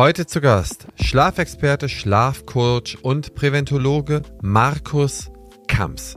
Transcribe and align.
Heute 0.00 0.24
zu 0.24 0.40
Gast 0.40 0.86
Schlafexperte, 0.98 1.90
Schlafcoach 1.90 2.96
und 3.02 3.34
Präventologe 3.34 4.22
Markus 4.40 5.30
Kamps. 5.68 6.14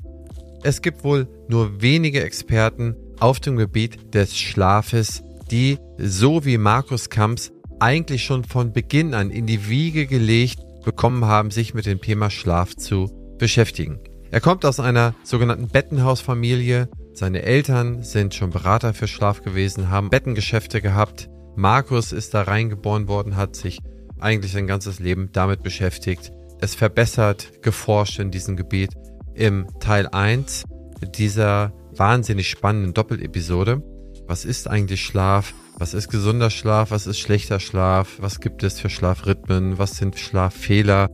Es 0.63 0.81
gibt 0.81 1.03
wohl 1.03 1.27
nur 1.49 1.81
wenige 1.81 2.23
Experten 2.23 2.95
auf 3.19 3.41
dem 3.41 3.57
Gebiet 3.57 4.15
des 4.15 4.37
Schlafes, 4.37 5.21
die 5.51 5.79
so 5.97 6.45
wie 6.45 6.57
Markus 6.57 7.09
Kamps 7.09 7.51
eigentlich 7.81 8.23
schon 8.23 8.45
von 8.45 8.71
Beginn 8.71 9.13
an 9.13 9.29
in 9.29 9.47
die 9.47 9.67
Wiege 9.67 10.07
gelegt 10.07 10.59
bekommen 10.85 11.25
haben, 11.25 11.51
sich 11.51 11.73
mit 11.73 11.85
dem 11.85 11.99
Thema 11.99 12.29
Schlaf 12.29 12.77
zu 12.77 13.11
beschäftigen. 13.37 13.99
Er 14.31 14.39
kommt 14.39 14.63
aus 14.63 14.79
einer 14.79 15.13
sogenannten 15.25 15.67
Bettenhausfamilie. 15.67 16.87
Seine 17.13 17.41
Eltern 17.43 18.01
sind 18.01 18.33
schon 18.33 18.51
Berater 18.51 18.93
für 18.93 19.09
Schlaf 19.09 19.43
gewesen, 19.43 19.89
haben 19.89 20.09
Bettengeschäfte 20.09 20.79
gehabt. 20.79 21.27
Markus 21.55 22.11
ist 22.11 22.33
da 22.33 22.41
reingeboren 22.41 23.07
worden, 23.07 23.35
hat 23.35 23.55
sich 23.55 23.79
eigentlich 24.19 24.51
sein 24.51 24.67
ganzes 24.67 24.99
Leben 24.99 25.29
damit 25.31 25.63
beschäftigt. 25.63 26.31
Es 26.61 26.75
verbessert, 26.75 27.61
geforscht 27.61 28.19
in 28.19 28.31
diesem 28.31 28.55
Gebiet. 28.55 28.91
Im 29.35 29.67
Teil 29.79 30.07
1 30.07 30.63
dieser 31.15 31.73
wahnsinnig 31.95 32.49
spannenden 32.49 32.93
Doppelepisode. 32.93 33.83
Was 34.27 34.45
ist 34.45 34.69
eigentlich 34.69 35.03
Schlaf? 35.03 35.53
Was 35.77 35.93
ist 35.93 36.09
gesunder 36.09 36.49
Schlaf? 36.49 36.91
Was 36.91 37.07
ist 37.07 37.19
schlechter 37.19 37.59
Schlaf? 37.59 38.17
Was 38.19 38.39
gibt 38.39 38.63
es 38.63 38.79
für 38.79 38.89
Schlafrhythmen? 38.89 39.77
Was 39.77 39.97
sind 39.97 40.17
Schlaffehler? 40.17 41.09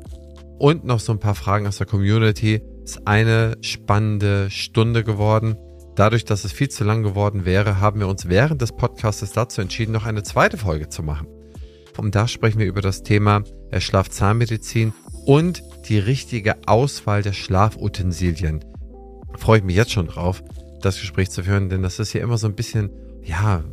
Und 0.59 0.83
noch 0.85 0.99
so 0.99 1.13
ein 1.13 1.19
paar 1.19 1.35
Fragen 1.35 1.66
aus 1.66 1.77
der 1.77 1.88
Community 1.88 2.61
ist 2.83 3.08
eine 3.08 3.58
spannende 3.61 4.49
Stunde 4.49 5.03
geworden. 5.03 5.55
Dadurch, 5.99 6.23
dass 6.23 6.45
es 6.45 6.53
viel 6.53 6.70
zu 6.70 6.85
lang 6.85 7.03
geworden 7.03 7.44
wäre, 7.44 7.81
haben 7.81 7.99
wir 7.99 8.08
uns 8.08 8.30
während 8.30 8.62
des 8.62 8.71
Podcasts 8.71 9.34
dazu 9.34 9.59
entschieden, 9.59 9.91
noch 9.91 10.05
eine 10.05 10.23
zweite 10.23 10.58
Folge 10.58 10.88
zu 10.88 11.03
machen. 11.03 11.27
Und 11.98 12.16
da 12.16 12.30
sprechen 12.30 12.59
wir 12.59 12.67
über 12.67 12.80
das 12.80 13.03
Thema 13.03 13.44
Schlafzahnmedizin 13.77 14.94
und 15.25 15.61
die 15.89 16.00
richtige 16.00 16.56
Auswahl 16.67 17.22
der 17.22 17.33
Schlafutensilien. 17.33 18.64
Freue 19.38 19.58
ich 19.58 19.66
mich 19.66 19.75
jetzt 19.75 19.91
schon 19.91 20.08
drauf, 20.08 20.41
das 20.81 21.02
Gespräch 21.02 21.31
zu 21.31 21.44
führen, 21.44 21.67
denn 21.67 21.81
das 21.81 22.00
ist 22.00 22.13
ja 22.13 22.22
immer 22.22 22.38
so 22.38 22.47
ein 22.47 22.56
bisschen, 22.56 22.91
ja, 23.22 23.66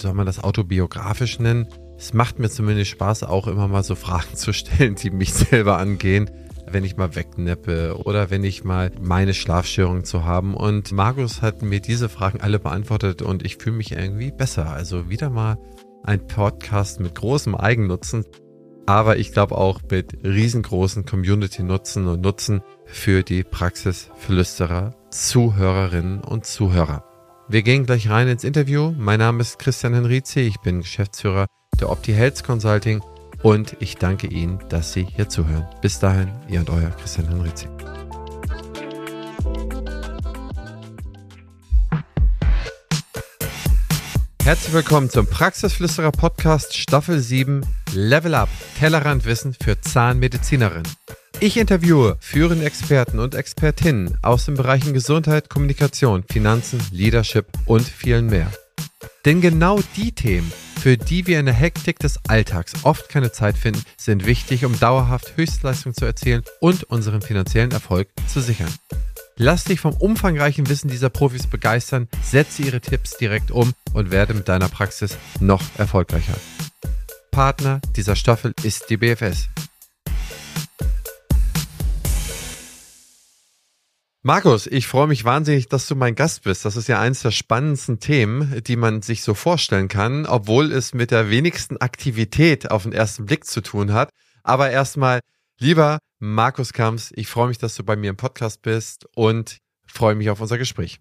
soll 0.00 0.14
man 0.14 0.26
das 0.26 0.42
autobiografisch 0.42 1.38
nennen? 1.38 1.68
Es 1.96 2.12
macht 2.12 2.40
mir 2.40 2.50
zumindest 2.50 2.90
Spaß, 2.90 3.22
auch 3.22 3.46
immer 3.46 3.68
mal 3.68 3.84
so 3.84 3.94
Fragen 3.94 4.34
zu 4.34 4.52
stellen, 4.52 4.96
die 4.96 5.10
mich 5.10 5.32
selber 5.48 5.78
angehen 5.78 6.28
wenn 6.72 6.84
ich 6.84 6.96
mal 6.96 7.14
wegneppe 7.14 7.96
oder 8.04 8.30
wenn 8.30 8.44
ich 8.44 8.64
mal 8.64 8.90
meine 9.00 9.34
Schlafstörungen 9.34 10.04
zu 10.04 10.24
haben. 10.24 10.54
Und 10.54 10.92
Markus 10.92 11.42
hat 11.42 11.62
mir 11.62 11.80
diese 11.80 12.08
Fragen 12.08 12.40
alle 12.40 12.58
beantwortet 12.58 13.22
und 13.22 13.44
ich 13.44 13.56
fühle 13.56 13.76
mich 13.76 13.92
irgendwie 13.92 14.30
besser. 14.30 14.70
Also 14.70 15.08
wieder 15.10 15.30
mal 15.30 15.58
ein 16.04 16.26
Podcast 16.26 17.00
mit 17.00 17.14
großem 17.14 17.54
Eigennutzen, 17.54 18.24
aber 18.86 19.18
ich 19.18 19.32
glaube 19.32 19.58
auch 19.58 19.80
mit 19.90 20.24
riesengroßen 20.24 21.04
Community-Nutzen 21.04 22.06
und 22.06 22.20
Nutzen 22.20 22.62
für 22.86 23.22
die 23.22 23.44
Praxisflüsterer, 23.44 24.94
Zuhörerinnen 25.10 26.20
und 26.20 26.46
Zuhörer. 26.46 27.04
Wir 27.48 27.62
gehen 27.62 27.86
gleich 27.86 28.08
rein 28.10 28.28
ins 28.28 28.44
Interview. 28.44 28.94
Mein 28.96 29.18
Name 29.18 29.40
ist 29.40 29.58
Christian 29.58 29.94
Henrizi, 29.94 30.40
ich 30.40 30.60
bin 30.60 30.80
Geschäftsführer 30.80 31.46
der 31.80 31.90
Opti 31.90 32.12
Health 32.12 32.44
Consulting 32.44 33.00
und 33.42 33.76
ich 33.80 33.96
danke 33.96 34.26
Ihnen, 34.26 34.58
dass 34.68 34.92
Sie 34.92 35.04
hier 35.04 35.28
zuhören. 35.28 35.66
Bis 35.80 35.98
dahin, 35.98 36.30
Ihr 36.48 36.60
und 36.60 36.70
Euer 36.70 36.90
Christian 36.90 37.28
Henrizi. 37.28 37.66
Herzlich 44.42 44.72
willkommen 44.72 45.10
zum 45.10 45.26
Praxisflüsterer 45.26 46.10
Podcast 46.10 46.74
Staffel 46.74 47.20
7 47.20 47.66
Level 47.92 48.34
Up 48.34 48.48
Tellerrandwissen 48.78 49.54
für 49.54 49.78
Zahnmedizinerinnen. 49.78 50.88
Ich 51.40 51.58
interviewe 51.58 52.16
führende 52.20 52.64
Experten 52.64 53.18
und 53.18 53.34
Expertinnen 53.34 54.16
aus 54.22 54.46
den 54.46 54.54
Bereichen 54.54 54.94
Gesundheit, 54.94 55.50
Kommunikation, 55.50 56.24
Finanzen, 56.24 56.80
Leadership 56.90 57.46
und 57.66 57.82
vielen 57.82 58.26
mehr. 58.26 58.50
Denn 59.24 59.40
genau 59.40 59.80
die 59.96 60.12
Themen, 60.12 60.50
für 60.78 60.96
die 60.96 61.26
wir 61.26 61.40
in 61.40 61.46
der 61.46 61.54
Hektik 61.54 61.98
des 61.98 62.18
Alltags 62.28 62.72
oft 62.84 63.08
keine 63.08 63.32
Zeit 63.32 63.58
finden, 63.58 63.82
sind 63.96 64.26
wichtig, 64.26 64.64
um 64.64 64.78
dauerhaft 64.78 65.36
Höchstleistung 65.36 65.92
zu 65.92 66.04
erzielen 66.04 66.42
und 66.60 66.84
unseren 66.84 67.20
finanziellen 67.20 67.72
Erfolg 67.72 68.08
zu 68.26 68.40
sichern. 68.40 68.72
Lass 69.36 69.64
dich 69.64 69.80
vom 69.80 69.94
umfangreichen 69.94 70.68
Wissen 70.68 70.88
dieser 70.88 71.10
Profis 71.10 71.46
begeistern, 71.46 72.08
setze 72.22 72.62
ihre 72.62 72.80
Tipps 72.80 73.16
direkt 73.16 73.50
um 73.50 73.72
und 73.92 74.10
werde 74.10 74.34
mit 74.34 74.48
deiner 74.48 74.68
Praxis 74.68 75.16
noch 75.40 75.62
erfolgreicher. 75.78 76.34
Partner 77.30 77.80
dieser 77.96 78.16
Staffel 78.16 78.52
ist 78.62 78.90
die 78.90 78.96
BFS. 78.96 79.48
Markus, 84.28 84.66
ich 84.66 84.86
freue 84.86 85.06
mich 85.06 85.24
wahnsinnig, 85.24 85.68
dass 85.68 85.88
du 85.88 85.94
mein 85.94 86.14
Gast 86.14 86.44
bist. 86.44 86.66
Das 86.66 86.76
ist 86.76 86.86
ja 86.86 87.00
eines 87.00 87.22
der 87.22 87.30
spannendsten 87.30 87.98
Themen, 87.98 88.62
die 88.66 88.76
man 88.76 89.00
sich 89.00 89.22
so 89.22 89.32
vorstellen 89.32 89.88
kann, 89.88 90.26
obwohl 90.26 90.70
es 90.70 90.92
mit 90.92 91.12
der 91.12 91.30
wenigsten 91.30 91.78
Aktivität 91.78 92.70
auf 92.70 92.82
den 92.82 92.92
ersten 92.92 93.24
Blick 93.24 93.46
zu 93.46 93.62
tun 93.62 93.94
hat. 93.94 94.10
Aber 94.42 94.68
erstmal, 94.68 95.20
lieber 95.58 95.96
Markus 96.18 96.74
Kamps, 96.74 97.10
ich 97.16 97.26
freue 97.26 97.48
mich, 97.48 97.56
dass 97.56 97.74
du 97.74 97.84
bei 97.84 97.96
mir 97.96 98.10
im 98.10 98.18
Podcast 98.18 98.60
bist 98.60 99.06
und 99.14 99.56
freue 99.86 100.14
mich 100.14 100.28
auf 100.28 100.42
unser 100.42 100.58
Gespräch. 100.58 100.98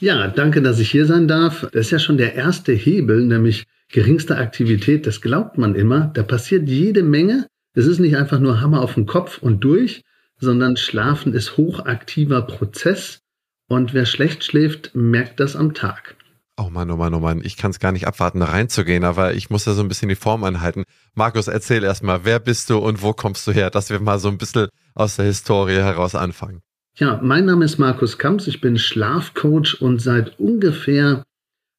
Ja, 0.00 0.26
danke, 0.26 0.60
dass 0.60 0.80
ich 0.80 0.90
hier 0.90 1.06
sein 1.06 1.28
darf. 1.28 1.68
Das 1.72 1.86
ist 1.86 1.90
ja 1.92 2.00
schon 2.00 2.16
der 2.16 2.34
erste 2.34 2.72
Hebel, 2.72 3.24
nämlich 3.24 3.66
geringste 3.92 4.36
Aktivität. 4.36 5.06
Das 5.06 5.20
glaubt 5.20 5.58
man 5.58 5.76
immer. 5.76 6.10
Da 6.12 6.24
passiert 6.24 6.68
jede 6.68 7.04
Menge. 7.04 7.46
Es 7.74 7.86
ist 7.86 8.00
nicht 8.00 8.16
einfach 8.16 8.40
nur 8.40 8.60
Hammer 8.60 8.82
auf 8.82 8.94
den 8.94 9.06
Kopf 9.06 9.38
und 9.38 9.62
durch, 9.62 10.02
sondern 10.40 10.76
Schlafen 10.76 11.32
ist 11.32 11.56
hochaktiver 11.56 12.42
Prozess 12.42 13.20
und 13.68 13.94
wer 13.94 14.06
schlecht 14.06 14.44
schläft, 14.44 14.94
merkt 14.94 15.40
das 15.40 15.56
am 15.56 15.74
Tag. 15.74 16.16
Oh 16.56 16.70
Mann, 16.70 16.90
oh 16.90 16.96
Mann, 16.96 17.14
oh 17.14 17.20
Mann, 17.20 17.40
ich 17.42 17.56
kann 17.56 17.72
es 17.72 17.80
gar 17.80 17.90
nicht 17.90 18.06
abwarten, 18.06 18.38
da 18.38 18.46
reinzugehen, 18.46 19.02
aber 19.02 19.34
ich 19.34 19.50
muss 19.50 19.64
da 19.64 19.72
so 19.72 19.82
ein 19.82 19.88
bisschen 19.88 20.08
die 20.08 20.14
Form 20.14 20.44
anhalten. 20.44 20.84
Markus, 21.14 21.48
erzähl 21.48 21.82
erstmal, 21.82 22.24
wer 22.24 22.38
bist 22.38 22.70
du 22.70 22.78
und 22.78 23.02
wo 23.02 23.12
kommst 23.12 23.46
du 23.46 23.52
her, 23.52 23.70
dass 23.70 23.90
wir 23.90 23.98
mal 23.98 24.20
so 24.20 24.28
ein 24.28 24.38
bisschen 24.38 24.68
aus 24.94 25.16
der 25.16 25.24
Historie 25.24 25.74
heraus 25.74 26.14
anfangen. 26.14 26.60
Ja, 26.96 27.18
mein 27.20 27.46
Name 27.46 27.64
ist 27.64 27.78
Markus 27.78 28.18
Kamps, 28.18 28.46
ich 28.46 28.60
bin 28.60 28.78
Schlafcoach 28.78 29.80
und 29.80 30.00
seit 30.00 30.38
ungefähr 30.38 31.24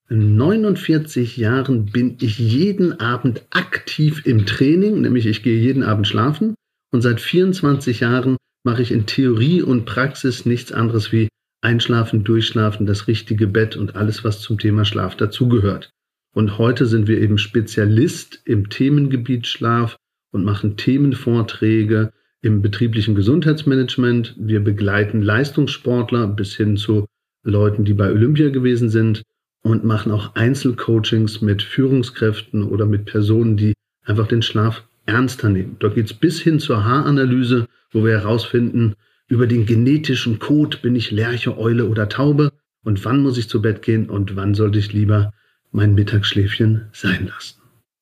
49 0.09 1.37
Jahren 1.37 1.85
bin 1.85 2.17
ich 2.19 2.37
jeden 2.37 2.99
Abend 2.99 3.45
aktiv 3.49 4.25
im 4.25 4.45
Training, 4.45 5.01
nämlich 5.01 5.25
ich 5.25 5.41
gehe 5.41 5.57
jeden 5.57 5.83
Abend 5.83 6.05
schlafen 6.05 6.55
und 6.91 7.01
seit 7.01 7.21
24 7.21 8.01
Jahren 8.01 8.35
mache 8.65 8.81
ich 8.81 8.91
in 8.91 9.05
Theorie 9.05 9.61
und 9.61 9.85
Praxis 9.85 10.45
nichts 10.45 10.71
anderes 10.71 11.11
wie 11.11 11.29
Einschlafen, 11.61 12.23
Durchschlafen, 12.23 12.85
das 12.85 13.07
richtige 13.07 13.47
Bett 13.47 13.77
und 13.77 13.95
alles, 13.95 14.23
was 14.23 14.41
zum 14.41 14.57
Thema 14.57 14.85
Schlaf 14.85 15.15
dazugehört. 15.15 15.91
Und 16.33 16.57
heute 16.57 16.85
sind 16.85 17.07
wir 17.07 17.21
eben 17.21 17.37
Spezialist 17.37 18.41
im 18.43 18.69
Themengebiet 18.69 19.47
Schlaf 19.47 19.95
und 20.31 20.43
machen 20.43 20.77
Themenvorträge 20.77 22.11
im 22.41 22.61
betrieblichen 22.61 23.15
Gesundheitsmanagement. 23.15 24.35
Wir 24.37 24.59
begleiten 24.59 25.21
Leistungssportler 25.21 26.27
bis 26.27 26.55
hin 26.55 26.75
zu 26.75 27.05
Leuten, 27.43 27.85
die 27.85 27.93
bei 27.93 28.11
Olympia 28.11 28.49
gewesen 28.49 28.89
sind 28.89 29.21
und 29.61 29.83
machen 29.83 30.11
auch 30.11 30.35
Einzelcoachings 30.35 31.41
mit 31.41 31.63
Führungskräften 31.63 32.63
oder 32.63 32.85
mit 32.85 33.05
Personen, 33.05 33.57
die 33.57 33.73
einfach 34.03 34.27
den 34.27 34.41
Schlaf 34.41 34.83
ernster 35.05 35.49
nehmen. 35.49 35.77
Dort 35.79 35.95
geht 35.95 36.07
es 36.07 36.13
bis 36.13 36.41
hin 36.41 36.59
zur 36.59 36.83
Haaranalyse 36.83 37.67
wo 37.95 38.03
wir 38.03 38.19
herausfinden, 38.19 38.95
über 39.27 39.47
den 39.47 39.65
genetischen 39.65 40.37
Code 40.37 40.77
bin 40.81 40.95
ich 40.95 41.09
Lerche, 41.09 41.57
Eule 41.57 41.87
oder 41.87 42.09
Taube 42.09 42.51
und 42.83 43.03
wann 43.05 43.23
muss 43.23 43.37
ich 43.37 43.49
zu 43.49 43.61
Bett 43.61 43.81
gehen 43.81 44.09
und 44.09 44.35
wann 44.35 44.53
sollte 44.53 44.77
ich 44.77 44.93
lieber 44.93 45.33
mein 45.71 45.95
Mittagsschläfchen 45.95 46.85
sein 46.93 47.27
lassen. 47.27 47.59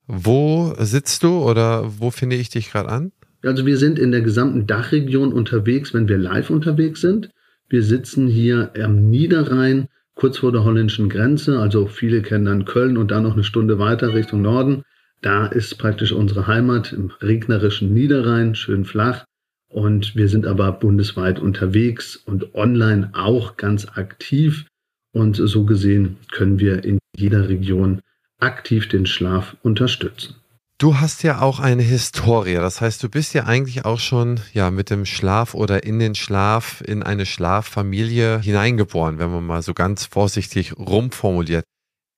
Wo 0.07 0.73
sitzt 0.79 1.23
du 1.23 1.37
oder 1.39 1.99
wo 1.99 2.11
finde 2.11 2.35
ich 2.35 2.49
dich 2.49 2.71
gerade 2.71 2.89
an? 2.89 3.11
Also 3.41 3.65
wir 3.65 3.77
sind 3.77 3.99
in 3.99 4.11
der 4.11 4.21
gesamten 4.21 4.67
Dachregion 4.67 5.31
unterwegs, 5.31 5.93
wenn 5.93 6.07
wir 6.07 6.17
live 6.17 6.49
unterwegs 6.49 7.01
sind. 7.01 7.29
Wir 7.69 7.83
sitzen 7.83 8.27
hier 8.27 8.71
am 8.81 9.09
Niederrhein, 9.09 9.87
kurz 10.15 10.39
vor 10.39 10.51
der 10.51 10.63
holländischen 10.63 11.09
Grenze. 11.09 11.59
Also 11.59 11.87
viele 11.87 12.21
kennen 12.21 12.45
dann 12.45 12.65
Köln 12.65 12.97
und 12.97 13.11
dann 13.11 13.23
noch 13.23 13.33
eine 13.33 13.43
Stunde 13.43 13.79
weiter 13.79 14.13
Richtung 14.13 14.41
Norden. 14.41 14.83
Da 15.21 15.45
ist 15.47 15.77
praktisch 15.77 16.11
unsere 16.11 16.47
Heimat 16.47 16.91
im 16.91 17.11
regnerischen 17.21 17.93
Niederrhein, 17.93 18.55
schön 18.55 18.83
flach. 18.85 19.25
Und 19.73 20.15
wir 20.15 20.29
sind 20.29 20.45
aber 20.45 20.71
bundesweit 20.71 21.39
unterwegs 21.39 22.15
und 22.15 22.53
online 22.53 23.09
auch 23.13 23.57
ganz 23.57 23.87
aktiv. 23.87 24.67
Und 25.13 25.35
so 25.35 25.65
gesehen 25.65 26.17
können 26.31 26.59
wir 26.59 26.83
in 26.83 26.99
jeder 27.15 27.49
Region 27.49 28.01
aktiv 28.39 28.87
den 28.87 29.07
Schlaf 29.07 29.57
unterstützen. 29.63 30.35
Du 30.77 30.99
hast 30.99 31.23
ja 31.23 31.41
auch 31.41 31.59
eine 31.59 31.81
Historie. 31.81 32.55
Das 32.55 32.81
heißt, 32.81 33.01
du 33.01 33.09
bist 33.09 33.33
ja 33.33 33.45
eigentlich 33.45 33.83
auch 33.83 33.99
schon 33.99 34.39
ja 34.53 34.69
mit 34.69 34.91
dem 34.91 35.07
Schlaf 35.07 35.55
oder 35.55 35.83
in 35.83 35.97
den 35.97 36.13
Schlaf 36.13 36.83
in 36.85 37.01
eine 37.01 37.25
Schlaffamilie 37.25 38.41
hineingeboren, 38.41 39.17
wenn 39.17 39.31
man 39.31 39.43
mal 39.43 39.63
so 39.63 39.73
ganz 39.73 40.05
vorsichtig 40.05 40.77
rumformuliert. 40.77 41.63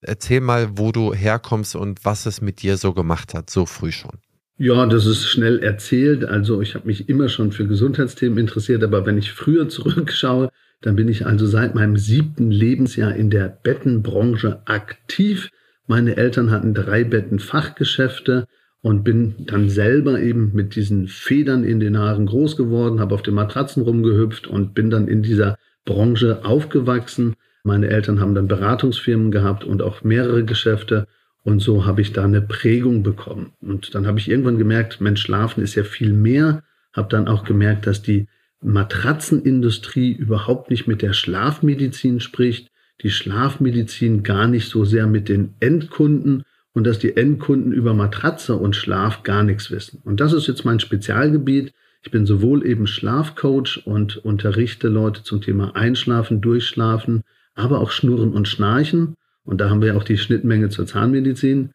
Erzähl 0.01 0.41
mal, 0.41 0.77
wo 0.77 0.91
du 0.91 1.13
herkommst 1.13 1.77
und 1.77 2.03
was 2.03 2.25
es 2.25 2.41
mit 2.41 2.61
dir 2.61 2.75
so 2.75 2.93
gemacht 2.93 3.33
hat, 3.33 3.49
so 3.49 3.65
früh 3.65 3.93
schon. 3.93 4.19
Ja, 4.57 4.85
das 4.85 5.05
ist 5.05 5.25
schnell 5.27 5.59
erzählt. 5.59 6.23
Also 6.23 6.61
ich 6.61 6.75
habe 6.75 6.87
mich 6.87 7.09
immer 7.09 7.27
schon 7.27 7.51
für 7.51 7.67
Gesundheitsthemen 7.67 8.37
interessiert, 8.37 8.83
aber 8.83 9.05
wenn 9.05 9.17
ich 9.17 9.33
früher 9.33 9.67
zurückschaue, 9.69 10.49
dann 10.81 10.95
bin 10.95 11.09
ich 11.09 11.25
also 11.25 11.45
seit 11.45 11.75
meinem 11.75 11.97
siebten 11.97 12.51
Lebensjahr 12.51 13.15
in 13.15 13.29
der 13.29 13.49
Bettenbranche 13.49 14.61
aktiv. 14.65 15.49
Meine 15.87 16.15
Eltern 16.15 16.51
hatten 16.51 16.73
drei 16.73 17.03
Bettenfachgeschäfte 17.03 18.47
und 18.81 19.03
bin 19.03 19.35
dann 19.39 19.69
selber 19.69 20.19
eben 20.21 20.51
mit 20.53 20.75
diesen 20.75 21.07
Federn 21.07 21.63
in 21.63 21.79
den 21.79 21.97
Haaren 21.97 22.25
groß 22.25 22.55
geworden, 22.55 22.99
habe 22.99 23.15
auf 23.15 23.23
den 23.23 23.33
Matratzen 23.33 23.83
rumgehüpft 23.83 24.47
und 24.47 24.73
bin 24.73 24.89
dann 24.89 25.07
in 25.07 25.21
dieser 25.21 25.57
Branche 25.85 26.45
aufgewachsen. 26.45 27.35
Meine 27.63 27.89
Eltern 27.89 28.19
haben 28.21 28.35
dann 28.35 28.47
Beratungsfirmen 28.47 29.31
gehabt 29.31 29.63
und 29.63 29.81
auch 29.81 30.03
mehrere 30.03 30.45
Geschäfte 30.45 31.07
und 31.45 31.59
so 31.59 31.85
habe 31.85 32.01
ich 32.01 32.11
da 32.11 32.23
eine 32.23 32.41
Prägung 32.41 33.03
bekommen. 33.03 33.53
Und 33.61 33.93
dann 33.93 34.07
habe 34.07 34.17
ich 34.17 34.29
irgendwann 34.29 34.57
gemerkt, 34.57 34.99
Mensch, 34.99 35.21
Schlafen 35.21 35.63
ist 35.63 35.75
ja 35.75 35.83
viel 35.83 36.11
mehr. 36.11 36.63
Habe 36.91 37.07
dann 37.09 37.27
auch 37.27 37.43
gemerkt, 37.43 37.85
dass 37.85 38.01
die 38.01 38.27
Matratzenindustrie 38.63 40.11
überhaupt 40.11 40.71
nicht 40.71 40.87
mit 40.87 41.03
der 41.03 41.13
Schlafmedizin 41.13 42.19
spricht, 42.19 42.71
die 43.03 43.11
Schlafmedizin 43.11 44.23
gar 44.23 44.47
nicht 44.47 44.67
so 44.69 44.85
sehr 44.85 45.05
mit 45.05 45.29
den 45.29 45.53
Endkunden 45.59 46.43
und 46.73 46.83
dass 46.87 46.97
die 46.97 47.15
Endkunden 47.15 47.73
über 47.73 47.93
Matratze 47.93 48.55
und 48.55 48.75
Schlaf 48.75 49.21
gar 49.21 49.43
nichts 49.43 49.69
wissen. 49.69 50.01
Und 50.03 50.21
das 50.21 50.33
ist 50.33 50.47
jetzt 50.47 50.65
mein 50.65 50.79
Spezialgebiet. 50.79 51.73
Ich 52.01 52.09
bin 52.09 52.25
sowohl 52.25 52.65
eben 52.65 52.87
Schlafcoach 52.87 53.83
und 53.85 54.17
unterrichte 54.17 54.87
Leute 54.87 55.21
zum 55.21 55.41
Thema 55.41 55.75
Einschlafen, 55.75 56.41
Durchschlafen, 56.41 57.21
aber 57.53 57.81
auch 57.81 57.91
Schnurren 57.91 58.33
und 58.33 58.47
Schnarchen. 58.47 59.15
Und 59.45 59.61
da 59.61 59.69
haben 59.69 59.81
wir 59.81 59.95
auch 59.95 60.03
die 60.03 60.17
Schnittmenge 60.17 60.69
zur 60.69 60.85
Zahnmedizin. 60.87 61.71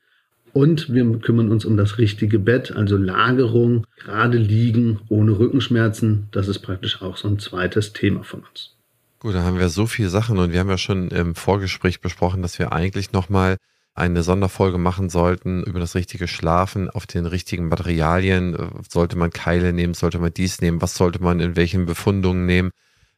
Und 0.53 0.93
wir 0.93 1.05
kümmern 1.21 1.51
uns 1.51 1.65
um 1.65 1.77
das 1.77 1.99
richtige 1.99 2.41
Bett, 2.41 2.73
also 2.73 2.97
Lagerung, 2.97 3.87
gerade 3.97 4.37
liegen, 4.37 4.99
ohne 5.09 5.39
Rückenschmerzen. 5.39 6.27
Das 6.33 6.49
ist 6.49 6.59
praktisch 6.59 7.01
auch 7.03 7.17
so 7.17 7.29
ein 7.29 7.39
zweites 7.39 7.93
Thema 7.93 8.25
von 8.25 8.41
uns. 8.41 8.75
Gut, 9.21 9.35
da 9.35 9.43
haben 9.43 9.59
wir 9.59 9.69
so 9.69 9.87
viele 9.87 10.09
Sachen 10.09 10.39
und 10.39 10.53
wir 10.53 10.59
haben 10.61 10.71
ja 10.71 10.79
schon 10.79 11.09
im 11.09 11.35
Vorgespräch 11.35 12.01
besprochen, 12.01 12.43
dass 12.43 12.59
wir 12.59 12.73
eigentlich 12.73 13.13
nochmal 13.13 13.59
eine 13.95 14.23
Sonderfolge 14.23 14.79
machen 14.79 15.11
sollten 15.11 15.63
über 15.63 15.79
das 15.79 15.95
richtige 15.95 16.27
Schlafen 16.27 16.89
auf 16.89 17.07
den 17.07 17.27
richtigen 17.27 17.69
Materialien. 17.69 18.57
Sollte 18.89 19.17
man 19.17 19.31
Keile 19.31 19.73
nehmen, 19.73 19.95
sollte 19.95 20.19
man 20.19 20.33
dies 20.33 20.61
nehmen, 20.61 20.81
was 20.81 20.95
sollte 20.95 21.23
man 21.23 21.39
in 21.39 21.55
welchen 21.55 21.87
Befundungen 21.87 22.47
nehmen, 22.47 22.71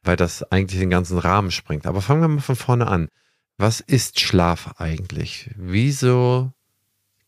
weil 0.03 0.17
das 0.17 0.43
eigentlich 0.51 0.81
den 0.81 0.91
ganzen 0.91 1.19
Rahmen 1.19 1.51
springt. 1.51 1.87
Aber 1.87 2.03
fangen 2.03 2.21
wir 2.21 2.29
mal 2.29 2.41
von 2.41 2.57
vorne 2.57 2.89
an. 2.89 3.09
Was 3.59 3.81
ist 3.81 4.19
Schlaf 4.21 4.75
eigentlich? 4.79 5.51
Wieso 5.57 6.53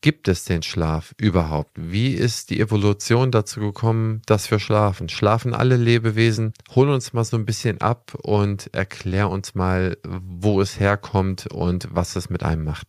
gibt 0.00 0.28
es 0.28 0.44
den 0.44 0.62
Schlaf 0.62 1.14
überhaupt? 1.16 1.70
Wie 1.76 2.12
ist 2.12 2.50
die 2.50 2.60
Evolution 2.60 3.30
dazu 3.30 3.60
gekommen, 3.60 4.20
dass 4.26 4.50
wir 4.50 4.58
schlafen? 4.58 5.08
Schlafen 5.08 5.54
alle 5.54 5.76
Lebewesen? 5.76 6.52
Hol 6.74 6.90
uns 6.90 7.12
mal 7.12 7.24
so 7.24 7.36
ein 7.36 7.46
bisschen 7.46 7.80
ab 7.80 8.14
und 8.22 8.68
erklär 8.74 9.30
uns 9.30 9.54
mal, 9.54 9.96
wo 10.04 10.60
es 10.60 10.78
herkommt 10.78 11.46
und 11.46 11.88
was 11.90 12.16
es 12.16 12.28
mit 12.28 12.42
einem 12.42 12.64
macht. 12.64 12.88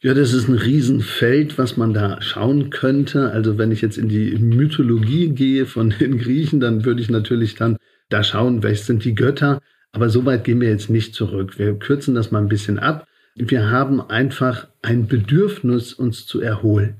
Ja, 0.00 0.12
das 0.12 0.32
ist 0.32 0.48
ein 0.48 0.54
Riesenfeld, 0.54 1.56
was 1.56 1.76
man 1.76 1.94
da 1.94 2.20
schauen 2.20 2.70
könnte. 2.70 3.30
Also 3.30 3.56
wenn 3.56 3.72
ich 3.72 3.80
jetzt 3.80 3.96
in 3.96 4.08
die 4.08 4.36
Mythologie 4.36 5.30
gehe 5.30 5.64
von 5.66 5.90
den 5.98 6.18
Griechen, 6.18 6.60
dann 6.60 6.84
würde 6.84 7.00
ich 7.00 7.08
natürlich 7.08 7.54
dann 7.54 7.78
da 8.10 8.22
schauen, 8.22 8.62
welche 8.62 8.84
sind 8.84 9.04
die 9.04 9.14
Götter. 9.14 9.60
Aber 9.94 10.10
so 10.10 10.26
weit 10.26 10.42
gehen 10.42 10.60
wir 10.60 10.70
jetzt 10.70 10.90
nicht 10.90 11.14
zurück. 11.14 11.56
Wir 11.56 11.72
kürzen 11.78 12.16
das 12.16 12.32
mal 12.32 12.40
ein 12.40 12.48
bisschen 12.48 12.80
ab. 12.80 13.06
Wir 13.36 13.70
haben 13.70 14.00
einfach 14.00 14.66
ein 14.82 15.06
Bedürfnis, 15.06 15.92
uns 15.92 16.26
zu 16.26 16.40
erholen. 16.40 16.96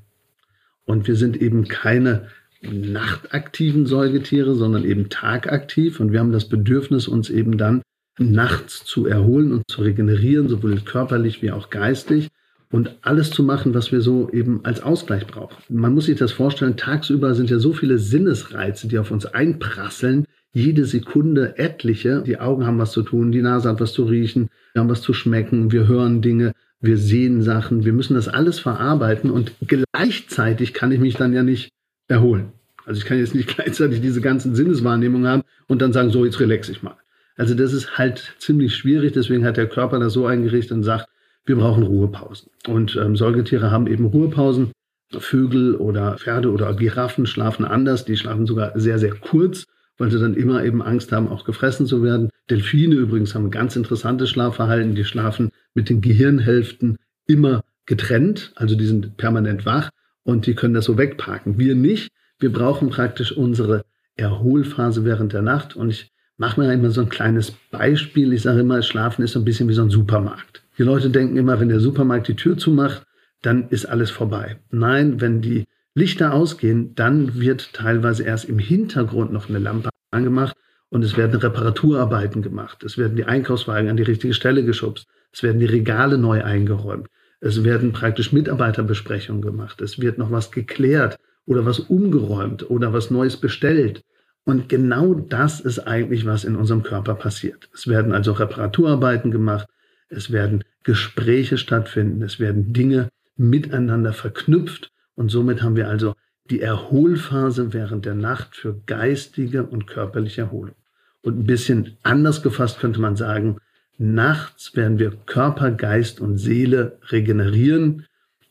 Und 0.85 1.05
wir 1.05 1.17
sind 1.17 1.41
eben 1.41 1.67
keine 1.67 2.29
nachtaktiven 2.61 3.85
Säugetiere, 3.85 4.55
sondern 4.55 4.85
eben 4.85 5.09
tagaktiv. 5.09 5.99
Und 5.99 6.13
wir 6.13 6.21
haben 6.21 6.31
das 6.31 6.47
Bedürfnis, 6.47 7.09
uns 7.09 7.29
eben 7.29 7.57
dann 7.57 7.81
nachts 8.17 8.85
zu 8.85 9.05
erholen 9.07 9.51
und 9.51 9.63
zu 9.67 9.81
regenerieren, 9.81 10.47
sowohl 10.47 10.79
körperlich 10.79 11.41
wie 11.41 11.51
auch 11.51 11.69
geistig. 11.69 12.29
Und 12.71 12.95
alles 13.01 13.29
zu 13.29 13.43
machen, 13.43 13.73
was 13.73 13.91
wir 13.91 13.99
so 13.99 14.29
eben 14.31 14.63
als 14.63 14.81
Ausgleich 14.81 15.27
brauchen. 15.27 15.57
Man 15.67 15.93
muss 15.93 16.05
sich 16.05 16.17
das 16.17 16.31
vorstellen, 16.31 16.77
tagsüber 16.77 17.35
sind 17.35 17.49
ja 17.49 17.59
so 17.59 17.73
viele 17.73 17.97
Sinnesreize, 17.97 18.87
die 18.87 18.99
auf 18.99 19.11
uns 19.11 19.25
einprasseln, 19.25 20.25
jede 20.55 20.85
Sekunde 20.85 21.57
etliche. 21.57 22.23
Die 22.25 22.39
Augen 22.39 22.65
haben 22.65 22.79
was 22.79 22.91
zu 22.91 23.03
tun, 23.03 23.33
die 23.33 23.41
Nase 23.41 23.67
hat 23.69 23.81
was 23.81 23.91
zu 23.91 24.05
riechen, 24.05 24.49
wir 24.73 24.81
haben 24.81 24.89
was 24.89 25.01
zu 25.01 25.13
schmecken, 25.13 25.71
wir 25.73 25.85
hören 25.87 26.21
Dinge, 26.21 26.53
wir 26.79 26.97
sehen 26.97 27.41
Sachen, 27.41 27.83
wir 27.83 27.91
müssen 27.91 28.15
das 28.15 28.29
alles 28.29 28.59
verarbeiten 28.59 29.29
und 29.29 29.51
gleichzeitig 29.67 30.73
kann 30.73 30.93
ich 30.93 30.99
mich 30.99 31.15
dann 31.15 31.33
ja 31.33 31.43
nicht 31.43 31.71
erholen. 32.07 32.53
Also 32.85 32.99
ich 32.99 33.05
kann 33.05 33.17
jetzt 33.17 33.35
nicht 33.35 33.49
gleichzeitig 33.55 33.99
diese 33.99 34.21
ganzen 34.21 34.55
Sinneswahrnehmungen 34.55 35.27
haben 35.27 35.43
und 35.67 35.81
dann 35.81 35.91
sagen, 35.91 36.09
so, 36.09 36.23
jetzt 36.23 36.39
relax 36.39 36.69
ich 36.69 36.81
mal. 36.81 36.95
Also 37.35 37.53
das 37.53 37.73
ist 37.73 37.97
halt 37.97 38.33
ziemlich 38.39 38.77
schwierig, 38.77 39.11
deswegen 39.11 39.43
hat 39.43 39.57
der 39.57 39.67
Körper 39.67 39.99
das 39.99 40.13
so 40.13 40.25
eingerichtet 40.25 40.71
und 40.71 40.83
sagt, 40.83 41.09
wir 41.45 41.57
brauchen 41.57 41.83
Ruhepausen. 41.83 42.49
Und 42.67 42.95
ähm, 42.95 43.17
Säugetiere 43.17 43.71
haben 43.71 43.87
eben 43.87 44.05
Ruhepausen. 44.05 44.71
Vögel 45.17 45.75
oder 45.75 46.17
Pferde 46.17 46.51
oder 46.51 46.73
Giraffen 46.73 47.25
schlafen 47.27 47.63
anders, 47.63 48.05
die 48.05 48.17
schlafen 48.17 48.47
sogar 48.47 48.71
sehr, 48.79 48.99
sehr 48.99 49.13
kurz 49.13 49.65
weil 49.97 50.11
sie 50.11 50.19
dann 50.19 50.35
immer 50.35 50.63
eben 50.63 50.81
Angst 50.81 51.11
haben, 51.11 51.27
auch 51.27 51.45
gefressen 51.45 51.85
zu 51.85 52.03
werden. 52.03 52.29
Delfine 52.49 52.95
übrigens 52.95 53.33
haben 53.33 53.45
ein 53.45 53.51
ganz 53.51 53.75
interessantes 53.75 54.29
Schlafverhalten. 54.29 54.95
Die 54.95 55.05
schlafen 55.05 55.51
mit 55.73 55.89
den 55.89 56.01
Gehirnhälften 56.01 56.97
immer 57.27 57.63
getrennt, 57.85 58.51
also 58.55 58.75
die 58.75 58.85
sind 58.85 59.17
permanent 59.17 59.65
wach 59.65 59.89
und 60.23 60.47
die 60.47 60.55
können 60.55 60.73
das 60.73 60.85
so 60.85 60.97
wegparken. 60.97 61.57
Wir 61.57 61.75
nicht. 61.75 62.09
Wir 62.39 62.51
brauchen 62.51 62.89
praktisch 62.89 63.31
unsere 63.31 63.85
Erholphase 64.15 65.05
während 65.05 65.33
der 65.33 65.41
Nacht 65.41 65.75
und 65.75 65.89
ich 65.89 66.11
mache 66.37 66.59
mir 66.59 66.73
immer 66.73 66.91
so 66.91 67.01
ein 67.01 67.09
kleines 67.09 67.51
Beispiel. 67.71 68.33
Ich 68.33 68.41
sage 68.41 68.61
immer, 68.61 68.81
Schlafen 68.81 69.23
ist 69.23 69.33
so 69.33 69.39
ein 69.39 69.45
bisschen 69.45 69.69
wie 69.69 69.73
so 69.73 69.83
ein 69.83 69.89
Supermarkt. 69.89 70.63
Die 70.77 70.83
Leute 70.83 71.09
denken 71.09 71.37
immer, 71.37 71.59
wenn 71.59 71.69
der 71.69 71.79
Supermarkt 71.79 72.27
die 72.27 72.35
Tür 72.35 72.57
zumacht, 72.57 73.03
dann 73.41 73.69
ist 73.69 73.85
alles 73.85 74.11
vorbei. 74.11 74.57
Nein, 74.71 75.21
wenn 75.21 75.41
die 75.41 75.65
Lichter 75.95 76.33
ausgehen, 76.33 76.93
dann 76.93 77.39
wird 77.39 77.73
teilweise 77.73 78.23
erst 78.23 78.45
im 78.45 78.59
Hintergrund 78.59 79.31
noch 79.31 79.47
eine 79.47 79.59
Lampe 79.59 79.89
angemacht 80.11 80.55
und 80.89 81.03
es 81.03 81.15
werden 81.15 81.39
Reparaturarbeiten 81.39 82.41
gemacht. 82.41 82.83
Es 82.83 82.97
werden 82.97 83.15
die 83.15 83.23
Einkaufswagen 83.23 83.89
an 83.89 83.95
die 83.95 84.03
richtige 84.03 84.33
Stelle 84.33 84.65
geschubst. 84.65 85.07
Es 85.31 85.41
werden 85.41 85.59
die 85.59 85.65
Regale 85.65 86.17
neu 86.17 86.43
eingeräumt. 86.43 87.07
Es 87.39 87.63
werden 87.63 87.93
praktisch 87.93 88.33
Mitarbeiterbesprechungen 88.33 89.41
gemacht. 89.41 89.81
Es 89.81 89.99
wird 89.99 90.17
noch 90.17 90.31
was 90.31 90.51
geklärt 90.51 91.17
oder 91.45 91.65
was 91.65 91.79
umgeräumt 91.79 92.69
oder 92.69 92.91
was 92.91 93.09
Neues 93.09 93.37
bestellt. 93.37 94.03
Und 94.43 94.67
genau 94.67 95.13
das 95.13 95.61
ist 95.61 95.79
eigentlich, 95.79 96.25
was 96.25 96.43
in 96.43 96.57
unserem 96.57 96.83
Körper 96.83 97.15
passiert. 97.15 97.69
Es 97.73 97.87
werden 97.87 98.11
also 98.11 98.33
Reparaturarbeiten 98.33 99.31
gemacht. 99.31 99.67
Es 100.09 100.29
werden 100.31 100.63
Gespräche 100.83 101.57
stattfinden. 101.57 102.21
Es 102.21 102.39
werden 102.39 102.73
Dinge 102.73 103.09
miteinander 103.37 104.11
verknüpft 104.11 104.91
und 105.15 105.29
somit 105.29 105.61
haben 105.61 105.75
wir 105.75 105.87
also 105.87 106.15
die 106.49 106.61
Erholphase 106.61 107.73
während 107.73 108.05
der 108.05 108.15
Nacht 108.15 108.55
für 108.55 108.79
geistige 108.85 109.63
und 109.63 109.87
körperliche 109.87 110.41
Erholung. 110.41 110.75
Und 111.21 111.39
ein 111.39 111.45
bisschen 111.45 111.97
anders 112.03 112.43
gefasst 112.43 112.79
könnte 112.79 112.99
man 112.99 113.15
sagen, 113.15 113.57
nachts 113.97 114.75
werden 114.75 114.99
wir 114.99 115.11
Körper, 115.25 115.71
Geist 115.71 116.19
und 116.19 116.37
Seele 116.37 116.99
regenerieren. 117.09 118.05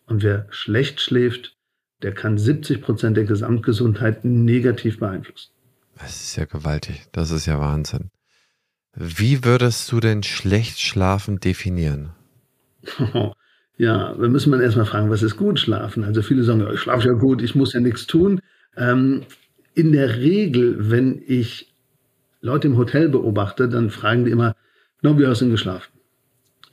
Und 0.07 0.23
wer 0.23 0.47
schlecht 0.51 1.01
schläft, 1.01 1.57
der 2.03 2.13
kann 2.13 2.37
70 2.37 2.83
Prozent 2.83 3.17
der 3.17 3.25
Gesamtgesundheit 3.25 4.25
negativ 4.25 4.99
beeinflussen. 4.99 5.53
Das 5.97 6.17
ist 6.17 6.37
ja 6.37 6.47
gewaltig. 6.47 7.07
Das 7.13 7.31
ist 7.31 7.47
ja 7.47 7.61
Wahnsinn. 7.61 8.11
Wie 8.97 9.45
würdest 9.45 9.91
du 9.93 10.01
denn 10.01 10.23
schlecht 10.23 10.81
schlafen 10.81 11.39
definieren? 11.39 12.11
Ja, 13.77 14.15
da 14.15 14.29
müssen 14.29 14.53
wir 14.53 14.61
erstmal 14.61 14.87
fragen, 14.87 15.11
was 15.11 15.23
ist 15.23 15.37
gut 15.37 15.59
schlafen? 15.59 16.05
Also 16.05 16.23
viele 16.23 16.45
sagen, 16.45 16.67
ich 16.73 16.81
schlafe 16.81 17.09
ja 17.09 17.15
gut, 17.15 17.43
ich 17.43 17.55
muss 17.55 17.73
ja 17.73 17.81
nichts 17.81 18.07
tun. 18.07 18.41
Ähm, 18.77 19.23
in 19.75 19.93
der 19.93 20.19
Regel, 20.19 20.91
wenn 20.91 21.21
ich 21.27 21.75
Leute 22.41 22.69
im 22.69 22.77
Hotel 22.77 23.09
beobachte, 23.09 23.69
dann 23.69 23.91
fragen 23.91 24.25
die 24.25 24.31
immer, 24.31 24.55
no, 25.03 25.19
wie 25.19 25.27
hast 25.27 25.41
du 25.41 25.47
denn 25.47 25.53
geschlafen? 25.53 25.93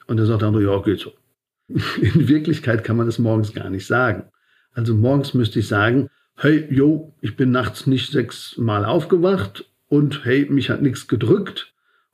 Und 0.05 0.17
der 0.17 0.27
sagt 0.27 0.41
der 0.41 0.49
andere, 0.49 0.63
ja, 0.63 0.79
geht 0.81 0.99
so. 0.99 1.13
In 1.69 2.27
Wirklichkeit 2.27 2.83
kann 2.83 2.97
man 2.97 3.05
das 3.05 3.17
morgens 3.17 3.53
gar 3.53 3.69
nicht 3.69 3.87
sagen. 3.87 4.25
Also 4.73 4.93
morgens 4.93 5.33
müsste 5.33 5.59
ich 5.59 5.67
sagen, 5.67 6.09
hey, 6.35 6.67
yo, 6.69 7.13
ich 7.21 7.35
bin 7.35 7.51
nachts 7.51 7.87
nicht 7.87 8.11
sechsmal 8.11 8.85
aufgewacht 8.85 9.65
und 9.87 10.25
hey, 10.25 10.47
mich 10.49 10.69
hat 10.69 10.81
nichts 10.81 11.07
gedrückt 11.07 11.73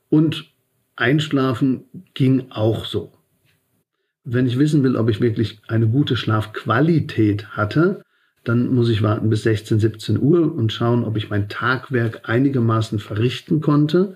und 0.10 0.52
einschlafen 0.96 1.86
ging 2.14 2.52
auch 2.52 2.86
so 2.86 3.17
wenn 4.30 4.46
ich 4.46 4.60
wissen 4.60 4.84
will, 4.84 4.98
ob 4.98 5.10
ich 5.10 5.22
wirklich 5.22 5.60
eine 5.68 5.88
gute 5.88 6.18
Schlafqualität 6.18 7.50
hatte, 7.52 8.02
dann 8.44 8.74
muss 8.74 8.90
ich 8.90 9.02
warten 9.02 9.30
bis 9.30 9.44
16, 9.44 9.80
17 9.80 10.20
Uhr 10.20 10.54
und 10.54 10.74
schauen, 10.74 11.06
ob 11.06 11.16
ich 11.16 11.30
mein 11.30 11.48
Tagwerk 11.48 12.28
einigermaßen 12.30 13.00
verrichten 13.00 13.62
konnte 13.62 14.16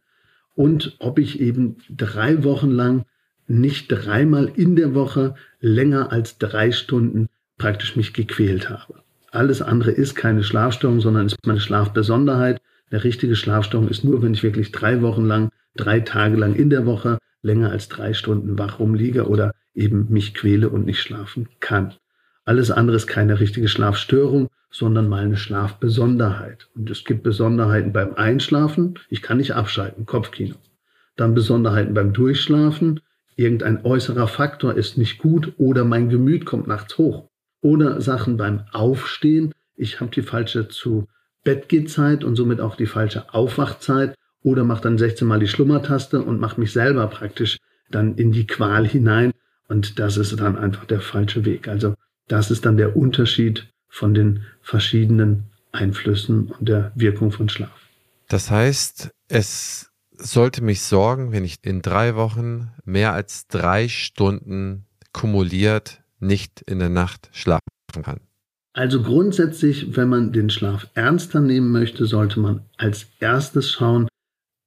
und 0.53 0.97
ob 0.99 1.17
ich 1.17 1.39
eben 1.39 1.77
drei 1.89 2.43
Wochen 2.43 2.71
lang 2.71 3.05
nicht 3.47 3.87
dreimal 3.87 4.51
in 4.53 4.75
der 4.75 4.93
Woche 4.95 5.35
länger 5.61 6.11
als 6.11 6.37
drei 6.37 6.71
Stunden 6.71 7.27
praktisch 7.57 7.95
mich 7.95 8.13
gequält 8.13 8.69
habe. 8.69 8.95
Alles 9.31 9.61
andere 9.61 9.91
ist 9.91 10.15
keine 10.15 10.43
Schlafstörung, 10.43 10.99
sondern 10.99 11.27
ist 11.27 11.37
meine 11.45 11.61
Schlafbesonderheit. 11.61 12.61
Eine 12.89 13.03
richtige 13.05 13.37
Schlafstörung 13.37 13.87
ist 13.87 14.03
nur, 14.03 14.21
wenn 14.21 14.33
ich 14.33 14.43
wirklich 14.43 14.73
drei 14.73 15.01
Wochen 15.01 15.23
lang, 15.23 15.51
drei 15.77 16.01
Tage 16.01 16.35
lang 16.35 16.53
in 16.55 16.69
der 16.69 16.85
Woche 16.85 17.17
länger 17.41 17.71
als 17.71 17.87
drei 17.87 18.13
Stunden 18.13 18.57
wach 18.57 18.79
rumliege 18.79 19.27
oder 19.27 19.53
eben 19.73 20.07
mich 20.09 20.33
quäle 20.33 20.69
und 20.69 20.85
nicht 20.85 21.01
schlafen 21.01 21.49
kann. 21.59 21.93
Alles 22.43 22.71
andere 22.71 22.97
ist 22.97 23.07
keine 23.07 23.39
richtige 23.39 23.67
Schlafstörung, 23.67 24.49
sondern 24.71 25.09
mal 25.09 25.23
eine 25.23 25.37
Schlafbesonderheit. 25.37 26.69
Und 26.75 26.89
es 26.89 27.03
gibt 27.03 27.23
Besonderheiten 27.23 27.93
beim 27.93 28.15
Einschlafen. 28.15 28.97
Ich 29.09 29.21
kann 29.21 29.37
nicht 29.37 29.53
abschalten, 29.53 30.05
Kopfkino. 30.05 30.55
Dann 31.15 31.35
Besonderheiten 31.35 31.93
beim 31.93 32.13
Durchschlafen. 32.13 33.01
Irgendein 33.35 33.85
äußerer 33.85 34.27
Faktor 34.27 34.75
ist 34.75 34.97
nicht 34.97 35.17
gut 35.19 35.53
oder 35.57 35.83
mein 35.83 36.09
Gemüt 36.09 36.45
kommt 36.45 36.67
nachts 36.67 36.97
hoch. 36.97 37.27
Oder 37.61 38.01
Sachen 38.01 38.37
beim 38.37 38.63
Aufstehen. 38.71 39.53
Ich 39.75 39.99
habe 39.99 40.11
die 40.11 40.21
falsche 40.21 40.67
zu 40.67 41.07
Bettgehzeit 41.43 42.23
und 42.23 42.35
somit 42.35 42.61
auch 42.61 42.75
die 42.75 42.85
falsche 42.85 43.33
Aufwachzeit 43.33 44.15
oder 44.43 44.63
mache 44.63 44.83
dann 44.83 44.97
16 44.97 45.27
Mal 45.27 45.39
die 45.39 45.47
Schlummertaste 45.47 46.21
und 46.21 46.39
mache 46.39 46.59
mich 46.59 46.71
selber 46.71 47.07
praktisch 47.07 47.57
dann 47.89 48.15
in 48.15 48.31
die 48.31 48.47
Qual 48.47 48.87
hinein. 48.87 49.31
Und 49.71 49.99
das 49.99 50.17
ist 50.17 50.37
dann 50.37 50.57
einfach 50.57 50.83
der 50.83 50.99
falsche 50.99 51.45
Weg. 51.45 51.69
Also 51.69 51.95
das 52.27 52.51
ist 52.51 52.65
dann 52.65 52.75
der 52.75 52.97
Unterschied 52.97 53.71
von 53.87 54.13
den 54.13 54.43
verschiedenen 54.61 55.45
Einflüssen 55.71 56.47
und 56.47 56.67
der 56.67 56.91
Wirkung 56.95 57.31
von 57.31 57.47
Schlaf. 57.47 57.71
Das 58.27 58.51
heißt, 58.51 59.11
es 59.29 59.89
sollte 60.11 60.61
mich 60.61 60.81
sorgen, 60.81 61.31
wenn 61.31 61.45
ich 61.45 61.55
in 61.61 61.81
drei 61.81 62.17
Wochen 62.17 62.71
mehr 62.83 63.13
als 63.13 63.47
drei 63.47 63.87
Stunden 63.87 64.87
kumuliert 65.13 66.01
nicht 66.19 66.59
in 66.59 66.79
der 66.79 66.89
Nacht 66.89 67.29
schlafen 67.31 67.61
kann. 68.03 68.19
Also 68.73 69.01
grundsätzlich, 69.01 69.95
wenn 69.95 70.09
man 70.09 70.33
den 70.33 70.49
Schlaf 70.49 70.87
ernster 70.95 71.39
nehmen 71.39 71.71
möchte, 71.71 72.05
sollte 72.07 72.41
man 72.41 72.65
als 72.75 73.07
erstes 73.21 73.71
schauen, 73.71 74.09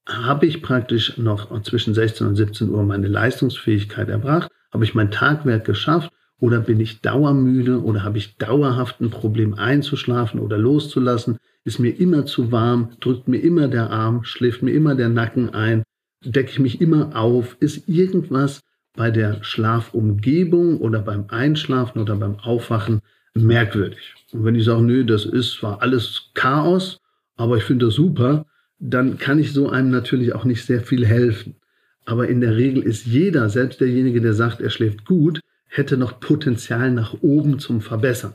habe 0.08 0.46
ich 0.46 0.62
praktisch 0.62 1.18
noch 1.18 1.62
zwischen 1.62 1.92
16 1.92 2.26
und 2.26 2.36
17 2.36 2.70
Uhr 2.70 2.82
meine 2.84 3.08
Leistungsfähigkeit 3.08 4.08
erbracht, 4.08 4.50
habe 4.74 4.84
ich 4.84 4.94
mein 4.94 5.10
Tagwerk 5.10 5.64
geschafft 5.64 6.12
oder 6.40 6.60
bin 6.60 6.80
ich 6.80 7.00
dauermüde 7.00 7.82
oder 7.82 8.02
habe 8.02 8.18
ich 8.18 8.36
dauerhaft 8.36 9.00
ein 9.00 9.10
Problem 9.10 9.54
einzuschlafen 9.54 10.40
oder 10.40 10.58
loszulassen, 10.58 11.38
ist 11.64 11.78
mir 11.78 11.98
immer 11.98 12.26
zu 12.26 12.52
warm, 12.52 12.90
drückt 13.00 13.28
mir 13.28 13.38
immer 13.38 13.68
der 13.68 13.90
Arm, 13.90 14.24
schläft 14.24 14.62
mir 14.62 14.72
immer 14.72 14.94
der 14.94 15.08
Nacken 15.08 15.54
ein, 15.54 15.84
decke 16.22 16.50
ich 16.50 16.58
mich 16.58 16.80
immer 16.80 17.16
auf, 17.16 17.56
ist 17.60 17.88
irgendwas 17.88 18.60
bei 18.96 19.10
der 19.10 19.42
Schlafumgebung 19.42 20.78
oder 20.78 21.00
beim 21.00 21.26
Einschlafen 21.28 22.00
oder 22.00 22.16
beim 22.16 22.38
Aufwachen 22.40 23.00
merkwürdig. 23.34 24.14
Und 24.32 24.44
wenn 24.44 24.54
ich 24.54 24.64
sage, 24.64 24.82
nö, 24.82 25.04
das 25.04 25.24
ist 25.24 25.54
zwar 25.54 25.82
alles 25.82 26.30
Chaos, 26.34 27.00
aber 27.36 27.56
ich 27.56 27.64
finde 27.64 27.86
das 27.86 27.94
super, 27.94 28.46
dann 28.78 29.18
kann 29.18 29.38
ich 29.38 29.52
so 29.52 29.70
einem 29.70 29.90
natürlich 29.90 30.34
auch 30.34 30.44
nicht 30.44 30.64
sehr 30.64 30.80
viel 30.80 31.06
helfen. 31.06 31.56
Aber 32.04 32.28
in 32.28 32.40
der 32.40 32.56
Regel 32.56 32.82
ist 32.82 33.06
jeder, 33.06 33.48
selbst 33.48 33.80
derjenige, 33.80 34.20
der 34.20 34.34
sagt, 34.34 34.60
er 34.60 34.70
schläft 34.70 35.04
gut, 35.04 35.40
hätte 35.68 35.96
noch 35.96 36.20
Potenzial 36.20 36.90
nach 36.90 37.14
oben 37.22 37.58
zum 37.58 37.80
Verbessern. 37.80 38.34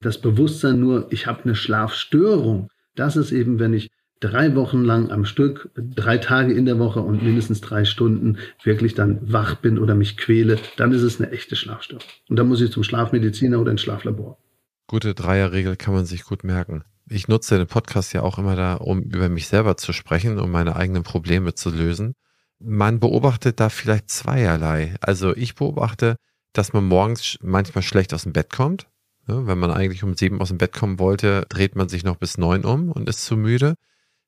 Das 0.00 0.20
Bewusstsein 0.20 0.80
nur, 0.80 1.06
ich 1.10 1.26
habe 1.26 1.44
eine 1.44 1.54
Schlafstörung, 1.54 2.68
das 2.94 3.16
ist 3.16 3.32
eben, 3.32 3.58
wenn 3.58 3.74
ich 3.74 3.88
drei 4.20 4.54
Wochen 4.54 4.82
lang 4.82 5.10
am 5.10 5.24
Stück, 5.24 5.70
drei 5.74 6.18
Tage 6.18 6.52
in 6.52 6.64
der 6.64 6.78
Woche 6.78 7.00
und 7.00 7.22
mindestens 7.22 7.60
drei 7.60 7.84
Stunden 7.84 8.38
wirklich 8.62 8.94
dann 8.94 9.32
wach 9.32 9.56
bin 9.56 9.78
oder 9.78 9.94
mich 9.94 10.16
quäle, 10.16 10.58
dann 10.76 10.92
ist 10.92 11.02
es 11.02 11.20
eine 11.20 11.30
echte 11.30 11.56
Schlafstörung. 11.56 12.04
Und 12.28 12.36
dann 12.36 12.48
muss 12.48 12.60
ich 12.60 12.72
zum 12.72 12.82
Schlafmediziner 12.82 13.60
oder 13.60 13.70
ins 13.70 13.82
Schlaflabor. 13.82 14.38
Gute 14.86 15.14
Dreierregel 15.14 15.76
kann 15.76 15.94
man 15.94 16.06
sich 16.06 16.24
gut 16.24 16.44
merken. 16.44 16.84
Ich 17.08 17.28
nutze 17.28 17.58
den 17.58 17.66
Podcast 17.66 18.12
ja 18.12 18.22
auch 18.22 18.38
immer 18.38 18.56
da, 18.56 18.74
um 18.74 19.02
über 19.02 19.28
mich 19.28 19.48
selber 19.48 19.76
zu 19.76 19.92
sprechen, 19.92 20.38
um 20.38 20.50
meine 20.50 20.76
eigenen 20.76 21.02
Probleme 21.02 21.54
zu 21.54 21.70
lösen. 21.70 22.14
Man 22.58 23.00
beobachtet 23.00 23.60
da 23.60 23.68
vielleicht 23.68 24.10
zweierlei. 24.10 24.94
Also 25.00 25.36
ich 25.36 25.54
beobachte, 25.54 26.16
dass 26.52 26.72
man 26.72 26.84
morgens 26.84 27.38
manchmal 27.42 27.82
schlecht 27.82 28.14
aus 28.14 28.22
dem 28.22 28.32
Bett 28.32 28.50
kommt. 28.50 28.86
Wenn 29.26 29.58
man 29.58 29.70
eigentlich 29.70 30.04
um 30.04 30.14
sieben 30.14 30.40
aus 30.40 30.48
dem 30.48 30.58
Bett 30.58 30.72
kommen 30.72 30.98
wollte, 30.98 31.44
dreht 31.48 31.74
man 31.74 31.88
sich 31.88 32.04
noch 32.04 32.16
bis 32.16 32.38
neun 32.38 32.64
um 32.64 32.92
und 32.92 33.08
ist 33.08 33.24
zu 33.24 33.36
müde. 33.36 33.74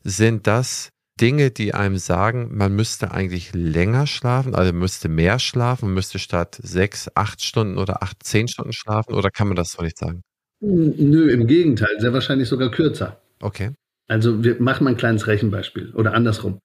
Sind 0.02 0.46
das 0.46 0.90
Dinge, 1.20 1.50
die 1.50 1.74
einem 1.74 1.98
sagen, 1.98 2.56
man 2.56 2.74
müsste 2.74 3.12
eigentlich 3.12 3.52
länger 3.52 4.06
schlafen, 4.06 4.54
also 4.54 4.72
müsste 4.72 5.08
mehr 5.08 5.38
schlafen, 5.38 5.94
müsste 5.94 6.18
statt 6.18 6.58
sechs, 6.62 7.10
acht 7.14 7.42
Stunden 7.42 7.78
oder 7.78 8.02
acht, 8.02 8.22
zehn 8.22 8.48
Stunden 8.48 8.72
schlafen 8.72 9.14
oder 9.14 9.30
kann 9.30 9.48
man 9.48 9.56
das 9.56 9.72
so 9.72 9.82
nicht 9.82 9.98
sagen? 9.98 10.22
Nö, 10.60 11.30
im 11.30 11.46
Gegenteil, 11.46 11.98
sehr 11.98 12.12
wahrscheinlich 12.12 12.48
sogar 12.48 12.70
kürzer. 12.70 13.20
Okay. 13.40 13.72
Also 14.08 14.42
wir 14.42 14.60
machen 14.60 14.84
mal 14.84 14.90
ein 14.90 14.96
kleines 14.96 15.26
Rechenbeispiel 15.26 15.92
oder 15.94 16.14
andersrum. 16.14 16.58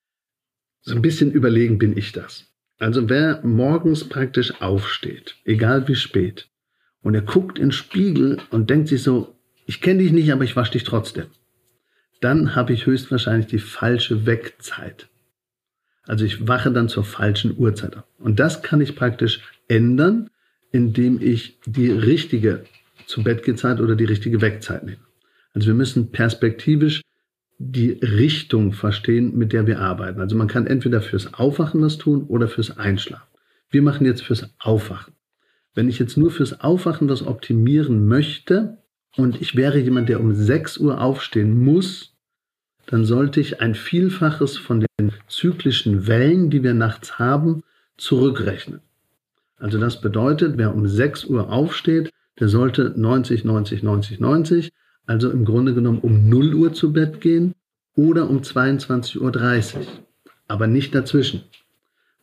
So 0.86 0.96
ein 0.96 1.02
bisschen 1.02 1.32
überlegen 1.32 1.78
bin 1.78 1.98
ich 1.98 2.12
das. 2.12 2.46
Also 2.78 3.10
wer 3.10 3.42
morgens 3.46 4.04
praktisch 4.04 4.62
aufsteht, 4.62 5.38
egal 5.46 5.88
wie 5.88 5.96
spät, 5.96 6.50
und 7.02 7.16
er 7.16 7.22
guckt 7.22 7.58
in 7.58 7.68
den 7.68 7.72
Spiegel 7.72 8.40
und 8.50 8.70
denkt 8.70 8.90
sich 8.90 9.02
so, 9.02 9.36
ich 9.66 9.80
kenne 9.80 10.04
dich 10.04 10.12
nicht, 10.12 10.32
aber 10.32 10.44
ich 10.44 10.58
wasche 10.58 10.74
dich 10.74 10.84
trotzdem, 10.84 11.28
dann 12.20 12.56
habe 12.56 12.74
ich 12.74 12.86
höchstwahrscheinlich 12.86 13.48
die 13.48 13.60
falsche 13.60 14.25
Wegzeit. 14.25 15.08
Also 16.06 16.25
ich 16.25 16.50
wache 16.50 16.72
dann 16.72 16.90
zur 16.90 17.06
falschen 17.06 17.58
Uhrzeit 17.58 17.96
ab. 17.96 18.08
Und 18.18 18.42
das 18.42 18.62
kann 18.62 18.82
ich 18.82 18.98
praktisch 18.98 19.40
ändern, 19.70 20.30
indem 20.72 21.22
ich 21.22 21.60
die 21.66 21.92
richtige 21.92 22.66
zu 23.06 23.24
Bettgehzeit 23.24 23.80
oder 23.80 23.96
die 23.96 24.06
richtige 24.06 24.42
Wegzeit 24.42 24.84
nehme. 24.84 25.06
Also 25.54 25.68
wir 25.68 25.75
müssen 25.75 26.12
perspektivisch 26.12 27.02
die 27.72 27.91
Richtung 27.91 28.74
verstehen, 28.74 29.38
mit 29.38 29.53
der 29.53 29.67
wir 29.67 29.79
arbeiten. 29.79 30.20
Also 30.20 30.36
man 30.36 30.48
kann 30.48 30.67
entweder 30.67 31.01
fürs 31.01 31.34
Aufwachen 31.34 31.82
was 31.82 31.98
tun 31.98 32.24
oder 32.27 32.48
fürs 32.48 32.77
Einschlafen. 32.77 33.27
Wir 33.70 33.82
machen 33.82 34.05
jetzt 34.05 34.24
fürs 34.24 34.50
Aufwachen. 34.60 35.13
Wenn 35.74 35.89
ich 35.89 35.98
jetzt 35.98 36.17
nur 36.17 36.29
fürs 36.29 36.60
Aufwachen 36.62 37.10
was 37.10 37.25
optimieren 37.25 38.05
möchte 38.08 38.79
und 39.15 39.41
ich 39.41 39.55
wäre 39.55 39.79
jemand, 39.79 40.10
der 40.10 40.20
um 40.20 40.34
6 40.34 40.77
Uhr 40.77 41.01
aufstehen 41.01 41.63
muss, 41.63 42.15
dann 42.86 43.05
sollte 43.05 43.39
ich 43.39 43.62
ein 43.62 43.75
Vielfaches 43.75 44.58
von 44.58 44.82
den 44.82 45.13
zyklischen 45.27 46.05
Wellen, 46.05 46.50
die 46.50 46.63
wir 46.63 46.74
nachts 46.74 47.17
haben, 47.17 47.63
zurückrechnen. 47.98 48.82
Also 49.58 49.79
das 49.79 50.01
bedeutet, 50.01 50.58
wer 50.58 50.75
um 50.75 50.86
6 50.86 51.25
Uhr 51.25 51.50
aufsteht, 51.50 52.12
der 52.39 52.50
sollte 52.50 52.93
90, 52.98 53.46
90, 53.46 53.84
90, 53.84 54.20
90 54.20 54.74
also 55.05 55.29
im 55.31 55.45
Grunde 55.45 55.74
genommen 55.74 56.00
um 56.00 56.29
0 56.29 56.53
Uhr 56.53 56.74
zu 56.74 56.93
Bett 56.93 57.22
gehen 57.22 57.53
oder 57.95 58.29
um 58.29 58.39
22.30 58.39 59.75
Uhr, 59.75 59.81
aber 60.48 60.67
nicht 60.67 60.95
dazwischen. 60.95 61.43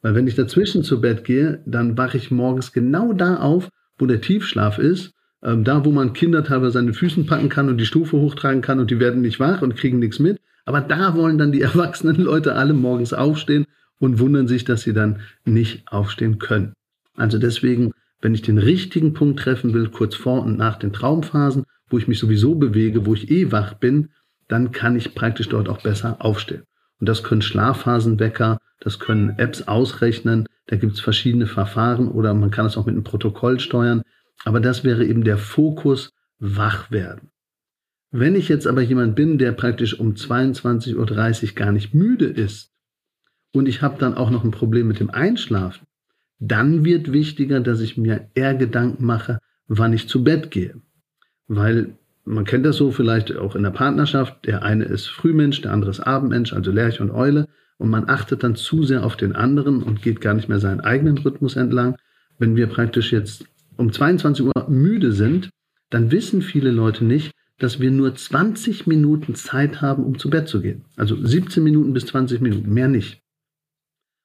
Weil 0.03 0.15
wenn 0.15 0.27
ich 0.27 0.35
dazwischen 0.35 0.83
zu 0.83 1.01
Bett 1.01 1.25
gehe, 1.25 1.63
dann 1.67 1.97
wache 1.99 2.17
ich 2.17 2.31
morgens 2.31 2.73
genau 2.73 3.13
da 3.13 3.37
auf, 3.37 3.69
wo 3.99 4.07
der 4.07 4.21
Tiefschlaf 4.21 4.79
ist, 4.79 5.13
ähm, 5.43 5.65
da 5.65 5.85
wo 5.85 5.91
man 5.91 6.13
Kinder 6.13 6.43
teilweise 6.43 6.73
seine 6.73 6.95
Füßen 6.95 7.27
packen 7.27 7.49
kann 7.49 7.69
und 7.69 7.79
die 7.79 7.87
Stufe 7.87 8.17
hochtragen 8.17 8.63
kann 8.63 8.81
und 8.81 8.91
die 8.91 9.01
werden 9.01 9.23
nicht 9.23 9.41
wach 9.41 9.63
und 9.63 9.77
kriegen 9.77 9.99
nichts 9.99 10.19
mit. 10.19 10.39
Aber 10.65 10.81
da 10.81 11.15
wollen 11.15 11.39
dann 11.39 11.53
die 11.53 11.63
erwachsenen 11.63 12.17
Leute 12.17 12.55
alle 12.55 12.73
morgens 12.73 13.13
aufstehen 13.13 13.67
und 13.99 14.19
wundern 14.19 14.49
sich, 14.49 14.65
dass 14.65 14.83
sie 14.83 14.95
dann 14.95 15.21
nicht 15.45 15.87
aufstehen 15.87 16.39
können. 16.39 16.73
Also 17.17 17.39
deswegen, 17.39 17.93
wenn 18.23 18.35
ich 18.35 18.43
den 18.43 18.59
richtigen 18.59 19.13
Punkt 19.13 19.41
treffen 19.41 19.75
will, 19.75 19.89
kurz 19.89 20.15
vor 20.15 20.43
und 20.43 20.57
nach 20.57 20.79
den 20.79 20.93
Traumphasen 20.93 21.65
wo 21.91 21.99
ich 21.99 22.09
mich 22.09 22.19
sowieso 22.19 22.55
bewege, 22.55 23.05
wo 23.05 23.15
ich 23.15 23.31
eh 23.31 23.53
wach 23.53 23.75
bin, 23.75 24.11
dann 24.49 24.73
kann 24.73 24.97
ich 24.97 25.15
praktisch 25.15 25.49
dort 25.49 25.69
auch 25.69 25.83
besser 25.83 26.17
aufstehen. 26.21 26.63
Und 26.99 27.09
das 27.09 27.23
können 27.23 27.43
Schlafphasenwecker, 27.43 28.59
das 28.81 28.99
können 28.99 29.39
Apps 29.39 29.63
ausrechnen, 29.63 30.47
da 30.67 30.77
gibt 30.77 30.95
es 30.95 31.01
verschiedene 31.01 31.47
Verfahren 31.47 32.09
oder 32.09 32.33
man 32.35 32.51
kann 32.51 32.67
es 32.67 32.77
auch 32.77 32.87
mit 32.87 32.95
einem 32.95 33.05
Protokoll 33.05 33.61
steuern. 33.61 34.03
Aber 34.45 34.61
das 34.61 34.85
wäre 34.85 35.05
eben 35.05 35.25
der 35.25 35.39
Fokus, 35.39 36.13
wach 36.39 36.91
werden. 36.91 37.31
Wenn 38.11 38.35
ich 38.35 38.49
jetzt 38.49 38.67
aber 38.67 38.81
jemand 38.81 39.15
bin, 39.15 39.39
der 39.39 39.53
praktisch 39.53 39.99
um 39.99 40.15
22.30 40.15 40.97
Uhr 40.97 41.55
gar 41.55 41.73
nicht 41.73 41.95
müde 41.95 42.27
ist 42.27 42.73
und 43.53 43.69
ich 43.69 43.83
habe 43.83 43.99
dann 43.99 44.15
auch 44.15 44.31
noch 44.31 44.43
ein 44.43 44.51
Problem 44.51 44.89
mit 44.89 45.01
dem 45.01 45.11
Einschlafen, 45.11 45.87
dann 46.39 46.85
wird 46.85 47.13
wichtiger, 47.13 47.61
dass 47.61 47.81
ich 47.81 47.97
mir 47.97 48.31
eher 48.35 48.55
Gedanken 48.55 49.05
mache, 49.05 49.39
wann 49.69 49.93
ich 49.93 50.09
zu 50.09 50.25
Bett 50.25 50.51
gehe 50.51 50.81
weil 51.51 51.97
man 52.25 52.45
kennt 52.45 52.65
das 52.65 52.77
so 52.77 52.93
vielleicht 52.93 53.37
auch 53.37 53.57
in 53.57 53.65
der 53.65 53.71
Partnerschaft, 53.71 54.47
der 54.47 54.63
eine 54.63 54.85
ist 54.85 55.09
Frühmensch, 55.09 55.61
der 55.63 55.73
andere 55.73 55.91
ist 55.91 56.01
Abendmensch, 56.01 56.53
also 56.53 56.71
Lerch 56.71 57.01
und 57.01 57.11
Eule, 57.11 57.49
und 57.77 57.91
man 57.91 58.09
achtet 58.09 58.45
dann 58.45 58.55
zu 58.55 58.85
sehr 58.85 59.05
auf 59.05 59.17
den 59.17 59.35
anderen 59.35 59.83
und 59.83 60.01
geht 60.01 60.21
gar 60.21 60.35
nicht 60.35 60.49
mehr 60.49 60.61
seinen 60.61 60.81
eigenen 60.81 61.19
Rhythmus 61.19 61.57
entlang. 61.57 61.97
Wenn 62.39 62.55
wir 62.55 62.69
praktisch 62.69 63.11
jetzt 63.11 63.47
um 63.77 63.93
22 63.93 64.47
Uhr 64.47 64.69
müde 64.69 65.13
sind, 65.13 65.51
dann 65.89 66.13
wissen 66.13 66.41
viele 66.43 66.71
Leute 66.71 67.05
nicht, 67.05 67.33
dass 67.59 67.81
wir 67.81 67.91
nur 67.91 68.15
20 68.15 68.87
Minuten 68.87 69.35
Zeit 69.35 69.83
haben, 69.83 70.05
um 70.05 70.19
zu 70.19 70.31
Bett 70.31 70.47
zu 70.47 70.61
gehen. 70.61 70.85
Also 70.97 71.17
17 71.17 71.65
Minuten 71.65 71.93
bis 71.93 72.07
20 72.07 72.41
Minuten, 72.41 72.73
mehr 72.73 72.89
nicht. 72.89 73.23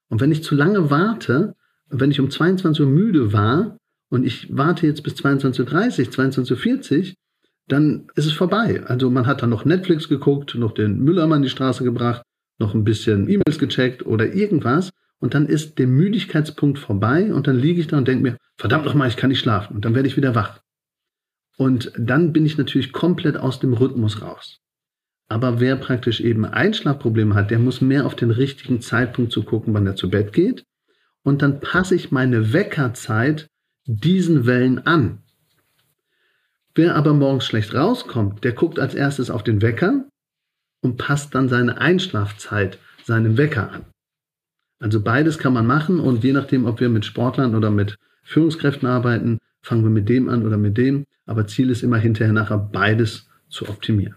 Und 0.10 0.22
wenn 0.22 0.32
ich 0.32 0.44
zu 0.44 0.54
lange 0.54 0.92
warte, 0.92 1.56
wenn 1.90 2.12
ich 2.12 2.20
um 2.20 2.30
22 2.30 2.86
Uhr 2.86 2.92
müde 2.92 3.34
war, 3.34 3.78
und 4.10 4.26
ich 4.26 4.56
warte 4.56 4.88
jetzt 4.88 5.04
bis 5.04 5.14
22.30 5.16 5.60
Uhr, 5.62 6.14
22.40 6.14 7.00
Uhr, 7.00 7.14
dann 7.68 8.08
ist 8.16 8.26
es 8.26 8.34
vorbei. 8.34 8.84
Also 8.86 9.10
man 9.10 9.26
hat 9.26 9.42
dann 9.42 9.50
noch 9.50 9.66
Netflix 9.66 10.08
geguckt, 10.08 10.56
noch 10.56 10.74
den 10.74 11.00
Müllermann 11.00 11.42
die 11.42 11.50
Straße 11.50 11.84
gebracht, 11.84 12.22
noch 12.60 12.74
ein 12.74 12.84
bisschen 12.84 13.28
E-Mails 13.28 13.60
gecheckt 13.60 14.06
oder 14.06 14.34
irgendwas 14.34 14.92
und 15.20 15.34
dann 15.34 15.48
ist 15.48 15.80
der 15.80 15.88
Müdigkeitspunkt 15.88 16.78
vorbei 16.78 17.34
und 17.34 17.48
dann 17.48 17.58
liege 17.58 17.82
ich 17.82 17.88
da 17.88 17.98
und 17.98 18.08
denke 18.08 18.24
mir, 18.24 18.38
verdammt 18.58 18.86
nochmal, 18.86 19.08
ich 19.08 19.18
kann 19.18 19.30
nicht 19.30 19.40
schlafen 19.40 19.76
und 19.76 19.86
dann 19.86 19.96
werde 19.96 20.08
ich 20.08 20.18
wieder 20.18 20.36
wach. 20.36 20.60
Und 21.58 21.92
dann 21.98 22.34
bin 22.34 22.46
ich 22.46 22.58
natürlich 22.58 22.92
komplett 22.92 23.38
aus 23.38 23.60
dem 23.60 23.74
Rhythmus 23.74 24.22
raus. 24.22 24.60
Aber 25.28 25.60
wer 25.60 25.76
praktisch 25.78 26.20
eben 26.20 26.46
Einschlafprobleme 26.46 27.34
hat, 27.34 27.50
der 27.50 27.60
muss 27.60 27.82
mehr 27.82 28.06
auf 28.06 28.16
den 28.16 28.30
richtigen 28.30 28.82
Zeitpunkt 28.82 29.32
zu 29.32 29.44
gucken, 29.44 29.74
wann 29.74 29.88
er 29.88 29.96
zu 29.96 30.10
Bett 30.10 30.34
geht. 30.34 30.64
Und 31.24 31.42
dann 31.42 31.60
passe 31.60 31.96
ich 31.96 32.12
meine 32.12 32.54
Weckerzeit 32.54 33.48
diesen 33.86 34.46
Wellen 34.46 34.86
an. 34.86 35.20
Wer 36.74 36.96
aber 36.96 37.14
morgens 37.14 37.46
schlecht 37.46 37.74
rauskommt, 37.74 38.44
der 38.44 38.52
guckt 38.52 38.80
als 38.80 38.96
erstes 38.96 39.30
auf 39.30 39.44
den 39.44 39.62
Wecker 39.62 40.06
und 40.82 40.98
passt 40.98 41.34
dann 41.34 41.48
seine 41.48 41.80
Einschlafzeit 41.80 42.80
seinem 43.04 43.38
Wecker 43.38 43.72
an. 43.72 43.86
Also 44.80 45.02
beides 45.02 45.38
kann 45.38 45.54
man 45.54 45.66
machen 45.66 46.00
und 46.00 46.24
je 46.24 46.34
nachdem, 46.34 46.66
ob 46.66 46.80
wir 46.80 46.90
mit 46.90 47.06
Sportlern 47.06 47.56
oder 47.56 47.72
mit 47.72 47.98
Führungskräften 48.24 48.88
arbeiten, 48.88 49.40
fangen 49.62 49.84
wir 49.84 49.90
mit 49.90 50.10
dem 50.10 50.28
an 50.28 50.46
oder 50.46 50.58
mit 50.58 50.78
dem. 50.78 51.06
Aber 51.26 51.48
Ziel 51.48 51.70
ist 51.70 51.82
immer 51.82 51.98
hinterher 51.98 52.34
nachher 52.34 52.58
beides 52.58 53.30
zu 53.50 53.70
optimieren. 53.70 54.16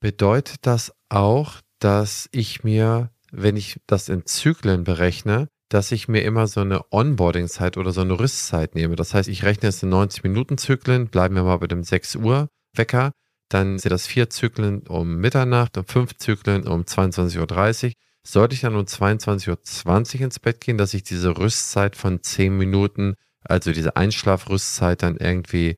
Bedeutet 0.00 0.58
das 0.62 0.92
auch, 1.08 1.60
dass 1.78 2.28
ich 2.32 2.62
mir, 2.62 3.10
wenn 3.32 3.56
ich 3.56 3.80
das 3.86 4.08
in 4.08 4.26
Zyklen 4.26 4.84
berechne, 4.84 5.48
dass 5.70 5.92
ich 5.92 6.08
mir 6.08 6.22
immer 6.22 6.48
so 6.48 6.60
eine 6.60 6.82
Onboarding-Zeit 6.90 7.76
oder 7.78 7.92
so 7.92 8.02
eine 8.02 8.18
Rüstzeit 8.18 8.74
nehme. 8.74 8.96
Das 8.96 9.14
heißt, 9.14 9.28
ich 9.28 9.44
rechne 9.44 9.68
es 9.68 9.82
in 9.82 9.90
90-Minuten-Zyklen, 9.90 11.06
bleiben 11.06 11.36
wir 11.36 11.44
mal 11.44 11.56
bei 11.56 11.68
dem 11.68 11.84
6 11.84 12.16
Uhr 12.16 12.48
Wecker, 12.74 13.12
dann 13.48 13.78
sind 13.78 13.90
das 13.92 14.06
vier 14.06 14.28
Zyklen 14.30 14.80
um 14.88 15.16
Mitternacht 15.16 15.78
und 15.78 15.90
fünf 15.90 16.16
Zyklen 16.16 16.66
um 16.66 16.82
22.30 16.82 17.86
Uhr. 17.86 17.92
Sollte 18.22 18.54
ich 18.54 18.60
dann 18.60 18.74
um 18.74 18.84
22.20 18.84 20.16
Uhr 20.16 20.20
ins 20.22 20.38
Bett 20.40 20.60
gehen, 20.60 20.76
dass 20.76 20.92
ich 20.92 21.04
diese 21.04 21.38
Rüstzeit 21.38 21.96
von 21.96 22.22
10 22.22 22.56
Minuten, 22.56 23.14
also 23.44 23.72
diese 23.72 23.96
Einschlafrüstzeit 23.96 25.02
dann 25.02 25.16
irgendwie 25.16 25.76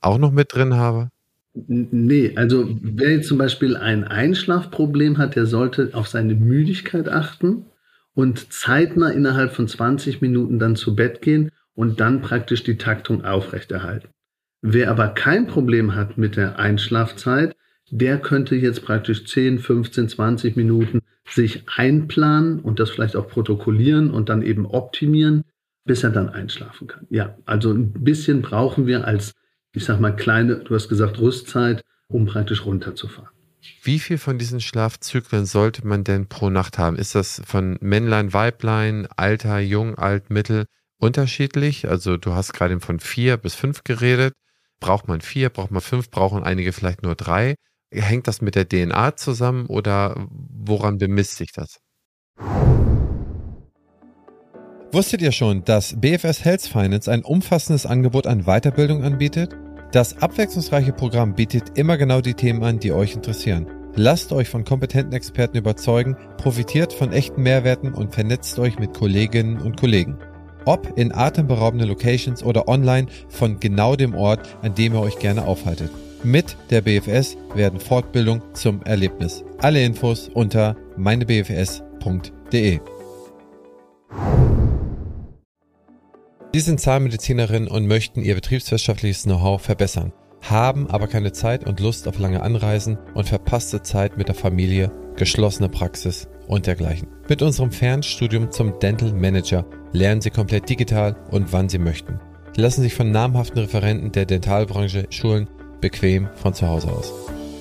auch 0.00 0.18
noch 0.18 0.30
mit 0.30 0.54
drin 0.54 0.74
habe? 0.74 1.10
Nee, 1.54 2.32
also 2.36 2.68
wer 2.82 3.12
jetzt 3.12 3.28
zum 3.28 3.38
Beispiel 3.38 3.76
ein 3.76 4.04
Einschlafproblem 4.04 5.18
hat, 5.18 5.36
der 5.36 5.46
sollte 5.46 5.90
auf 5.92 6.08
seine 6.08 6.34
Müdigkeit 6.34 7.08
achten 7.08 7.66
und 8.14 8.52
zeitnah 8.52 9.10
innerhalb 9.10 9.52
von 9.52 9.68
20 9.68 10.20
Minuten 10.20 10.58
dann 10.58 10.76
zu 10.76 10.94
Bett 10.94 11.20
gehen 11.20 11.50
und 11.74 12.00
dann 12.00 12.22
praktisch 12.22 12.62
die 12.62 12.78
Taktung 12.78 13.24
aufrechterhalten. 13.24 14.08
Wer 14.62 14.90
aber 14.90 15.08
kein 15.08 15.46
Problem 15.46 15.94
hat 15.94 16.16
mit 16.16 16.36
der 16.36 16.58
Einschlafzeit, 16.58 17.56
der 17.90 18.18
könnte 18.18 18.56
jetzt 18.56 18.84
praktisch 18.84 19.26
10, 19.26 19.58
15, 19.58 20.08
20 20.08 20.56
Minuten 20.56 21.00
sich 21.28 21.64
einplanen 21.66 22.60
und 22.60 22.80
das 22.80 22.90
vielleicht 22.90 23.16
auch 23.16 23.28
protokollieren 23.28 24.10
und 24.10 24.28
dann 24.28 24.42
eben 24.42 24.66
optimieren, 24.66 25.44
bis 25.84 26.02
er 26.02 26.10
dann 26.10 26.28
einschlafen 26.28 26.86
kann. 26.86 27.06
Ja, 27.10 27.36
also 27.44 27.72
ein 27.72 27.92
bisschen 27.92 28.40
brauchen 28.40 28.86
wir 28.86 29.06
als, 29.06 29.34
ich 29.72 29.84
sag 29.84 30.00
mal, 30.00 30.12
kleine, 30.12 30.56
du 30.56 30.74
hast 30.74 30.88
gesagt, 30.88 31.20
Rüstzeit, 31.20 31.82
um 32.08 32.26
praktisch 32.26 32.64
runterzufahren. 32.64 33.33
Wie 33.82 33.98
viel 33.98 34.18
von 34.18 34.38
diesen 34.38 34.60
Schlafzyklen 34.60 35.46
sollte 35.46 35.86
man 35.86 36.04
denn 36.04 36.28
pro 36.28 36.50
Nacht 36.50 36.78
haben? 36.78 36.96
Ist 36.96 37.14
das 37.14 37.42
von 37.46 37.78
Männlein, 37.80 38.32
Weiblein, 38.32 39.06
Alter, 39.16 39.58
Jung, 39.58 39.96
Alt, 39.96 40.30
Mittel 40.30 40.66
unterschiedlich? 40.98 41.88
Also 41.88 42.16
du 42.16 42.32
hast 42.32 42.52
gerade 42.52 42.78
von 42.80 43.00
vier 43.00 43.36
bis 43.36 43.54
fünf 43.54 43.84
geredet. 43.84 44.34
Braucht 44.80 45.08
man 45.08 45.20
vier, 45.20 45.50
braucht 45.50 45.70
man 45.70 45.80
fünf, 45.80 46.10
brauchen 46.10 46.42
einige 46.42 46.72
vielleicht 46.72 47.02
nur 47.02 47.14
drei? 47.14 47.54
Hängt 47.92 48.26
das 48.26 48.40
mit 48.40 48.54
der 48.54 48.68
DNA 48.68 49.16
zusammen 49.16 49.66
oder 49.66 50.26
woran 50.30 50.98
bemisst 50.98 51.36
sich 51.36 51.52
das? 51.52 51.78
Wusstet 54.92 55.22
ihr 55.22 55.32
schon, 55.32 55.64
dass 55.64 56.00
BFS 56.00 56.44
Health 56.44 56.62
Finance 56.62 57.10
ein 57.10 57.24
umfassendes 57.24 57.86
Angebot 57.86 58.26
an 58.26 58.44
Weiterbildung 58.44 59.02
anbietet? 59.02 59.56
Das 59.94 60.20
abwechslungsreiche 60.20 60.92
Programm 60.92 61.36
bietet 61.36 61.78
immer 61.78 61.96
genau 61.96 62.20
die 62.20 62.34
Themen 62.34 62.64
an, 62.64 62.80
die 62.80 62.90
euch 62.90 63.14
interessieren. 63.14 63.68
Lasst 63.94 64.32
euch 64.32 64.48
von 64.48 64.64
kompetenten 64.64 65.12
Experten 65.12 65.56
überzeugen, 65.56 66.16
profitiert 66.36 66.92
von 66.92 67.12
echten 67.12 67.44
Mehrwerten 67.44 67.94
und 67.94 68.12
vernetzt 68.12 68.58
euch 68.58 68.76
mit 68.80 68.92
Kolleginnen 68.92 69.58
und 69.58 69.78
Kollegen. 69.78 70.18
Ob 70.64 70.98
in 70.98 71.14
atemberaubenden 71.14 71.88
Locations 71.88 72.42
oder 72.42 72.66
online 72.66 73.06
von 73.28 73.60
genau 73.60 73.94
dem 73.94 74.16
Ort, 74.16 74.40
an 74.62 74.74
dem 74.74 74.94
ihr 74.94 75.00
euch 75.00 75.20
gerne 75.20 75.46
aufhaltet. 75.46 75.92
Mit 76.24 76.56
der 76.70 76.80
BFS 76.80 77.36
werden 77.54 77.78
Fortbildung 77.78 78.42
zum 78.52 78.82
Erlebnis. 78.82 79.44
Alle 79.58 79.84
Infos 79.84 80.28
unter 80.28 80.74
meinebfs.de. 80.96 82.80
Sie 86.54 86.60
sind 86.60 86.78
Zahnmedizinerin 86.78 87.66
und 87.66 87.88
möchten 87.88 88.22
ihr 88.22 88.36
betriebswirtschaftliches 88.36 89.24
Know-how 89.24 89.60
verbessern, 89.60 90.12
haben 90.40 90.88
aber 90.88 91.08
keine 91.08 91.32
Zeit 91.32 91.66
und 91.66 91.80
Lust 91.80 92.06
auf 92.06 92.20
lange 92.20 92.44
Anreisen 92.44 92.96
und 93.12 93.28
verpasste 93.28 93.82
Zeit 93.82 94.16
mit 94.16 94.28
der 94.28 94.36
Familie, 94.36 94.92
geschlossene 95.16 95.68
Praxis 95.68 96.28
und 96.46 96.68
dergleichen. 96.68 97.08
Mit 97.28 97.42
unserem 97.42 97.72
Fernstudium 97.72 98.52
zum 98.52 98.78
Dental 98.78 99.12
Manager 99.12 99.66
lernen 99.90 100.20
Sie 100.20 100.30
komplett 100.30 100.68
digital 100.68 101.16
und 101.32 101.52
wann 101.52 101.68
Sie 101.68 101.78
möchten. 101.78 102.20
Lassen 102.54 102.82
sich 102.82 102.94
von 102.94 103.10
namhaften 103.10 103.58
Referenten 103.58 104.12
der 104.12 104.26
Dentalbranche 104.26 105.08
schulen, 105.10 105.48
bequem 105.80 106.28
von 106.36 106.54
zu 106.54 106.68
Hause 106.68 106.92
aus. 106.92 107.12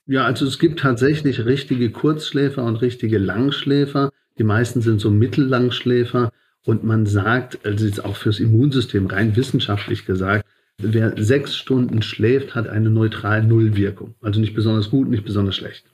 Ja, 0.07 0.25
also 0.25 0.45
es 0.45 0.59
gibt 0.59 0.81
tatsächlich 0.81 1.45
richtige 1.45 1.89
Kurzschläfer 1.91 2.65
und 2.65 2.81
richtige 2.81 3.17
Langschläfer. 3.17 4.11
Die 4.37 4.43
meisten 4.43 4.81
sind 4.81 4.99
so 4.99 5.09
Mittellangschläfer. 5.09 6.33
Und 6.65 6.83
man 6.83 7.05
sagt, 7.05 7.65
also 7.65 7.85
jetzt 7.85 8.03
auch 8.03 8.17
fürs 8.17 8.41
Immunsystem 8.41 9.07
rein 9.07 9.37
wissenschaftlich 9.37 10.05
gesagt, 10.05 10.45
wer 10.77 11.13
sechs 11.15 11.55
Stunden 11.55 12.01
schläft, 12.01 12.55
hat 12.55 12.67
eine 12.67 12.89
neutral 12.89 13.41
Nullwirkung. 13.41 14.15
Also 14.19 14.41
nicht 14.41 14.53
besonders 14.53 14.89
gut, 14.89 15.09
nicht 15.09 15.23
besonders 15.23 15.55
schlecht. 15.55 15.85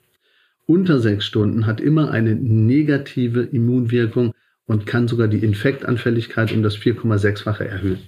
Unter 0.65 0.99
sechs 0.99 1.25
Stunden 1.25 1.67
hat 1.67 1.79
immer 1.79 2.09
eine 2.09 2.33
negative 2.35 3.43
Immunwirkung, 3.43 4.33
und 4.67 4.85
kann 4.85 5.07
sogar 5.07 5.27
die 5.27 5.43
Infektanfälligkeit 5.43 6.51
um 6.51 6.61
das 6.61 6.77
4,6-fache 6.77 7.65
erhöhen. 7.65 7.99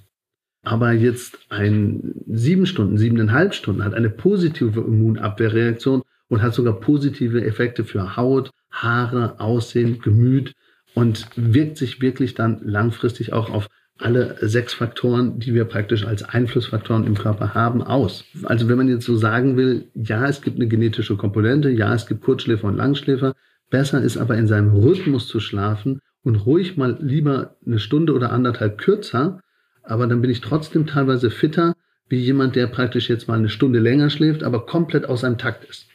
Aber 0.61 0.91
jetzt 0.91 1.39
ein 1.49 2.13
sieben 2.27 2.65
Stunden, 2.65 2.97
siebeneinhalb 2.97 3.53
Stunden 3.53 3.83
hat 3.83 3.93
eine 3.93 4.09
positive 4.09 4.81
Immunabwehrreaktion 4.81 6.03
und 6.27 6.41
hat 6.41 6.53
sogar 6.53 6.79
positive 6.79 7.43
Effekte 7.43 7.85
für 7.85 8.17
Haut, 8.17 8.51
Haare, 8.69 9.39
Aussehen, 9.39 9.99
Gemüt 10.01 10.53
und 10.93 11.27
wirkt 11.35 11.77
sich 11.77 12.01
wirklich 12.01 12.35
dann 12.35 12.59
langfristig 12.63 13.31
auch 13.31 13.49
auf 13.49 13.67
alle 13.97 14.37
sechs 14.41 14.73
Faktoren, 14.73 15.39
die 15.39 15.53
wir 15.53 15.65
praktisch 15.65 16.05
als 16.05 16.23
Einflussfaktoren 16.23 17.05
im 17.05 17.15
Körper 17.15 17.53
haben, 17.53 17.81
aus. 17.81 18.25
Also 18.43 18.69
wenn 18.69 18.77
man 18.77 18.87
jetzt 18.87 19.05
so 19.05 19.17
sagen 19.17 19.57
will, 19.57 19.87
ja, 19.93 20.27
es 20.27 20.41
gibt 20.41 20.57
eine 20.57 20.67
genetische 20.67 21.17
Komponente, 21.17 21.69
ja, 21.69 21.93
es 21.93 22.05
gibt 22.05 22.21
Kurzschläfer 22.21 22.67
und 22.67 22.77
Langschläfer, 22.77 23.33
besser 23.69 24.01
ist 24.01 24.17
aber 24.17 24.37
in 24.37 24.47
seinem 24.47 24.73
Rhythmus 24.73 25.27
zu 25.27 25.39
schlafen 25.39 25.99
und 26.23 26.35
ruhig 26.35 26.77
mal 26.77 26.97
lieber 26.99 27.55
eine 27.65 27.79
Stunde 27.79 28.13
oder 28.13 28.31
anderthalb 28.31 28.77
kürzer, 28.77 29.39
aber 29.83 30.07
dann 30.07 30.21
bin 30.21 30.29
ich 30.29 30.41
trotzdem 30.41 30.85
teilweise 30.85 31.31
fitter 31.31 31.75
wie 32.09 32.17
jemand, 32.17 32.55
der 32.55 32.67
praktisch 32.67 33.09
jetzt 33.09 33.27
mal 33.27 33.37
eine 33.37 33.49
Stunde 33.49 33.79
länger 33.79 34.09
schläft, 34.09 34.43
aber 34.43 34.65
komplett 34.65 35.07
aus 35.07 35.21
seinem 35.21 35.37
Takt 35.37 35.63
ist. 35.65 35.87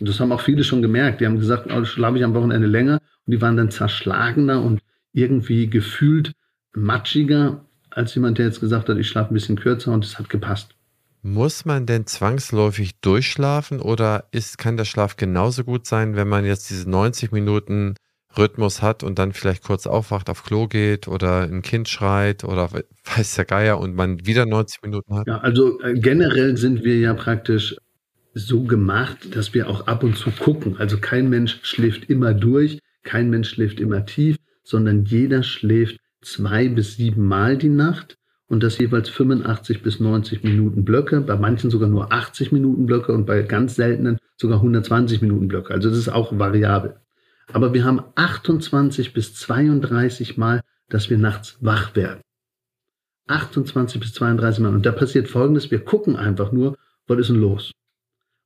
Und 0.00 0.08
das 0.08 0.18
haben 0.18 0.32
auch 0.32 0.40
viele 0.40 0.64
schon 0.64 0.82
gemerkt. 0.82 1.20
Die 1.20 1.26
haben 1.26 1.38
gesagt, 1.38 1.70
oh, 1.72 1.84
schlafe 1.84 2.18
ich 2.18 2.24
am 2.24 2.34
Wochenende 2.34 2.66
länger 2.66 3.00
und 3.26 3.30
die 3.32 3.40
waren 3.40 3.56
dann 3.56 3.70
zerschlagener 3.70 4.62
und 4.62 4.80
irgendwie 5.12 5.70
gefühlt 5.70 6.32
matschiger 6.74 7.64
als 7.90 8.14
jemand, 8.16 8.38
der 8.38 8.46
jetzt 8.46 8.60
gesagt 8.60 8.88
hat, 8.88 8.98
ich 8.98 9.08
schlafe 9.08 9.32
ein 9.32 9.34
bisschen 9.34 9.56
kürzer 9.56 9.92
und 9.92 10.04
es 10.04 10.18
hat 10.18 10.28
gepasst. 10.28 10.74
Muss 11.22 11.64
man 11.64 11.86
denn 11.86 12.06
zwangsläufig 12.06 13.00
durchschlafen 13.00 13.80
oder 13.80 14.26
ist, 14.32 14.58
kann 14.58 14.76
der 14.76 14.84
Schlaf 14.84 15.16
genauso 15.16 15.64
gut 15.64 15.86
sein, 15.86 16.16
wenn 16.16 16.28
man 16.28 16.44
jetzt 16.44 16.68
diese 16.68 16.90
90 16.90 17.32
Minuten 17.32 17.94
Rhythmus 18.38 18.82
hat 18.82 19.02
und 19.02 19.18
dann 19.18 19.32
vielleicht 19.32 19.64
kurz 19.64 19.86
aufwacht, 19.86 20.30
auf 20.30 20.44
Klo 20.44 20.66
geht 20.66 21.08
oder 21.08 21.42
ein 21.42 21.62
Kind 21.62 21.88
schreit 21.88 22.44
oder 22.44 22.70
weiß 23.16 23.34
der 23.36 23.44
Geier 23.44 23.78
und 23.78 23.94
man 23.94 24.26
wieder 24.26 24.46
90 24.46 24.82
Minuten 24.82 25.14
hat? 25.16 25.26
Ja, 25.26 25.38
also 25.38 25.80
äh, 25.80 25.94
generell 25.94 26.56
sind 26.56 26.84
wir 26.84 26.98
ja 26.98 27.14
praktisch 27.14 27.76
so 28.34 28.64
gemacht, 28.64 29.34
dass 29.34 29.54
wir 29.54 29.68
auch 29.68 29.86
ab 29.86 30.02
und 30.02 30.16
zu 30.16 30.30
gucken. 30.30 30.76
Also 30.78 30.98
kein 30.98 31.30
Mensch 31.30 31.60
schläft 31.62 32.10
immer 32.10 32.34
durch, 32.34 32.80
kein 33.04 33.30
Mensch 33.30 33.50
schläft 33.50 33.80
immer 33.80 34.04
tief, 34.06 34.36
sondern 34.64 35.04
jeder 35.04 35.42
schläft 35.42 35.98
zwei 36.22 36.68
bis 36.68 36.96
sieben 36.96 37.26
Mal 37.26 37.56
die 37.56 37.68
Nacht 37.68 38.16
und 38.48 38.62
das 38.62 38.78
jeweils 38.78 39.08
85 39.08 39.82
bis 39.82 40.00
90 40.00 40.42
Minuten 40.42 40.84
Blöcke, 40.84 41.20
bei 41.20 41.36
manchen 41.36 41.70
sogar 41.70 41.88
nur 41.88 42.12
80 42.12 42.50
Minuten 42.52 42.86
Blöcke 42.86 43.12
und 43.12 43.26
bei 43.26 43.42
ganz 43.42 43.76
seltenen 43.76 44.18
sogar 44.36 44.58
120 44.58 45.22
Minuten 45.22 45.48
Blöcke. 45.48 45.72
Also 45.72 45.88
das 45.88 45.98
ist 45.98 46.08
auch 46.08 46.36
variabel. 46.38 46.96
Aber 47.52 47.74
wir 47.74 47.84
haben 47.84 48.02
28 48.14 49.12
bis 49.12 49.34
32 49.34 50.36
Mal, 50.36 50.60
dass 50.88 51.10
wir 51.10 51.18
nachts 51.18 51.58
wach 51.60 51.94
werden. 51.94 52.20
28 53.26 54.00
bis 54.00 54.12
32 54.14 54.62
Mal. 54.62 54.74
Und 54.74 54.86
da 54.86 54.92
passiert 54.92 55.28
Folgendes, 55.28 55.70
wir 55.70 55.84
gucken 55.84 56.16
einfach 56.16 56.52
nur, 56.52 56.76
was 57.06 57.18
ist 57.18 57.30
denn 57.30 57.36
los? 57.36 57.72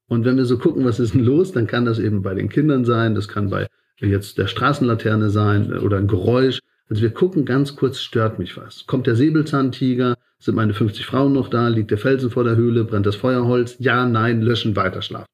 Und 0.09 0.25
wenn 0.25 0.37
wir 0.37 0.47
so 0.47 0.59
gucken, 0.59 0.85
was 0.85 1.01
ist 1.01 1.15
denn 1.15 1.25
los, 1.25 1.53
dann 1.53 1.67
kann 1.67 1.85
das 1.85 1.99
eben 1.99 2.23
bei 2.23 2.35
den 2.35 2.49
Kindern 2.49 2.85
sein, 2.85 3.15
das 3.15 3.29
kann 3.29 3.51
bei 3.51 3.69
jetzt 4.01 4.39
der 4.39 4.47
Straßenlaterne 4.47 5.31
sein 5.31 5.77
oder 5.79 5.99
ein 5.99 6.07
Geräusch. 6.07 6.61
Also 6.89 7.03
wir 7.03 7.11
gucken 7.11 7.45
ganz 7.45 7.77
kurz, 7.77 8.01
stört 8.01 8.39
mich 8.39 8.57
was. 8.57 8.87
Kommt 8.87 9.07
der 9.07 9.17
Säbelzahntiger? 9.17 10.17
Sind 10.39 10.55
meine 10.55 10.73
50 10.73 11.05
Frauen 11.05 11.33
noch 11.33 11.49
da? 11.49 11.69
Liegt 11.69 11.91
der 11.91 11.99
Felsen 11.99 12.31
vor 12.31 12.45
der 12.45 12.57
Höhle? 12.57 12.85
Brennt 12.85 13.07
das 13.07 13.17
Feuerholz? 13.17 13.77
Ja, 13.81 14.07
nein, 14.07 14.41
löschen, 14.41 14.77
weiterschlafen. 14.77 15.27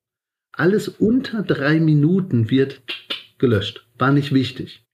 Alles 0.52 0.88
unter 0.88 1.42
drei 1.42 1.78
Minuten 1.78 2.50
wird 2.50 2.80
gelöscht. 3.38 3.86
War 3.98 4.12
nicht 4.12 4.32
wichtig. 4.32 4.84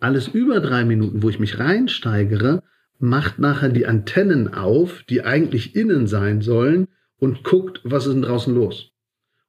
Alles 0.00 0.28
über 0.28 0.60
drei 0.60 0.84
Minuten, 0.84 1.22
wo 1.22 1.28
ich 1.28 1.38
mich 1.38 1.58
reinsteigere, 1.58 2.62
macht 2.98 3.38
nachher 3.38 3.68
die 3.68 3.86
Antennen 3.86 4.52
auf, 4.52 5.02
die 5.08 5.22
eigentlich 5.22 5.74
innen 5.76 6.06
sein 6.06 6.40
sollen, 6.40 6.88
und 7.18 7.44
guckt, 7.44 7.80
was 7.84 8.06
ist 8.06 8.14
denn 8.14 8.22
draußen 8.22 8.54
los. 8.54 8.90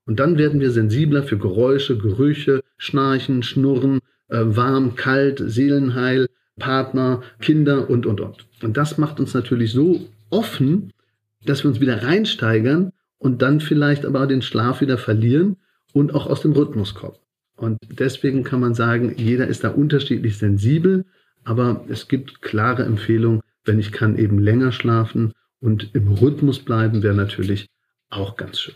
Und 0.05 0.19
dann 0.19 0.37
werden 0.37 0.59
wir 0.59 0.71
sensibler 0.71 1.23
für 1.23 1.37
Geräusche, 1.37 1.97
Gerüche, 1.97 2.61
Schnarchen, 2.77 3.43
Schnurren, 3.43 3.99
äh, 4.27 4.41
warm, 4.43 4.95
kalt, 4.95 5.41
Seelenheil, 5.43 6.27
Partner, 6.59 7.21
Kinder 7.39 7.89
und, 7.89 8.05
und, 8.05 8.19
und. 8.19 8.45
Und 8.61 8.77
das 8.77 8.97
macht 8.97 9.19
uns 9.19 9.33
natürlich 9.33 9.71
so 9.71 10.07
offen, 10.29 10.91
dass 11.45 11.63
wir 11.63 11.69
uns 11.69 11.79
wieder 11.79 12.03
reinsteigern 12.03 12.91
und 13.17 13.41
dann 13.41 13.59
vielleicht 13.59 14.05
aber 14.05 14.27
den 14.27 14.41
Schlaf 14.41 14.81
wieder 14.81 14.97
verlieren 14.97 15.57
und 15.93 16.13
auch 16.13 16.27
aus 16.27 16.41
dem 16.41 16.51
Rhythmus 16.51 16.93
kommen. 16.93 17.15
Und 17.61 17.77
deswegen 17.99 18.43
kann 18.43 18.59
man 18.59 18.73
sagen, 18.73 19.13
jeder 19.17 19.45
ist 19.45 19.63
da 19.63 19.69
unterschiedlich 19.69 20.39
sensibel, 20.39 21.05
aber 21.43 21.85
es 21.89 22.07
gibt 22.07 22.41
klare 22.41 22.83
Empfehlungen, 22.83 23.41
wenn 23.65 23.77
ich 23.77 23.91
kann, 23.91 24.17
eben 24.17 24.39
länger 24.39 24.71
schlafen 24.71 25.31
und 25.59 25.93
im 25.93 26.07
Rhythmus 26.07 26.57
bleiben, 26.57 27.03
wäre 27.03 27.13
natürlich 27.13 27.67
auch 28.09 28.35
ganz 28.35 28.59
schön. 28.59 28.73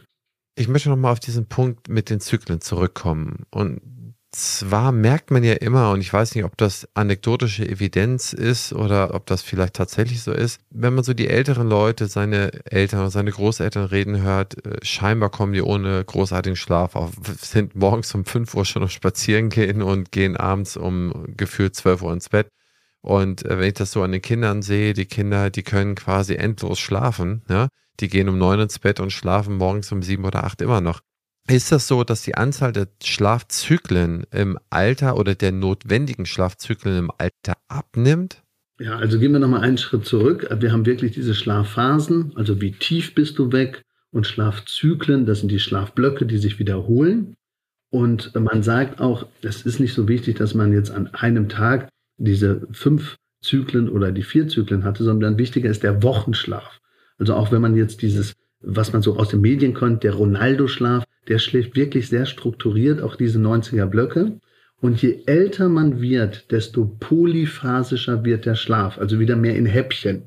Ich 0.56 0.67
möchte 0.67 0.89
nochmal 0.89 1.12
auf 1.12 1.19
diesen 1.19 1.48
Punkt 1.48 1.89
mit 1.89 2.12
den 2.12 2.19
Zyklen 2.19 2.62
zurückkommen. 2.62 3.48
Und 3.50 3.82
zwar 4.36 4.91
merkt 4.91 5.32
man 5.32 5.45
ja 5.45 5.54
immer, 5.54 5.91
und 5.91 6.02
ich 6.02 6.12
weiß 6.12 6.36
nicht, 6.36 6.43
ob 6.43 6.58
das 6.58 6.89
anekdotische 6.93 7.65
Evidenz 7.65 8.34
ist 8.34 8.74
oder 8.74 9.13
ob 9.13 9.26
das 9.28 9.41
vielleicht 9.41 9.76
tatsächlich 9.76 10.21
so 10.24 10.34
ist, 10.34 10.60
wenn 10.71 10.93
man 10.93 11.06
so 11.06 11.13
die 11.13 11.30
älteren 11.30 11.69
Leute, 11.69 12.08
seine 12.08 12.52
Eltern 12.65 13.00
oder 13.00 13.12
seine 13.12 13.32
Großeltern 13.32 13.86
reden 13.86 14.21
hört, 14.21 14.65
äh, 14.65 14.78
scheinbar 14.84 15.30
kommen 15.30 15.54
die 15.54 15.62
ohne 15.62 16.04
großartigen 16.04 16.58
Schlaf 16.58 16.98
auf, 16.98 17.12
sind 17.39 17.76
morgens 17.76 18.13
um 18.13 18.26
5 18.26 18.54
Uhr 18.56 18.65
schon 18.65 18.82
noch 18.82 18.89
spazieren 18.89 19.50
gehen 19.50 19.82
und 19.82 20.12
gehen 20.12 20.36
abends 20.36 20.76
um 20.76 21.34
gefühlt 21.38 21.74
12 21.74 22.02
Uhr 22.02 22.12
ins 22.12 22.28
Bett. 22.28 22.50
Und 23.02 23.45
äh, 23.45 23.58
wenn 23.58 23.67
ich 23.67 23.76
das 23.76 23.91
so 23.91 24.04
an 24.04 24.12
den 24.12 24.21
Kindern 24.21 24.62
sehe, 24.62 24.93
die 24.93 25.06
Kinder, 25.06 25.50
die 25.50 25.63
können 25.63 25.95
quasi 25.95 26.36
endlos 26.36 26.80
schlafen, 26.80 27.43
ja. 27.50 27.69
Die 28.02 28.10
gehen 28.10 28.28
um 28.28 28.38
neun 28.38 28.60
ins 28.60 28.80
Bett 28.80 29.00
und 29.00 29.13
schlafen 29.13 29.56
morgens 29.56 29.89
um 29.93 30.04
sieben 30.04 30.26
oder 30.26 30.43
acht 30.43 30.62
immer 30.62 30.82
noch. 30.82 31.00
Ist 31.48 31.72
das 31.72 31.88
so, 31.88 32.04
dass 32.04 32.24
die 32.24 32.36
Anzahl 32.36 32.72
der 32.72 32.88
Schlafzyklen 33.04 34.26
im 34.32 34.58
Alter 34.72 35.18
oder 35.18 35.36
der 35.36 35.52
notwendigen 35.52 36.26
Schlafzyklen 36.26 36.98
im 36.98 37.12
Alter 37.18 37.54
abnimmt? 37.68 38.42
Ja, 38.80 38.98
also 38.98 39.20
gehen 39.20 39.32
wir 39.32 39.40
nochmal 39.40 39.62
einen 39.62 39.78
Schritt 39.78 40.06
zurück. 40.06 40.48
Wir 40.60 40.72
haben 40.72 40.86
wirklich 40.86 41.14
diese 41.14 41.36
Schlafphasen, 41.36 42.34
also 42.36 42.62
wie 42.62 42.72
tief 42.72 43.14
bist 43.14 43.38
du 43.38 43.52
weg 43.52 43.84
und 44.12 44.26
Schlafzyklen, 44.26 45.26
das 45.26 45.42
sind 45.42 45.50
die 45.50 45.60
Schlafblöcke, 45.60 46.26
die 46.26 46.40
sich 46.40 46.60
wiederholen. 46.60 47.36
Und 47.92 48.34
man 48.36 48.64
sagt 48.64 49.00
auch, 49.00 49.28
es 49.42 49.62
ist 49.62 49.80
nicht 49.80 49.94
so 49.94 50.08
wichtig, 50.08 50.38
dass 50.38 50.56
man 50.56 50.74
jetzt 50.74 50.92
an 50.92 51.14
einem 51.14 51.48
Tag 51.48 51.90
diese 52.18 52.68
fünf 52.72 53.18
Zyklen 53.42 53.88
oder 53.88 54.12
die 54.12 54.24
vier 54.24 54.48
Zyklen 54.48 54.84
hatte, 54.84 55.04
sondern 55.04 55.38
wichtiger 55.38 55.70
ist 55.70 55.84
der 55.84 56.02
Wochenschlaf. 56.02 56.82
Also 57.18 57.36
auch 57.36 57.52
wenn 57.52 57.62
man 57.62 57.76
jetzt 57.76 58.02
dieses, 58.02 58.34
was 58.62 58.94
man 58.94 59.02
so 59.02 59.18
aus 59.18 59.30
den 59.30 59.41
Medien 59.41 59.74
kennt, 59.74 60.04
der 60.04 60.13
Ronaldo-Schlaf, 60.13 61.04
der 61.28 61.39
schläft 61.39 61.76
wirklich 61.76 62.10
sehr 62.10 62.26
strukturiert, 62.26 63.02
auch 63.02 63.15
diese 63.15 63.39
90er 63.39 63.86
Blöcke. 63.86 64.39
Und 64.82 65.02
je 65.02 65.24
älter 65.26 65.70
man 65.70 66.02
wird, 66.02 66.52
desto 66.52 66.86
polyphasischer 67.00 68.24
wird 68.24 68.46
der 68.46 68.56
Schlaf, 68.56 68.98
also 68.98 69.20
wieder 69.20 69.36
mehr 69.36 69.56
in 69.56 69.65
Häppchen. 69.65 70.24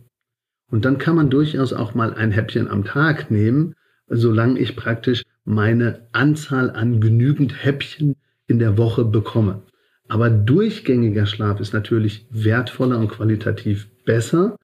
Und 0.71 0.85
dann 0.85 0.99
kann 0.99 1.17
man 1.17 1.31
durchaus 1.31 1.73
auch 1.73 1.95
mal 1.95 2.14
ein 2.14 2.33
Häppchen 2.33 2.69
am 2.69 2.85
Tag 2.85 3.31
nehmen, 3.31 3.75
solange 4.09 4.59
ich 4.59 4.77
praktisch 4.77 5.23
meine 5.45 6.09
Anzahl 6.12 6.71
an 6.71 7.01
genügend 7.01 7.64
Häppchen 7.64 8.17
in 8.47 8.59
der 8.59 8.77
Woche 8.77 9.05
bekomme. 9.05 9.62
Aber 10.09 10.31
durchgängiger 10.31 11.27
Schlaf 11.27 11.61
ist 11.61 11.75
natürlich 11.75 12.27
wertvoller 12.31 12.99
und 12.99 13.09
qualitativ 13.09 13.88
besser. 14.05 14.57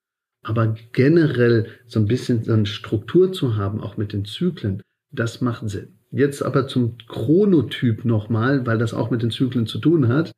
Aber 0.45 0.77
generell 0.93 1.67
so 1.87 1.99
ein 1.99 2.07
bisschen 2.07 2.45
so 2.45 2.53
eine 2.53 2.67
Struktur 2.67 3.33
zu 3.33 3.57
haben, 3.57 3.81
auch 3.81 3.97
mit 3.97 4.13
den 4.13 4.25
Zyklen, 4.25 4.83
das 5.11 5.41
macht 5.41 5.69
Sinn. 5.69 5.99
Jetzt 6.11 6.43
aber 6.43 6.69
zum 6.69 6.97
Chronotyp 7.09 8.05
nochmal, 8.05 8.65
weil 8.67 8.79
das 8.79 8.95
auch 8.95 9.11
mit 9.11 9.23
den 9.23 9.31
Zyklen 9.31 9.67
zu 9.67 9.79
tun 9.79 10.07
hat. 10.07 10.33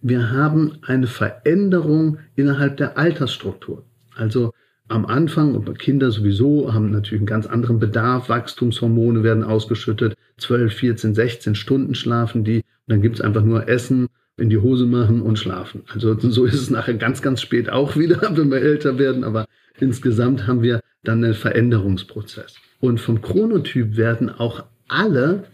Wir 0.00 0.30
haben 0.30 0.78
eine 0.82 1.06
Veränderung 1.06 2.18
innerhalb 2.36 2.78
der 2.78 2.96
Altersstruktur. 2.96 3.84
Also 4.14 4.52
am 4.88 5.04
Anfang, 5.06 5.54
und 5.54 5.78
Kinder 5.78 6.10
sowieso 6.10 6.72
haben 6.72 6.90
natürlich 6.90 7.20
einen 7.20 7.26
ganz 7.26 7.46
anderen 7.46 7.78
Bedarf, 7.78 8.28
Wachstumshormone 8.28 9.22
werden 9.22 9.44
ausgeschüttet, 9.44 10.14
12, 10.38 10.72
14, 10.72 11.14
16 11.14 11.54
Stunden 11.54 11.94
schlafen 11.94 12.42
die, 12.42 12.56
und 12.56 12.64
dann 12.88 13.02
gibt's 13.02 13.20
einfach 13.20 13.44
nur 13.44 13.68
Essen, 13.68 14.08
in 14.40 14.50
die 14.50 14.58
Hose 14.58 14.86
machen 14.86 15.22
und 15.22 15.38
schlafen. 15.38 15.82
Also 15.88 16.18
so 16.18 16.44
ist 16.44 16.54
es 16.54 16.70
nachher 16.70 16.94
ganz, 16.94 17.22
ganz 17.22 17.40
spät 17.40 17.70
auch 17.70 17.96
wieder, 17.96 18.20
wenn 18.36 18.50
wir 18.50 18.60
älter 18.60 18.98
werden, 18.98 19.24
aber 19.24 19.46
insgesamt 19.78 20.46
haben 20.46 20.62
wir 20.62 20.80
dann 21.04 21.24
einen 21.24 21.34
Veränderungsprozess. 21.34 22.56
Und 22.80 23.00
vom 23.00 23.20
Chronotyp 23.20 23.96
werden 23.96 24.30
auch 24.30 24.64
alle 24.88 25.44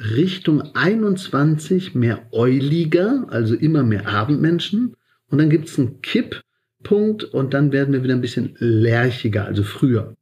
Richtung 0.00 0.62
21 0.74 1.94
mehr 1.94 2.26
Euliger, 2.32 3.26
also 3.28 3.54
immer 3.54 3.82
mehr 3.82 4.08
Abendmenschen. 4.08 4.94
Und 5.30 5.38
dann 5.38 5.50
gibt 5.50 5.68
es 5.68 5.78
einen 5.78 6.00
Kipppunkt 6.02 7.24
und 7.24 7.52
dann 7.52 7.72
werden 7.72 7.92
wir 7.92 8.02
wieder 8.02 8.14
ein 8.14 8.20
bisschen 8.20 8.54
lerchiger, 8.58 9.44
also 9.44 9.62
früher. 9.62 10.14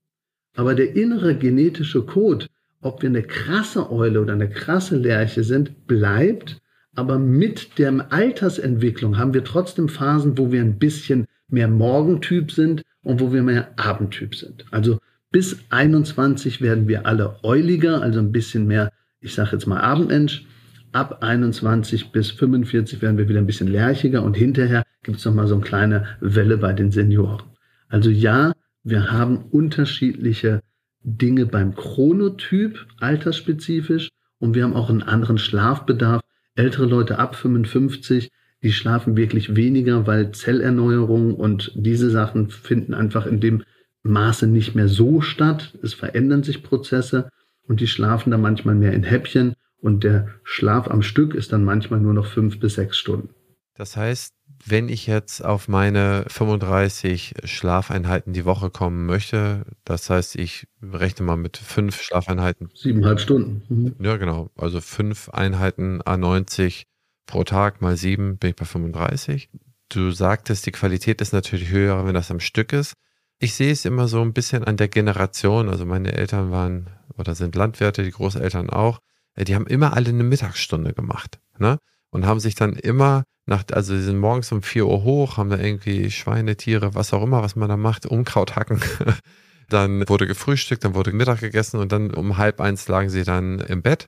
Aber 0.56 0.74
der 0.74 0.96
innere 0.96 1.36
genetische 1.36 2.02
Code, 2.02 2.46
ob 2.80 3.02
wir 3.02 3.10
eine 3.10 3.22
krasse 3.22 3.90
Eule 3.90 4.20
oder 4.22 4.32
eine 4.32 4.48
krasse 4.48 4.96
Lerche 4.96 5.44
sind, 5.44 5.86
bleibt. 5.86 6.58
Aber 6.96 7.18
mit 7.18 7.78
der 7.78 8.12
Altersentwicklung 8.12 9.18
haben 9.18 9.34
wir 9.34 9.44
trotzdem 9.44 9.88
Phasen, 9.88 10.38
wo 10.38 10.50
wir 10.50 10.62
ein 10.62 10.78
bisschen 10.78 11.26
mehr 11.48 11.68
Morgentyp 11.68 12.50
sind 12.50 12.82
und 13.02 13.20
wo 13.20 13.32
wir 13.32 13.42
mehr 13.42 13.68
Abendtyp 13.76 14.34
sind. 14.34 14.64
Also 14.70 14.98
bis 15.30 15.58
21 15.70 16.60
werden 16.60 16.88
wir 16.88 17.06
alle 17.06 17.36
euliger, 17.44 18.02
also 18.02 18.18
ein 18.18 18.32
bisschen 18.32 18.66
mehr, 18.66 18.90
ich 19.20 19.34
sage 19.34 19.52
jetzt 19.52 19.66
mal 19.66 19.80
Abendmensch. 19.80 20.46
Ab 20.92 21.22
21 21.22 22.10
bis 22.10 22.30
45 22.30 23.02
werden 23.02 23.18
wir 23.18 23.28
wieder 23.28 23.40
ein 23.40 23.46
bisschen 23.46 23.68
lerchiger 23.68 24.22
und 24.22 24.34
hinterher 24.34 24.82
gibt 25.02 25.18
es 25.18 25.24
nochmal 25.24 25.46
so 25.46 25.56
eine 25.56 25.64
kleine 25.64 26.06
Welle 26.20 26.56
bei 26.56 26.72
den 26.72 26.90
Senioren. 26.90 27.42
Also 27.88 28.08
ja, 28.08 28.52
wir 28.82 29.12
haben 29.12 29.44
unterschiedliche 29.50 30.62
Dinge 31.02 31.44
beim 31.44 31.74
Chronotyp, 31.74 32.86
altersspezifisch, 32.98 34.08
und 34.38 34.54
wir 34.54 34.64
haben 34.64 34.74
auch 34.74 34.90
einen 34.90 35.02
anderen 35.02 35.38
Schlafbedarf. 35.38 36.20
Ältere 36.56 36.86
Leute 36.86 37.18
ab 37.18 37.36
55, 37.36 38.30
die 38.62 38.72
schlafen 38.72 39.16
wirklich 39.16 39.54
weniger, 39.54 40.06
weil 40.06 40.32
Zellerneuerung 40.32 41.34
und 41.34 41.72
diese 41.74 42.10
Sachen 42.10 42.50
finden 42.50 42.94
einfach 42.94 43.26
in 43.26 43.40
dem 43.40 43.62
Maße 44.02 44.46
nicht 44.46 44.74
mehr 44.74 44.88
so 44.88 45.20
statt. 45.20 45.78
Es 45.82 45.94
verändern 45.94 46.42
sich 46.42 46.62
Prozesse 46.62 47.30
und 47.68 47.80
die 47.80 47.86
schlafen 47.86 48.30
dann 48.30 48.40
manchmal 48.40 48.74
mehr 48.74 48.92
in 48.92 49.02
Häppchen 49.02 49.54
und 49.80 50.02
der 50.04 50.28
Schlaf 50.42 50.88
am 50.88 51.02
Stück 51.02 51.34
ist 51.34 51.52
dann 51.52 51.64
manchmal 51.64 52.00
nur 52.00 52.14
noch 52.14 52.26
fünf 52.26 52.58
bis 52.58 52.74
sechs 52.74 52.96
Stunden. 52.96 53.30
Das 53.74 53.96
heißt, 53.96 54.35
wenn 54.64 54.88
ich 54.88 55.06
jetzt 55.06 55.44
auf 55.44 55.68
meine 55.68 56.24
35 56.28 57.34
Schlafeinheiten 57.44 58.32
die 58.32 58.44
Woche 58.44 58.70
kommen 58.70 59.06
möchte, 59.06 59.64
das 59.84 60.10
heißt, 60.10 60.36
ich 60.36 60.66
rechne 60.82 61.26
mal 61.26 61.36
mit 61.36 61.56
fünf 61.56 62.00
Schlafeinheiten. 62.00 62.70
Siebeneinhalb 62.74 63.20
Stunden. 63.20 63.62
Mhm. 63.68 63.96
Ja, 64.00 64.16
genau. 64.16 64.50
Also 64.56 64.80
fünf 64.80 65.28
Einheiten 65.28 66.00
A90 66.02 66.84
pro 67.26 67.44
Tag 67.44 67.80
mal 67.80 67.96
sieben 67.96 68.38
bin 68.38 68.50
ich 68.50 68.56
bei 68.56 68.64
35. 68.64 69.50
Du 69.88 70.10
sagtest, 70.10 70.66
die 70.66 70.72
Qualität 70.72 71.20
ist 71.20 71.32
natürlich 71.32 71.70
höher, 71.70 72.04
wenn 72.06 72.14
das 72.14 72.30
am 72.30 72.40
Stück 72.40 72.72
ist 72.72 72.94
ich 73.38 73.54
sehe 73.54 73.72
es 73.72 73.84
immer 73.84 74.08
so 74.08 74.22
ein 74.22 74.32
bisschen 74.32 74.64
an 74.64 74.76
der 74.76 74.88
Generation. 74.88 75.68
Also 75.68 75.84
meine 75.84 76.12
Eltern 76.12 76.50
waren 76.50 76.90
oder 77.16 77.34
sind 77.34 77.54
Landwirte, 77.54 78.02
die 78.02 78.10
Großeltern 78.10 78.70
auch. 78.70 79.00
Äh, 79.34 79.44
die 79.44 79.54
haben 79.54 79.66
immer 79.66 79.94
alle 79.94 80.08
eine 80.08 80.24
Mittagsstunde 80.24 80.94
gemacht. 80.94 81.38
Ne? 81.58 81.78
Und 82.10 82.26
haben 82.26 82.40
sich 82.40 82.54
dann 82.54 82.74
immer 82.74 83.24
nach, 83.46 83.64
also 83.72 83.96
sie 83.96 84.02
sind 84.02 84.18
morgens 84.18 84.50
um 84.52 84.62
4 84.62 84.86
Uhr 84.86 85.04
hoch, 85.04 85.36
haben 85.36 85.50
da 85.50 85.58
irgendwie 85.58 86.10
Schweine, 86.10 86.56
Tiere, 86.56 86.94
was 86.94 87.12
auch 87.12 87.22
immer, 87.22 87.42
was 87.42 87.56
man 87.56 87.68
da 87.68 87.76
macht, 87.76 88.04
Unkraut 88.04 88.56
hacken. 88.56 88.80
dann 89.68 90.08
wurde 90.08 90.26
gefrühstückt, 90.26 90.84
dann 90.84 90.94
wurde 90.94 91.12
Mittag 91.12 91.40
gegessen 91.40 91.78
und 91.80 91.92
dann 91.92 92.12
um 92.12 92.36
halb 92.36 92.60
eins 92.60 92.88
lagen 92.88 93.08
sie 93.08 93.24
dann 93.24 93.60
im 93.60 93.82
Bett 93.82 94.06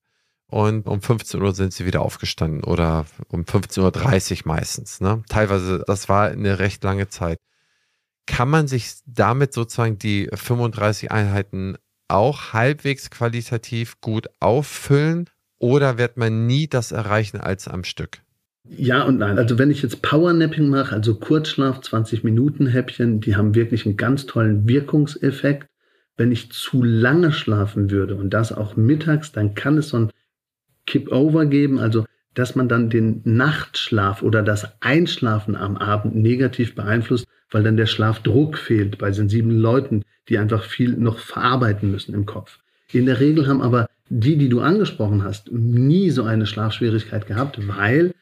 und 0.50 0.86
um 0.86 1.00
15 1.00 1.42
Uhr 1.42 1.54
sind 1.54 1.72
sie 1.72 1.86
wieder 1.86 2.02
aufgestanden 2.02 2.64
oder 2.64 3.06
um 3.28 3.42
15.30 3.42 4.40
Uhr 4.40 4.54
meistens. 4.54 5.00
Ne? 5.00 5.22
Teilweise, 5.28 5.84
das 5.86 6.08
war 6.08 6.28
eine 6.28 6.58
recht 6.58 6.82
lange 6.84 7.08
Zeit. 7.08 7.38
Kann 8.26 8.48
man 8.48 8.66
sich 8.66 8.94
damit 9.06 9.52
sozusagen 9.52 9.98
die 9.98 10.28
35 10.32 11.10
Einheiten 11.10 11.76
auch 12.08 12.52
halbwegs 12.52 13.10
qualitativ 13.10 14.00
gut 14.00 14.28
auffüllen 14.40 15.28
oder 15.58 15.98
wird 15.98 16.16
man 16.16 16.46
nie 16.46 16.66
das 16.66 16.92
erreichen 16.92 17.40
als 17.40 17.68
am 17.68 17.84
Stück? 17.84 18.22
Ja 18.76 19.04
und 19.04 19.18
nein. 19.18 19.38
Also 19.38 19.58
wenn 19.58 19.70
ich 19.70 19.82
jetzt 19.82 20.02
Powernapping 20.02 20.68
mache, 20.68 20.94
also 20.94 21.14
Kurzschlaf, 21.14 21.80
20 21.80 22.24
Minuten 22.24 22.66
Häppchen, 22.66 23.20
die 23.20 23.36
haben 23.36 23.54
wirklich 23.54 23.86
einen 23.86 23.96
ganz 23.96 24.26
tollen 24.26 24.68
Wirkungseffekt. 24.68 25.68
Wenn 26.16 26.32
ich 26.32 26.50
zu 26.50 26.82
lange 26.82 27.32
schlafen 27.32 27.90
würde 27.90 28.16
und 28.16 28.30
das 28.30 28.52
auch 28.52 28.76
mittags, 28.76 29.32
dann 29.32 29.54
kann 29.54 29.78
es 29.78 29.90
so 29.90 29.98
ein 29.98 30.10
Kip-Over 30.86 31.46
geben, 31.46 31.78
also 31.78 32.04
dass 32.34 32.54
man 32.54 32.68
dann 32.68 32.90
den 32.90 33.20
Nachtschlaf 33.24 34.22
oder 34.22 34.42
das 34.42 34.66
Einschlafen 34.80 35.56
am 35.56 35.76
Abend 35.76 36.14
negativ 36.14 36.74
beeinflusst, 36.74 37.26
weil 37.50 37.62
dann 37.62 37.76
der 37.76 37.86
Schlafdruck 37.86 38.58
fehlt 38.58 38.98
bei 38.98 39.12
sensiblen 39.12 39.58
Leuten, 39.58 40.04
die 40.28 40.38
einfach 40.38 40.64
viel 40.64 40.92
noch 40.96 41.18
verarbeiten 41.18 41.90
müssen 41.90 42.14
im 42.14 42.26
Kopf. 42.26 42.58
In 42.92 43.06
der 43.06 43.20
Regel 43.20 43.46
haben 43.46 43.62
aber 43.62 43.88
die, 44.08 44.36
die 44.36 44.48
du 44.48 44.60
angesprochen 44.60 45.24
hast, 45.24 45.52
nie 45.52 46.10
so 46.10 46.24
eine 46.24 46.46
Schlafschwierigkeit 46.46 47.26
gehabt, 47.26 47.66
weil 47.68 48.12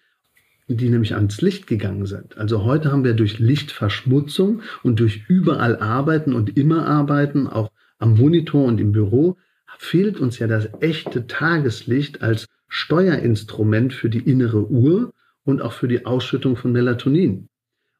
die 0.68 0.88
nämlich 0.88 1.14
ans 1.14 1.40
Licht 1.40 1.66
gegangen 1.66 2.06
sind. 2.06 2.36
Also 2.38 2.64
heute 2.64 2.90
haben 2.90 3.04
wir 3.04 3.14
durch 3.14 3.38
Lichtverschmutzung 3.38 4.62
und 4.82 4.98
durch 4.98 5.24
überall 5.28 5.76
Arbeiten 5.76 6.32
und 6.32 6.56
immer 6.56 6.86
Arbeiten, 6.86 7.46
auch 7.46 7.70
am 7.98 8.16
Monitor 8.16 8.64
und 8.64 8.80
im 8.80 8.92
Büro, 8.92 9.36
fehlt 9.78 10.18
uns 10.18 10.38
ja 10.38 10.46
das 10.46 10.68
echte 10.80 11.26
Tageslicht 11.26 12.22
als 12.22 12.46
Steuerinstrument 12.68 13.92
für 13.92 14.10
die 14.10 14.18
innere 14.28 14.68
Uhr 14.68 15.12
und 15.44 15.62
auch 15.62 15.72
für 15.72 15.86
die 15.86 16.04
Ausschüttung 16.04 16.56
von 16.56 16.72
Melatonin. 16.72 17.48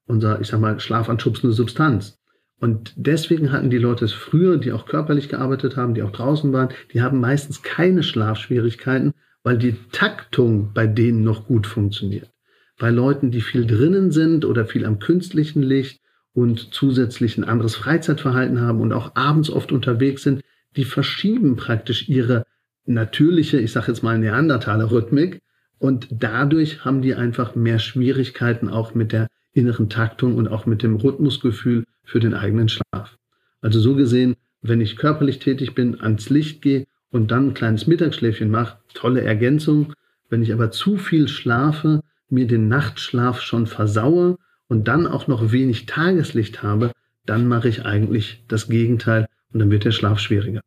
Unser, 0.07 0.40
ich 0.40 0.48
sag 0.48 0.61
mal, 0.61 0.81
schlafanschubsende 0.81 1.55
Substanz. 1.55 2.18
Und 2.59 2.94
deswegen 2.96 3.52
hatten 3.52 3.70
die 3.70 3.79
Leute 3.79 4.07
es 4.07 4.12
früher, 4.12 4.57
die 4.57 4.72
auch 4.72 4.87
körperlich 4.87 5.29
gearbeitet 5.29 5.76
haben, 5.76 5.94
die 5.94 6.02
auch 6.02 6.12
draußen 6.12 6.52
waren, 6.52 6.70
die 6.92 7.02
haben 7.02 7.20
meistens 7.20 7.62
keine 7.62 8.02
Schlafschwierigkeiten, 8.02 9.12
weil 9.42 9.59
die 9.59 9.76
Taktung 9.92 10.72
bei 10.72 10.87
denen 10.87 11.22
noch 11.22 11.46
gut 11.46 11.66
funktioniert 11.66 12.31
bei 12.78 12.90
Leuten, 12.90 13.30
die 13.30 13.40
viel 13.40 13.66
drinnen 13.66 14.10
sind 14.10 14.44
oder 14.44 14.66
viel 14.66 14.84
am 14.84 14.98
künstlichen 14.98 15.62
Licht 15.62 16.00
und 16.34 16.74
zusätzlich 16.74 17.38
ein 17.38 17.44
anderes 17.44 17.76
Freizeitverhalten 17.76 18.60
haben 18.60 18.80
und 18.80 18.92
auch 18.92 19.16
abends 19.16 19.50
oft 19.50 19.72
unterwegs 19.72 20.22
sind, 20.22 20.42
die 20.76 20.84
verschieben 20.84 21.56
praktisch 21.56 22.08
ihre 22.08 22.44
natürliche, 22.84 23.58
ich 23.58 23.72
sage 23.72 23.88
jetzt 23.88 24.02
mal 24.02 24.18
Neandertaler 24.18 24.90
Rhythmik 24.90 25.40
und 25.78 26.08
dadurch 26.10 26.84
haben 26.84 27.02
die 27.02 27.14
einfach 27.14 27.54
mehr 27.54 27.78
Schwierigkeiten 27.78 28.68
auch 28.68 28.94
mit 28.94 29.12
der 29.12 29.28
inneren 29.52 29.88
Taktung 29.88 30.36
und 30.36 30.48
auch 30.48 30.66
mit 30.66 30.82
dem 30.82 30.96
Rhythmusgefühl 30.96 31.84
für 32.04 32.20
den 32.20 32.34
eigenen 32.34 32.68
Schlaf. 32.68 33.16
Also 33.62 33.80
so 33.80 33.94
gesehen, 33.94 34.36
wenn 34.62 34.80
ich 34.80 34.96
körperlich 34.96 35.38
tätig 35.38 35.74
bin, 35.74 36.00
ans 36.00 36.28
Licht 36.28 36.62
gehe 36.62 36.86
und 37.10 37.30
dann 37.30 37.48
ein 37.48 37.54
kleines 37.54 37.86
Mittagsschläfchen 37.86 38.50
mache, 38.50 38.78
tolle 38.92 39.22
Ergänzung. 39.22 39.94
Wenn 40.28 40.42
ich 40.42 40.52
aber 40.52 40.70
zu 40.70 40.98
viel 40.98 41.28
schlafe, 41.28 42.02
mir 42.28 42.46
den 42.46 42.68
Nachtschlaf 42.68 43.40
schon 43.40 43.66
versaue 43.66 44.36
und 44.68 44.88
dann 44.88 45.06
auch 45.06 45.26
noch 45.26 45.52
wenig 45.52 45.86
Tageslicht 45.86 46.62
habe, 46.62 46.92
dann 47.24 47.48
mache 47.48 47.68
ich 47.68 47.84
eigentlich 47.84 48.44
das 48.48 48.68
Gegenteil 48.68 49.26
und 49.52 49.60
dann 49.60 49.70
wird 49.70 49.84
der 49.84 49.92
Schlaf 49.92 50.18
schwieriger. 50.18 50.60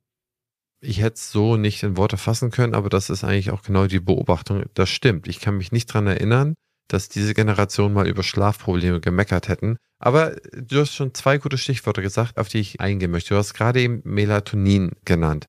Ich 0.81 1.01
hätte 1.01 1.15
es 1.15 1.31
so 1.31 1.57
nicht 1.57 1.83
in 1.83 1.97
Worte 1.97 2.17
fassen 2.17 2.51
können, 2.51 2.73
aber 2.73 2.89
das 2.89 3.09
ist 3.09 3.23
eigentlich 3.23 3.51
auch 3.51 3.63
genau 3.63 3.87
die 3.87 3.99
Beobachtung. 3.99 4.63
Das 4.73 4.89
stimmt. 4.89 5.27
Ich 5.27 5.41
kann 5.41 5.57
mich 5.57 5.73
nicht 5.73 5.87
dran 5.87 6.07
erinnern, 6.07 6.55
dass 6.87 7.09
diese 7.09 7.33
Generation 7.33 7.93
mal 7.93 8.07
über 8.07 8.23
Schlafprobleme 8.23 9.01
gemeckert 9.01 9.49
hätten. 9.49 9.77
Aber 9.99 10.37
du 10.53 10.79
hast 10.79 10.95
schon 10.95 11.13
zwei 11.13 11.37
gute 11.37 11.57
Stichworte 11.57 12.01
gesagt, 12.01 12.37
auf 12.37 12.47
die 12.47 12.59
ich 12.59 12.79
eingehen 12.79 13.11
möchte. 13.11 13.33
Du 13.33 13.37
hast 13.37 13.53
gerade 13.53 13.81
eben 13.81 14.01
Melatonin 14.05 14.91
genannt. 15.03 15.47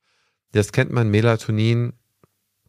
Jetzt 0.53 0.73
kennt 0.73 0.91
man 0.91 1.09
Melatonin 1.09 1.93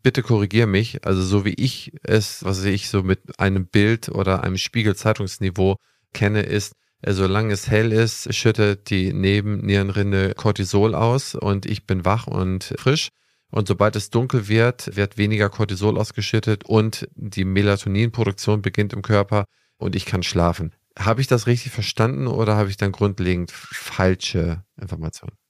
bitte 0.04 0.24
korrigier 0.24 0.68
mich, 0.68 1.06
also 1.06 1.22
so 1.22 1.46
wie 1.46 1.54
ich 1.54 1.94
es, 2.04 2.44
was 2.44 2.64
ich 2.64 2.90
so 2.90 3.04
mit 3.04 3.40
einem 3.40 3.68
Bild 3.68 4.10
oder 4.10 4.44
einem 4.44 4.58
Spiegel-Zeitungsniveau 4.58 5.78
kenne, 6.14 6.42
ist, 6.42 6.74
äh, 7.02 7.14
solange 7.14 7.54
es 7.54 7.70
hell 7.70 7.92
ist, 7.92 8.34
schüttet 8.34 8.90
die 8.90 9.14
Nebennierenrinde 9.14 10.34
Cortisol 10.36 10.96
aus 10.96 11.36
und 11.36 11.66
ich 11.66 11.86
bin 11.86 12.06
wach 12.06 12.28
und 12.28 12.74
frisch. 12.78 13.10
Und 13.50 13.68
sobald 13.68 13.98
es 13.98 14.10
dunkel 14.10 14.48
wird, 14.48 14.96
wird 14.96 15.18
weniger 15.18 15.50
Cortisol 15.50 15.98
ausgeschüttet 15.98 16.64
und 16.64 17.10
die 17.16 17.44
Melatoninproduktion 17.44 18.62
beginnt 18.62 18.94
im 18.94 19.02
Körper 19.02 19.44
und 19.78 19.96
ich 19.96 20.06
kann 20.06 20.24
schlafen. 20.24 20.74
Habe 20.98 21.22
ich 21.22 21.28
das 21.28 21.48
richtig 21.48 21.72
verstanden 21.72 22.28
oder 22.28 22.56
habe 22.56 22.70
ich 22.70 22.78
dann 22.78 22.94
grundlegend 22.94 23.52
falsche 23.52 24.64
Informationen? 24.80 25.41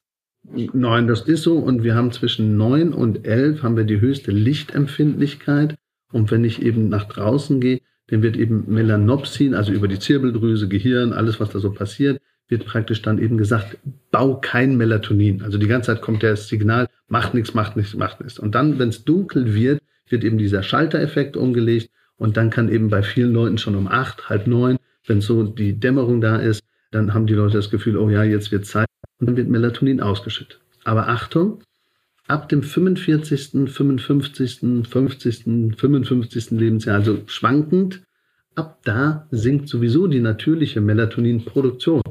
Nein, 0.43 1.07
das 1.07 1.21
ist 1.21 1.43
so. 1.43 1.57
Und 1.57 1.83
wir 1.83 1.95
haben 1.95 2.11
zwischen 2.11 2.57
9 2.57 2.93
und 2.93 3.25
11 3.25 3.63
haben 3.63 3.77
wir 3.77 3.83
die 3.83 4.01
höchste 4.01 4.31
Lichtempfindlichkeit. 4.31 5.75
Und 6.11 6.31
wenn 6.31 6.43
ich 6.43 6.61
eben 6.61 6.89
nach 6.89 7.05
draußen 7.05 7.61
gehe, 7.61 7.81
dann 8.07 8.21
wird 8.21 8.35
eben 8.35 8.65
Melanopsin, 8.67 9.55
also 9.55 9.71
über 9.71 9.87
die 9.87 9.99
Zirbeldrüse, 9.99 10.67
Gehirn, 10.67 11.13
alles, 11.13 11.39
was 11.39 11.51
da 11.51 11.59
so 11.59 11.71
passiert, 11.71 12.21
wird 12.49 12.65
praktisch 12.65 13.01
dann 13.01 13.17
eben 13.17 13.37
gesagt, 13.37 13.77
bau 14.11 14.41
kein 14.41 14.75
Melatonin. 14.75 15.41
Also 15.41 15.57
die 15.57 15.67
ganze 15.67 15.93
Zeit 15.93 16.01
kommt 16.01 16.21
das 16.21 16.49
Signal, 16.49 16.87
macht 17.07 17.33
nichts, 17.33 17.53
macht 17.53 17.77
nichts, 17.77 17.95
macht 17.95 18.19
nichts. 18.19 18.37
Und 18.37 18.53
dann, 18.53 18.77
wenn 18.77 18.89
es 18.89 19.05
dunkel 19.05 19.53
wird, 19.53 19.81
wird 20.09 20.25
eben 20.25 20.37
dieser 20.37 20.61
Schaltereffekt 20.61 21.37
umgelegt. 21.37 21.89
Und 22.17 22.35
dann 22.35 22.49
kann 22.49 22.67
eben 22.67 22.89
bei 22.89 23.03
vielen 23.03 23.31
Leuten 23.31 23.57
schon 23.57 23.75
um 23.75 23.87
acht, 23.87 24.27
halb 24.29 24.47
neun, 24.47 24.77
wenn 25.07 25.21
so 25.21 25.43
die 25.43 25.79
Dämmerung 25.79 26.19
da 26.19 26.35
ist, 26.35 26.61
dann 26.91 27.13
haben 27.13 27.25
die 27.25 27.33
Leute 27.33 27.57
das 27.57 27.69
Gefühl, 27.69 27.95
oh 27.95 28.09
ja, 28.09 28.23
jetzt 28.23 28.51
wird 28.51 28.65
Zeit 28.65 28.87
und 29.21 29.27
dann 29.27 29.37
wird 29.37 29.49
Melatonin 29.49 30.01
ausgeschüttet. 30.01 30.59
Aber 30.83 31.07
Achtung, 31.07 31.63
ab 32.27 32.49
dem 32.49 32.63
45., 32.63 33.71
55., 33.71 34.85
50., 34.89 35.43
55. 35.77 36.51
Lebensjahr, 36.51 36.95
also 36.95 37.19
schwankend, 37.27 38.01
ab 38.55 38.79
da 38.83 39.27
sinkt 39.31 39.69
sowieso 39.69 40.07
die 40.07 40.19
natürliche 40.19 40.81
Melatoninproduktion. 40.81 42.01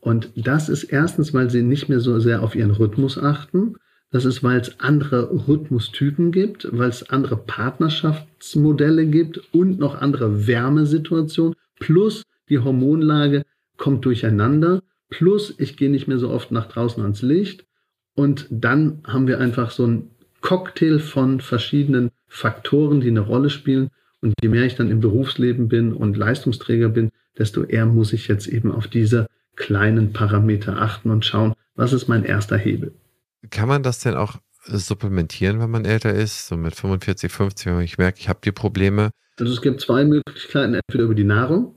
Und 0.00 0.30
das 0.36 0.68
ist 0.68 0.84
erstens, 0.84 1.34
weil 1.34 1.50
sie 1.50 1.62
nicht 1.62 1.88
mehr 1.88 2.00
so 2.00 2.18
sehr 2.20 2.42
auf 2.42 2.54
ihren 2.54 2.70
Rhythmus 2.70 3.18
achten. 3.18 3.74
Das 4.12 4.24
ist, 4.24 4.42
weil 4.42 4.60
es 4.60 4.80
andere 4.80 5.30
Rhythmustypen 5.46 6.32
gibt, 6.32 6.68
weil 6.72 6.88
es 6.88 7.10
andere 7.10 7.36
Partnerschaftsmodelle 7.36 9.06
gibt 9.06 9.40
und 9.52 9.78
noch 9.78 10.00
andere 10.00 10.46
Wärmesituationen. 10.46 11.54
Plus 11.78 12.22
die 12.48 12.58
Hormonlage 12.58 13.44
kommt 13.76 14.04
durcheinander. 14.04 14.82
Plus, 15.10 15.54
ich 15.58 15.76
gehe 15.76 15.90
nicht 15.90 16.08
mehr 16.08 16.18
so 16.18 16.30
oft 16.30 16.50
nach 16.52 16.66
draußen 16.66 17.02
ans 17.02 17.22
Licht. 17.22 17.66
Und 18.14 18.46
dann 18.50 19.02
haben 19.06 19.26
wir 19.26 19.40
einfach 19.40 19.70
so 19.70 19.84
einen 19.84 20.10
Cocktail 20.40 20.98
von 20.98 21.40
verschiedenen 21.40 22.10
Faktoren, 22.28 23.00
die 23.00 23.08
eine 23.08 23.20
Rolle 23.20 23.50
spielen. 23.50 23.90
Und 24.22 24.34
je 24.42 24.48
mehr 24.48 24.64
ich 24.64 24.76
dann 24.76 24.90
im 24.90 25.00
Berufsleben 25.00 25.68
bin 25.68 25.92
und 25.92 26.16
Leistungsträger 26.16 26.88
bin, 26.88 27.10
desto 27.38 27.64
eher 27.64 27.86
muss 27.86 28.12
ich 28.12 28.28
jetzt 28.28 28.46
eben 28.46 28.70
auf 28.72 28.86
diese 28.86 29.26
kleinen 29.56 30.12
Parameter 30.12 30.80
achten 30.80 31.10
und 31.10 31.24
schauen, 31.24 31.54
was 31.74 31.92
ist 31.92 32.08
mein 32.08 32.24
erster 32.24 32.56
Hebel. 32.56 32.92
Kann 33.50 33.68
man 33.68 33.82
das 33.82 34.00
denn 34.00 34.14
auch 34.14 34.36
supplementieren, 34.66 35.60
wenn 35.60 35.70
man 35.70 35.84
älter 35.84 36.12
ist, 36.12 36.46
so 36.46 36.56
mit 36.56 36.74
45, 36.74 37.32
50, 37.32 37.66
wenn 37.66 37.80
ich 37.80 37.98
merke, 37.98 38.18
ich 38.20 38.28
habe 38.28 38.40
die 38.44 38.52
Probleme? 38.52 39.10
Also 39.38 39.52
es 39.52 39.62
gibt 39.62 39.80
zwei 39.80 40.04
Möglichkeiten, 40.04 40.74
entweder 40.74 41.04
über 41.04 41.14
die 41.14 41.24
Nahrung, 41.24 41.74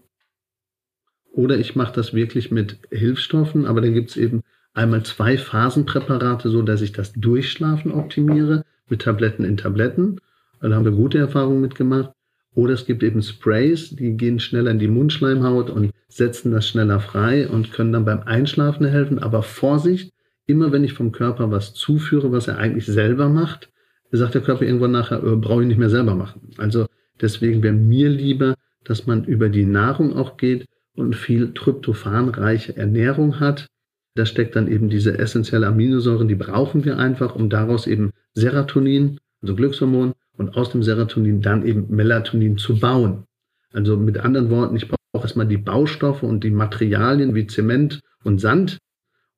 oder 1.33 1.57
ich 1.57 1.75
mache 1.75 1.93
das 1.93 2.13
wirklich 2.13 2.51
mit 2.51 2.77
Hilfsstoffen, 2.91 3.65
aber 3.65 3.81
da 3.81 3.89
gibt 3.89 4.11
es 4.11 4.17
eben 4.17 4.43
einmal 4.73 5.03
zwei 5.03 5.37
Phasenpräparate, 5.37 6.49
so 6.49 6.61
dass 6.61 6.81
ich 6.81 6.91
das 6.91 7.13
Durchschlafen 7.13 7.91
optimiere 7.91 8.63
mit 8.87 9.01
Tabletten 9.01 9.43
in 9.43 9.57
Tabletten. 9.57 10.19
Da 10.61 10.69
haben 10.71 10.85
wir 10.85 10.91
gute 10.91 11.17
Erfahrungen 11.17 11.61
mitgemacht. 11.61 12.11
Oder 12.55 12.73
es 12.73 12.85
gibt 12.85 13.01
eben 13.01 13.23
Sprays, 13.23 13.95
die 13.95 14.15
gehen 14.15 14.39
schneller 14.39 14.69
in 14.69 14.77
die 14.77 14.87
Mundschleimhaut 14.87 15.71
und 15.71 15.91
setzen 16.07 16.51
das 16.51 16.67
schneller 16.67 16.99
frei 16.99 17.49
und 17.49 17.71
können 17.73 17.91
dann 17.91 18.05
beim 18.05 18.21
Einschlafen 18.21 18.85
helfen. 18.85 19.17
Aber 19.17 19.41
Vorsicht, 19.41 20.13
immer 20.45 20.71
wenn 20.71 20.83
ich 20.83 20.93
vom 20.93 21.11
Körper 21.11 21.49
was 21.49 21.73
zuführe, 21.73 22.31
was 22.31 22.47
er 22.47 22.59
eigentlich 22.59 22.85
selber 22.85 23.27
macht, 23.27 23.71
sagt 24.11 24.35
der 24.35 24.41
Körper 24.41 24.65
irgendwann 24.65 24.91
nachher, 24.91 25.23
äh, 25.23 25.35
brauche 25.35 25.63
ich 25.63 25.67
nicht 25.67 25.79
mehr 25.79 25.89
selber 25.89 26.13
machen. 26.13 26.51
Also 26.57 26.85
deswegen 27.19 27.63
wäre 27.63 27.73
mir 27.73 28.09
lieber, 28.09 28.53
dass 28.83 29.07
man 29.07 29.23
über 29.25 29.49
die 29.49 29.65
Nahrung 29.65 30.15
auch 30.15 30.37
geht 30.37 30.67
und 30.95 31.15
viel 31.15 31.53
tryptophanreiche 31.53 32.77
Ernährung 32.77 33.39
hat. 33.39 33.67
Da 34.15 34.25
steckt 34.25 34.55
dann 34.55 34.67
eben 34.67 34.89
diese 34.89 35.17
essentielle 35.17 35.67
Aminosäuren, 35.67 36.27
die 36.27 36.35
brauchen 36.35 36.85
wir 36.85 36.99
einfach, 36.99 37.35
um 37.35 37.49
daraus 37.49 37.87
eben 37.87 38.11
Serotonin, 38.33 39.19
also 39.41 39.55
Glückshormon, 39.55 40.13
und 40.37 40.55
aus 40.55 40.71
dem 40.71 40.83
Serotonin 40.83 41.41
dann 41.41 41.65
eben 41.65 41.87
Melatonin 41.89 42.57
zu 42.57 42.79
bauen. 42.79 43.23
Also 43.71 43.97
mit 43.97 44.19
anderen 44.19 44.49
Worten, 44.49 44.75
ich 44.75 44.87
brauche 44.87 45.23
erstmal 45.23 45.47
die 45.47 45.57
Baustoffe 45.57 46.23
und 46.23 46.43
die 46.43 46.51
Materialien 46.51 47.33
wie 47.35 47.47
Zement 47.47 47.99
und 48.23 48.39
Sand. 48.39 48.77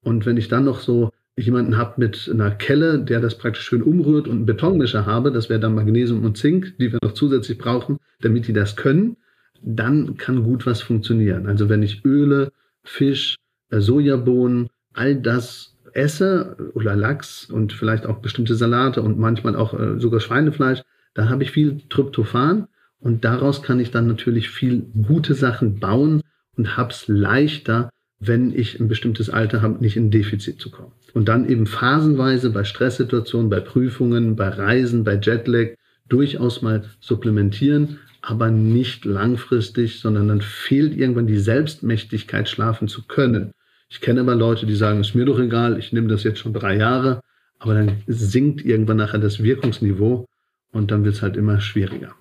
Und 0.04 0.26
wenn 0.26 0.38
ich 0.38 0.50
dann 0.50 0.66
noch 0.66 0.80
so 0.80 1.12
jemanden 1.38 1.78
habe 1.78 1.96
mit 1.98 2.30
einer 2.32 2.52
Kelle, 2.52 3.00
der 3.00 3.20
das 3.20 3.38
praktisch 3.38 3.64
schön 3.64 3.82
umrührt 3.82 4.28
und 4.28 4.38
einen 4.38 4.46
Betonmischer 4.46 5.06
habe, 5.06 5.32
das 5.32 5.50
wäre 5.50 5.60
dann 5.60 5.76
Magnesium 5.76 6.24
und 6.24 6.38
Zink, 6.38 6.78
die 6.80 6.92
wir 6.92 7.00
noch 7.02 7.14
zusätzlich 7.14 7.58
brauchen, 7.58 7.98
damit 8.22 8.48
die 8.48 8.54
das 8.54 8.76
können, 8.76 9.18
dann 9.66 10.18
kann 10.18 10.44
gut 10.44 10.66
was 10.66 10.82
funktionieren. 10.82 11.48
Also 11.48 11.70
wenn 11.70 11.84
ich 11.84 12.06
Öle, 12.06 12.52
Fisch, 12.84 13.36
äh, 13.72 13.80
Sojabohnen, 13.80 14.70
all 14.94 15.16
das 15.16 15.76
esse 15.94 16.72
oder 16.74 16.96
Lachs 16.96 17.50
und 17.50 17.74
vielleicht 17.74 18.06
auch 18.06 18.20
bestimmte 18.20 18.56
Salate 18.56 19.02
und 19.02 19.18
manchmal 19.18 19.56
auch 19.56 19.78
äh, 19.78 20.00
sogar 20.00 20.20
Schweinefleisch, 20.20 20.84
da 21.14 21.30
habe 21.30 21.44
ich 21.44 21.52
viel 21.52 21.82
Tryptophan 21.90 22.68
und 23.00 23.26
daraus 23.26 23.64
kann 23.64 23.80
ich 23.80 23.92
dann 23.92 24.08
natürlich 24.08 24.50
viel 24.50 24.86
gute 25.08 25.34
Sachen 25.34 25.80
bauen 25.80 26.22
und 26.58 26.78
habe 26.78 26.92
es 26.92 27.08
leichter, 27.08 27.90
wenn 28.20 28.54
ich 28.54 28.80
ein 28.80 28.88
bestimmtes 28.88 29.30
Alter 29.30 29.62
habe, 29.62 29.82
nicht 29.82 29.98
in 29.98 30.12
Defizit 30.12 30.60
zu 30.60 30.70
kommen. 30.70 30.92
Und 31.14 31.28
dann 31.28 31.48
eben 31.50 31.66
phasenweise 31.66 32.50
bei 32.50 32.64
Stresssituationen, 32.64 33.50
bei 33.50 33.62
Prüfungen, 33.62 34.36
bei 34.36 34.50
Reisen, 34.50 35.04
bei 35.04 35.20
Jetlag 35.22 35.76
durchaus 36.08 36.62
mal 36.62 36.84
supplementieren, 37.00 38.00
aber 38.26 38.50
nicht 38.50 39.06
langfristig, 39.06 40.00
sondern 40.00 40.28
dann 40.28 40.42
fehlt 40.42 40.96
irgendwann 40.96 41.28
die 41.28 41.38
Selbstmächtigkeit, 41.38 42.50
schlafen 42.50 42.88
zu 42.88 43.06
können. 43.06 43.52
Ich 43.88 44.02
kenne 44.02 44.22
aber 44.22 44.34
Leute, 44.34 44.66
die 44.66 44.76
sagen, 44.76 45.00
ist 45.02 45.14
mir 45.14 45.26
doch 45.26 45.40
egal, 45.40 45.78
ich 45.78 45.94
nehme 45.94 46.08
das 46.08 46.24
jetzt 46.24 46.40
schon 46.40 46.54
drei 46.54 46.76
Jahre, 46.76 47.22
aber 47.60 47.76
dann 47.76 48.02
sinkt 48.08 48.66
irgendwann 48.66 48.98
nachher 48.98 49.20
das 49.20 49.44
Wirkungsniveau 49.44 50.26
und 50.72 50.92
dann 50.92 51.04
wird 51.04 51.16
es 51.16 51.22
halt 51.22 51.38
immer 51.38 51.62
schwieriger. 51.62 52.16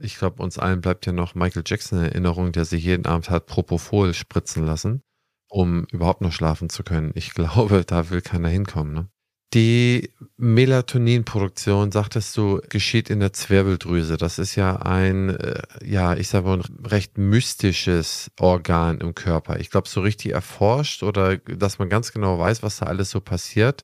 Ich 0.00 0.16
glaube, 0.16 0.42
uns 0.42 0.58
allen 0.58 0.80
bleibt 0.80 1.04
ja 1.06 1.12
noch 1.12 1.34
Michael 1.34 1.64
Jackson 1.66 1.98
in 1.98 2.04
Erinnerung, 2.06 2.52
der 2.52 2.64
sich 2.64 2.84
jeden 2.84 3.06
Abend 3.06 3.28
hat 3.28 3.46
Propofol 3.46 4.14
spritzen 4.14 4.64
lassen, 4.64 5.02
um 5.48 5.84
überhaupt 5.90 6.22
noch 6.22 6.32
schlafen 6.32 6.70
zu 6.70 6.84
können. 6.84 7.10
Ich 7.14 7.34
glaube, 7.34 7.84
da 7.84 8.08
will 8.10 8.22
keiner 8.22 8.48
hinkommen. 8.48 8.94
Ne? 8.94 9.08
Die 9.52 10.10
Melatoninproduktion, 10.36 11.90
sagtest 11.90 12.36
du, 12.36 12.60
geschieht 12.68 13.10
in 13.10 13.18
der 13.18 13.32
Zwirbeldrüse. 13.32 14.16
Das 14.16 14.38
ist 14.38 14.54
ja 14.54 14.76
ein, 14.76 15.30
äh, 15.30 15.62
ja, 15.84 16.14
ich 16.14 16.28
sage 16.28 16.46
mal, 16.46 16.60
ein 16.60 16.86
recht 16.86 17.18
mystisches 17.18 18.30
Organ 18.38 19.00
im 19.00 19.14
Körper. 19.16 19.58
Ich 19.58 19.70
glaube, 19.70 19.88
so 19.88 20.02
richtig 20.02 20.32
erforscht 20.32 21.02
oder 21.02 21.36
dass 21.36 21.80
man 21.80 21.88
ganz 21.88 22.12
genau 22.12 22.38
weiß, 22.38 22.62
was 22.62 22.78
da 22.78 22.86
alles 22.86 23.10
so 23.10 23.20
passiert, 23.20 23.82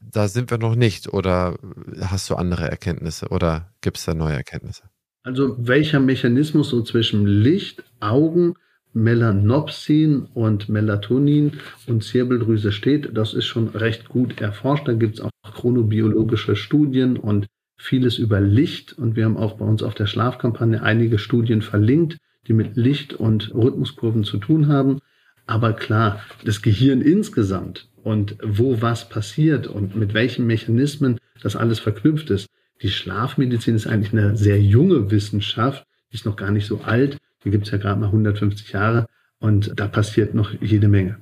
da 0.00 0.28
sind 0.28 0.50
wir 0.50 0.58
noch 0.58 0.74
nicht. 0.74 1.08
Oder 1.08 1.56
hast 2.00 2.28
du 2.28 2.34
andere 2.34 2.70
Erkenntnisse 2.70 3.28
oder 3.28 3.72
gibt 3.80 3.96
es 3.96 4.04
da 4.04 4.12
neue 4.12 4.34
Erkenntnisse? 4.34 4.82
Also 5.22 5.56
welcher 5.58 6.00
Mechanismus 6.00 6.70
so 6.70 6.82
zwischen 6.82 7.26
Licht, 7.26 7.84
Augen, 8.00 8.54
Melanopsin 8.92 10.26
und 10.34 10.68
Melatonin 10.68 11.52
und 11.86 12.02
Zirbeldrüse 12.02 12.72
steht, 12.72 13.16
das 13.16 13.34
ist 13.34 13.46
schon 13.46 13.68
recht 13.68 14.08
gut 14.08 14.40
erforscht. 14.40 14.88
Da 14.88 14.94
gibt 14.94 15.14
es 15.14 15.20
auch 15.20 15.30
chronobiologische 15.42 16.56
Studien 16.56 17.16
und 17.16 17.46
vieles 17.76 18.18
über 18.18 18.40
Licht. 18.40 18.92
Und 18.92 19.16
wir 19.16 19.24
haben 19.24 19.36
auch 19.36 19.58
bei 19.58 19.64
uns 19.64 19.82
auf 19.82 19.94
der 19.94 20.06
Schlafkampagne 20.06 20.82
einige 20.82 21.18
Studien 21.18 21.62
verlinkt, 21.62 22.18
die 22.48 22.52
mit 22.52 22.76
Licht 22.76 23.14
und 23.14 23.54
Rhythmuskurven 23.54 24.24
zu 24.24 24.38
tun 24.38 24.68
haben. 24.68 24.98
Aber 25.46 25.72
klar, 25.72 26.22
das 26.44 26.62
Gehirn 26.62 27.00
insgesamt 27.00 27.88
und 28.02 28.36
wo 28.42 28.82
was 28.82 29.08
passiert 29.08 29.66
und 29.66 29.96
mit 29.96 30.14
welchen 30.14 30.46
Mechanismen 30.46 31.18
das 31.42 31.56
alles 31.56 31.78
verknüpft 31.78 32.30
ist. 32.30 32.48
Die 32.82 32.90
Schlafmedizin 32.90 33.76
ist 33.76 33.86
eigentlich 33.86 34.12
eine 34.12 34.36
sehr 34.36 34.60
junge 34.60 35.10
Wissenschaft, 35.10 35.86
die 36.10 36.16
ist 36.16 36.26
noch 36.26 36.36
gar 36.36 36.50
nicht 36.50 36.66
so 36.66 36.80
alt 36.80 37.18
die 37.44 37.50
gibt 37.50 37.66
es 37.66 37.72
ja 37.72 37.78
gerade 37.78 38.00
mal 38.00 38.06
150 38.06 38.72
Jahre 38.72 39.06
und 39.38 39.72
da 39.76 39.88
passiert 39.88 40.34
noch 40.34 40.52
jede 40.60 40.88
Menge. 40.88 41.18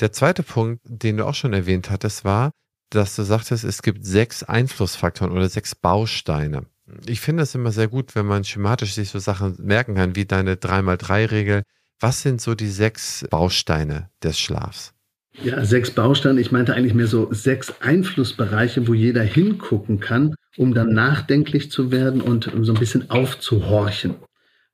Der 0.00 0.12
zweite 0.12 0.42
Punkt, 0.42 0.80
den 0.84 1.16
du 1.16 1.26
auch 1.26 1.34
schon 1.34 1.52
erwähnt 1.52 1.90
hattest, 1.90 2.24
war, 2.24 2.52
dass 2.90 3.16
du 3.16 3.22
sagtest, 3.22 3.64
es 3.64 3.82
gibt 3.82 4.06
sechs 4.06 4.42
Einflussfaktoren 4.42 5.32
oder 5.32 5.48
sechs 5.48 5.74
Bausteine. 5.74 6.66
Ich 7.06 7.20
finde 7.20 7.42
es 7.42 7.54
immer 7.54 7.72
sehr 7.72 7.88
gut, 7.88 8.14
wenn 8.14 8.26
man 8.26 8.44
schematisch 8.44 8.94
sich 8.94 9.10
so 9.10 9.18
Sachen 9.18 9.56
merken 9.58 9.94
kann, 9.94 10.16
wie 10.16 10.24
deine 10.24 10.54
3x3-Regel. 10.54 11.62
Was 12.00 12.22
sind 12.22 12.40
so 12.40 12.54
die 12.54 12.68
sechs 12.68 13.26
Bausteine 13.28 14.08
des 14.22 14.38
Schlafs? 14.38 14.94
Ja, 15.42 15.64
sechs 15.64 15.90
Bausteine. 15.90 16.40
Ich 16.40 16.52
meinte 16.52 16.74
eigentlich 16.74 16.94
mehr 16.94 17.06
so 17.06 17.32
sechs 17.32 17.74
Einflussbereiche, 17.80 18.88
wo 18.88 18.94
jeder 18.94 19.22
hingucken 19.22 20.00
kann, 20.00 20.34
um 20.56 20.74
dann 20.74 20.92
nachdenklich 20.92 21.70
zu 21.70 21.90
werden 21.90 22.20
und 22.20 22.50
so 22.62 22.72
ein 22.72 22.78
bisschen 22.78 23.10
aufzuhorchen. 23.10 24.14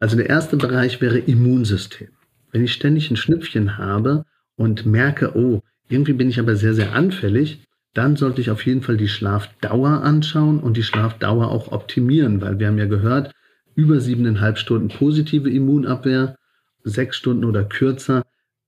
Also 0.01 0.17
der 0.17 0.29
erste 0.29 0.57
Bereich 0.57 1.01
wäre 1.01 1.19
Immunsystem. 1.19 2.09
Wenn 2.51 2.65
ich 2.65 2.73
ständig 2.73 3.11
ein 3.11 3.17
Schnüpfchen 3.17 3.79
habe 3.79 4.25
und 4.57 4.87
merke, 4.87 5.37
oh, 5.37 5.63
irgendwie 5.89 6.13
bin 6.13 6.29
ich 6.29 6.39
aber 6.39 6.57
sehr, 6.57 6.75
sehr 6.75 6.95
anfällig, 6.95 7.65
dann 7.95 8.17
sollte 8.17 8.41
ich 8.41 8.51
auf 8.51 8.67
jeden 8.67 8.83
Fall 8.83 8.97
die 8.97 9.09
Schlafdauer 9.09 10.03
anschauen 10.03 10.59
und 10.59 10.77
die 10.77 10.83
Schlafdauer 10.83 11.49
auch 11.49 11.71
optimieren, 11.73 12.41
weil 12.41 12.59
wir 12.59 12.67
haben 12.67 12.79
ja 12.79 12.87
gehört, 12.87 13.33
über 13.75 14.01
siebeneinhalb 14.01 14.59
Stunden 14.59 14.89
positive 14.89 15.51
Immunabwehr, 15.51 16.37
sechs 16.83 17.17
Stunden 17.17 17.45
oder 17.45 17.65
kürzer 17.65 18.23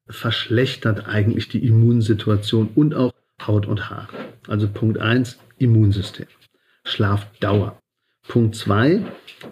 verschlechtert 0.08 1.06
eigentlich 1.06 1.48
die 1.48 1.66
Immunsituation 1.66 2.70
und 2.74 2.94
auch 2.94 3.12
Haut 3.44 3.66
und 3.66 3.90
Haare. 3.90 4.08
Also 4.48 4.68
Punkt 4.68 4.98
eins 4.98 5.38
Immunsystem. 5.58 6.26
Schlafdauer. 6.84 7.80
Punkt 8.28 8.54
zwei 8.56 9.02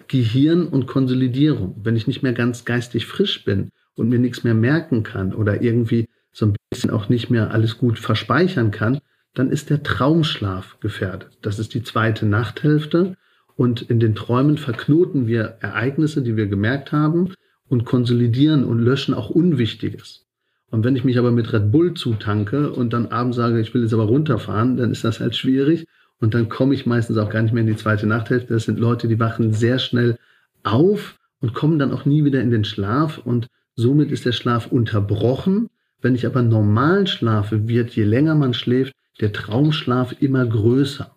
Gehirn 0.07 0.67
und 0.67 0.87
Konsolidierung. 0.87 1.79
Wenn 1.83 1.95
ich 1.95 2.07
nicht 2.07 2.23
mehr 2.23 2.33
ganz 2.33 2.65
geistig 2.65 3.05
frisch 3.05 3.43
bin 3.45 3.69
und 3.95 4.09
mir 4.09 4.19
nichts 4.19 4.43
mehr 4.43 4.53
merken 4.53 5.03
kann 5.03 5.33
oder 5.33 5.61
irgendwie 5.61 6.07
so 6.31 6.47
ein 6.47 6.55
bisschen 6.69 6.89
auch 6.89 7.09
nicht 7.09 7.29
mehr 7.29 7.51
alles 7.51 7.77
gut 7.77 7.97
verspeichern 7.99 8.71
kann, 8.71 8.99
dann 9.33 9.49
ist 9.49 9.69
der 9.69 9.83
Traumschlaf 9.83 10.79
gefährdet. 10.79 11.37
Das 11.41 11.59
ist 11.59 11.73
die 11.73 11.83
zweite 11.83 12.25
Nachthälfte. 12.25 13.15
Und 13.55 13.83
in 13.83 13.99
den 13.99 14.15
Träumen 14.15 14.57
verknoten 14.57 15.27
wir 15.27 15.57
Ereignisse, 15.61 16.21
die 16.21 16.35
wir 16.35 16.47
gemerkt 16.47 16.91
haben 16.91 17.33
und 17.67 17.85
konsolidieren 17.85 18.65
und 18.65 18.79
löschen 18.79 19.13
auch 19.13 19.29
Unwichtiges. 19.29 20.25
Und 20.71 20.83
wenn 20.83 20.95
ich 20.95 21.05
mich 21.05 21.17
aber 21.17 21.31
mit 21.31 21.53
Red 21.53 21.71
Bull 21.71 21.93
zutanke 21.93 22.71
und 22.71 22.91
dann 22.91 23.07
abends 23.07 23.37
sage, 23.37 23.59
ich 23.61 23.73
will 23.73 23.83
jetzt 23.83 23.93
aber 23.93 24.05
runterfahren, 24.05 24.75
dann 24.75 24.91
ist 24.91 25.05
das 25.05 25.21
halt 25.21 25.35
schwierig. 25.35 25.85
Und 26.19 26.33
dann 26.33 26.49
komme 26.49 26.73
ich 26.73 26.85
meistens 26.85 27.17
auch 27.17 27.29
gar 27.29 27.41
nicht 27.41 27.53
mehr 27.53 27.61
in 27.61 27.67
die 27.67 27.75
zweite 27.75 28.07
Nachthälfte. 28.07 28.53
Das 28.53 28.63
sind 28.63 28.79
Leute, 28.79 29.07
die 29.07 29.19
wachen 29.19 29.53
sehr 29.53 29.79
schnell 29.79 30.17
auf 30.63 31.17
und 31.39 31.53
kommen 31.53 31.79
dann 31.79 31.91
auch 31.91 32.05
nie 32.05 32.23
wieder 32.23 32.41
in 32.41 32.51
den 32.51 32.63
Schlaf. 32.63 33.17
Und 33.17 33.47
somit 33.75 34.11
ist 34.11 34.25
der 34.25 34.31
Schlaf 34.31 34.67
unterbrochen. 34.67 35.69
Wenn 36.01 36.15
ich 36.15 36.25
aber 36.25 36.41
normal 36.41 37.07
schlafe, 37.07 37.67
wird, 37.67 37.91
je 37.91 38.03
länger 38.03 38.35
man 38.35 38.53
schläft, 38.53 38.93
der 39.19 39.33
Traumschlaf 39.33 40.15
immer 40.19 40.45
größer. 40.45 41.15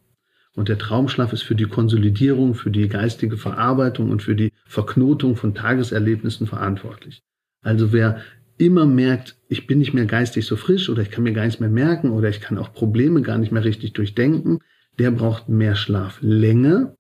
Und 0.55 0.69
der 0.69 0.79
Traumschlaf 0.79 1.33
ist 1.33 1.43
für 1.43 1.55
die 1.55 1.67
Konsolidierung, 1.67 2.55
für 2.55 2.71
die 2.71 2.89
geistige 2.89 3.37
Verarbeitung 3.37 4.11
und 4.11 4.23
für 4.23 4.35
die 4.35 4.53
Verknotung 4.67 5.37
von 5.37 5.55
Tageserlebnissen 5.55 6.49
verantwortlich. 6.49 7.23
Also 7.63 7.93
wer 7.93 8.21
immer 8.57 8.87
merkt, 8.87 9.37
ich 9.49 9.67
bin 9.67 9.79
nicht 9.79 9.95
mehr 9.95 10.07
geistig 10.07 10.47
so 10.47 10.57
frisch 10.57 10.89
oder 10.91 11.03
ich 11.03 11.11
kann 11.11 11.23
mir 11.23 11.33
gar 11.33 11.45
nichts 11.45 11.61
mehr 11.61 11.69
merken 11.69 12.11
oder 12.11 12.29
ich 12.29 12.41
kann 12.41 12.59
auch 12.59 12.73
Probleme 12.73 13.23
gar 13.23 13.39
nicht 13.39 13.53
mehr 13.53 13.65
richtig 13.65 13.93
durchdenken, 13.93 14.59
der 14.99 15.11
braucht 15.11 15.49
mehr 15.49 15.75
Schlaflänge, 15.77 16.97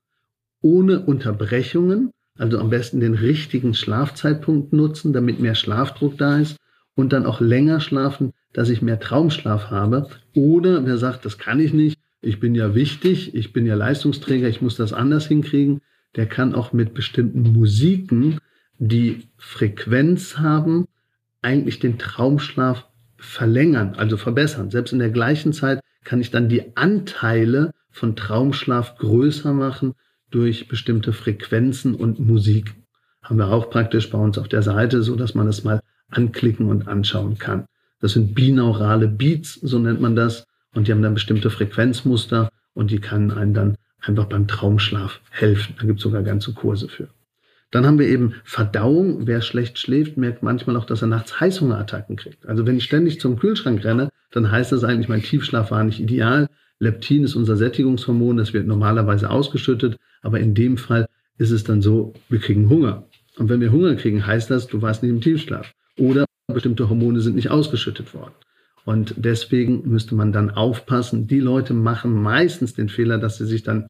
ohne 0.60 1.00
Unterbrechungen, 1.00 2.10
also 2.36 2.58
am 2.58 2.70
besten 2.70 3.00
den 3.00 3.14
richtigen 3.14 3.74
Schlafzeitpunkt 3.74 4.72
nutzen, 4.72 5.12
damit 5.12 5.40
mehr 5.40 5.54
Schlafdruck 5.54 6.16
da 6.18 6.38
ist. 6.38 6.56
Und 6.94 7.12
dann 7.12 7.26
auch 7.26 7.40
länger 7.40 7.80
schlafen, 7.80 8.32
dass 8.52 8.70
ich 8.70 8.82
mehr 8.82 8.98
Traumschlaf 8.98 9.70
habe. 9.70 10.08
Oder 10.34 10.84
wer 10.84 10.98
sagt, 10.98 11.24
das 11.24 11.38
kann 11.38 11.60
ich 11.60 11.72
nicht, 11.72 11.96
ich 12.20 12.40
bin 12.40 12.56
ja 12.56 12.74
wichtig, 12.74 13.34
ich 13.34 13.52
bin 13.52 13.66
ja 13.66 13.76
Leistungsträger, 13.76 14.48
ich 14.48 14.62
muss 14.62 14.76
das 14.76 14.92
anders 14.92 15.26
hinkriegen, 15.28 15.80
der 16.16 16.26
kann 16.26 16.54
auch 16.54 16.72
mit 16.72 16.94
bestimmten 16.94 17.42
Musiken, 17.42 18.38
die 18.78 19.28
Frequenz 19.36 20.38
haben, 20.38 20.86
eigentlich 21.42 21.78
den 21.78 21.98
Traumschlaf 21.98 22.88
verlängern, 23.16 23.94
also 23.96 24.16
verbessern. 24.16 24.70
Selbst 24.70 24.92
in 24.92 24.98
der 24.98 25.10
gleichen 25.10 25.52
Zeit 25.52 25.80
kann 26.04 26.20
ich 26.20 26.30
dann 26.30 26.48
die 26.48 26.76
Anteile 26.76 27.72
von 27.90 28.16
Traumschlaf 28.16 28.96
größer 28.96 29.52
machen 29.52 29.94
durch 30.30 30.68
bestimmte 30.68 31.12
Frequenzen 31.12 31.94
und 31.94 32.18
Musik. 32.18 32.74
Haben 33.22 33.38
wir 33.38 33.48
auch 33.48 33.70
praktisch 33.70 34.10
bei 34.10 34.18
uns 34.18 34.38
auf 34.38 34.48
der 34.48 34.62
Seite, 34.62 35.02
so 35.02 35.16
dass 35.16 35.34
man 35.34 35.46
das 35.46 35.64
mal 35.64 35.80
anklicken 36.10 36.66
und 36.68 36.88
anschauen 36.88 37.38
kann. 37.38 37.66
Das 38.00 38.12
sind 38.12 38.34
binaurale 38.34 39.08
Beats, 39.08 39.54
so 39.54 39.78
nennt 39.78 40.00
man 40.00 40.16
das. 40.16 40.44
Und 40.74 40.86
die 40.86 40.92
haben 40.92 41.02
dann 41.02 41.14
bestimmte 41.14 41.50
Frequenzmuster 41.50 42.50
und 42.74 42.90
die 42.90 43.00
kann 43.00 43.30
einen 43.30 43.54
dann 43.54 43.76
einfach 44.00 44.26
beim 44.26 44.46
Traumschlaf 44.46 45.20
helfen. 45.30 45.74
Da 45.78 45.86
gibt 45.86 45.98
es 45.98 46.02
sogar 46.02 46.22
ganze 46.22 46.52
Kurse 46.52 46.88
für. 46.88 47.08
Dann 47.70 47.84
haben 47.84 47.98
wir 47.98 48.06
eben 48.06 48.34
Verdauung. 48.44 49.26
Wer 49.26 49.42
schlecht 49.42 49.78
schläft, 49.78 50.16
merkt 50.16 50.42
manchmal 50.42 50.76
auch, 50.76 50.86
dass 50.86 51.02
er 51.02 51.08
nachts 51.08 51.40
Heißhungerattacken 51.40 52.16
kriegt. 52.16 52.46
Also 52.46 52.66
wenn 52.66 52.76
ich 52.76 52.84
ständig 52.84 53.20
zum 53.20 53.38
Kühlschrank 53.38 53.84
renne, 53.84 54.08
dann 54.30 54.50
heißt 54.50 54.72
das 54.72 54.84
eigentlich, 54.84 55.08
mein 55.08 55.22
Tiefschlaf 55.22 55.70
war 55.70 55.84
nicht 55.84 56.00
ideal. 56.00 56.48
Leptin 56.80 57.24
ist 57.24 57.34
unser 57.34 57.56
Sättigungshormon, 57.56 58.36
das 58.36 58.52
wird 58.52 58.66
normalerweise 58.66 59.30
ausgeschüttet, 59.30 59.98
aber 60.22 60.40
in 60.40 60.54
dem 60.54 60.76
Fall 60.76 61.08
ist 61.36 61.50
es 61.50 61.64
dann 61.64 61.82
so, 61.82 62.14
wir 62.28 62.38
kriegen 62.38 62.68
Hunger. 62.68 63.06
Und 63.36 63.48
wenn 63.48 63.60
wir 63.60 63.72
Hunger 63.72 63.94
kriegen, 63.94 64.26
heißt 64.26 64.50
das, 64.50 64.66
du 64.66 64.82
warst 64.82 65.02
nicht 65.02 65.12
im 65.12 65.20
Tiefschlaf. 65.20 65.74
Oder 65.96 66.24
bestimmte 66.52 66.88
Hormone 66.88 67.20
sind 67.20 67.36
nicht 67.36 67.50
ausgeschüttet 67.50 68.14
worden. 68.14 68.34
Und 68.84 69.14
deswegen 69.16 69.88
müsste 69.88 70.14
man 70.14 70.32
dann 70.32 70.50
aufpassen. 70.50 71.26
Die 71.26 71.40
Leute 71.40 71.74
machen 71.74 72.20
meistens 72.22 72.74
den 72.74 72.88
Fehler, 72.88 73.18
dass 73.18 73.36
sie 73.36 73.46
sich 73.46 73.62
dann 73.62 73.86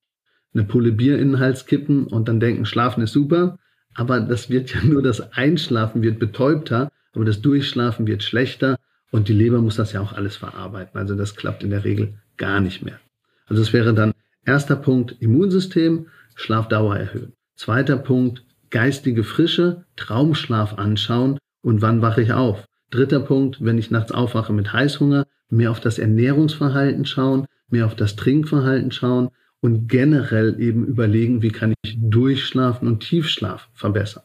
eine 0.54 0.64
Pulle 0.64 0.92
Bier 0.92 1.18
in 1.18 1.32
den 1.32 1.38
Hals 1.38 1.66
kippen 1.66 2.06
und 2.06 2.28
dann 2.28 2.40
denken, 2.40 2.66
Schlafen 2.66 3.02
ist 3.02 3.12
super. 3.12 3.58
Aber 3.94 4.20
das 4.20 4.50
wird 4.50 4.74
ja 4.74 4.82
nur 4.82 5.02
das 5.02 5.32
Einschlafen 5.32 6.02
wird 6.02 6.18
betäubter, 6.18 6.90
aber 7.12 7.24
das 7.24 7.40
Durchschlafen 7.40 8.06
wird 8.06 8.22
schlechter 8.22 8.76
und 9.10 9.28
die 9.28 9.32
Leber 9.32 9.60
muss 9.60 9.76
das 9.76 9.92
ja 9.92 10.00
auch 10.00 10.12
alles 10.12 10.36
verarbeiten. 10.36 10.98
Also 10.98 11.14
das 11.14 11.36
klappt 11.36 11.62
in 11.62 11.70
der 11.70 11.84
Regel 11.84 12.14
gar 12.38 12.60
nicht 12.60 12.84
mehr. 12.84 12.98
Also 13.46 13.62
es 13.62 13.72
wäre 13.72 13.94
dann 13.94 14.14
erster 14.44 14.76
Punkt 14.76 15.16
Immunsystem, 15.20 16.06
Schlafdauer 16.34 16.96
erhöhen. 16.96 17.32
Zweiter 17.56 17.98
Punkt 17.98 18.44
geistige 18.70 19.24
Frische, 19.24 19.84
Traumschlaf 19.96 20.74
anschauen 20.74 21.38
und 21.62 21.82
wann 21.82 22.02
wache 22.02 22.22
ich 22.22 22.32
auf. 22.32 22.66
Dritter 22.90 23.20
Punkt, 23.20 23.64
wenn 23.64 23.78
ich 23.78 23.90
nachts 23.90 24.12
aufwache 24.12 24.52
mit 24.52 24.72
Heißhunger, 24.72 25.26
mehr 25.50 25.70
auf 25.70 25.80
das 25.80 25.98
Ernährungsverhalten 25.98 27.04
schauen, 27.04 27.46
mehr 27.68 27.86
auf 27.86 27.94
das 27.94 28.16
Trinkverhalten 28.16 28.92
schauen 28.92 29.30
und 29.60 29.88
generell 29.88 30.60
eben 30.60 30.86
überlegen, 30.86 31.42
wie 31.42 31.50
kann 31.50 31.74
ich 31.82 31.98
Durchschlafen 32.00 32.86
und 32.88 33.00
Tiefschlaf 33.00 33.68
verbessern. 33.74 34.24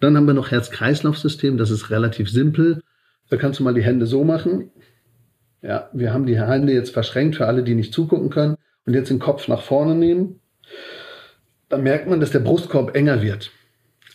Dann 0.00 0.16
haben 0.16 0.26
wir 0.26 0.34
noch 0.34 0.50
Herz-Kreislauf-System, 0.50 1.56
das 1.56 1.70
ist 1.70 1.90
relativ 1.90 2.30
simpel. 2.30 2.82
Da 3.28 3.36
kannst 3.36 3.60
du 3.60 3.64
mal 3.64 3.74
die 3.74 3.82
Hände 3.82 4.06
so 4.06 4.24
machen. 4.24 4.70
Ja, 5.62 5.90
wir 5.92 6.12
haben 6.12 6.26
die 6.26 6.40
Hände 6.40 6.72
jetzt 6.72 6.92
verschränkt 6.92 7.36
für 7.36 7.46
alle, 7.46 7.62
die 7.62 7.74
nicht 7.74 7.92
zugucken 7.92 8.30
können. 8.30 8.56
Und 8.86 8.94
jetzt 8.94 9.10
den 9.10 9.18
Kopf 9.18 9.46
nach 9.46 9.62
vorne 9.62 9.94
nehmen. 9.94 10.40
Dann 11.68 11.82
merkt 11.82 12.08
man, 12.08 12.18
dass 12.18 12.30
der 12.30 12.40
Brustkorb 12.40 12.96
enger 12.96 13.22
wird. 13.22 13.50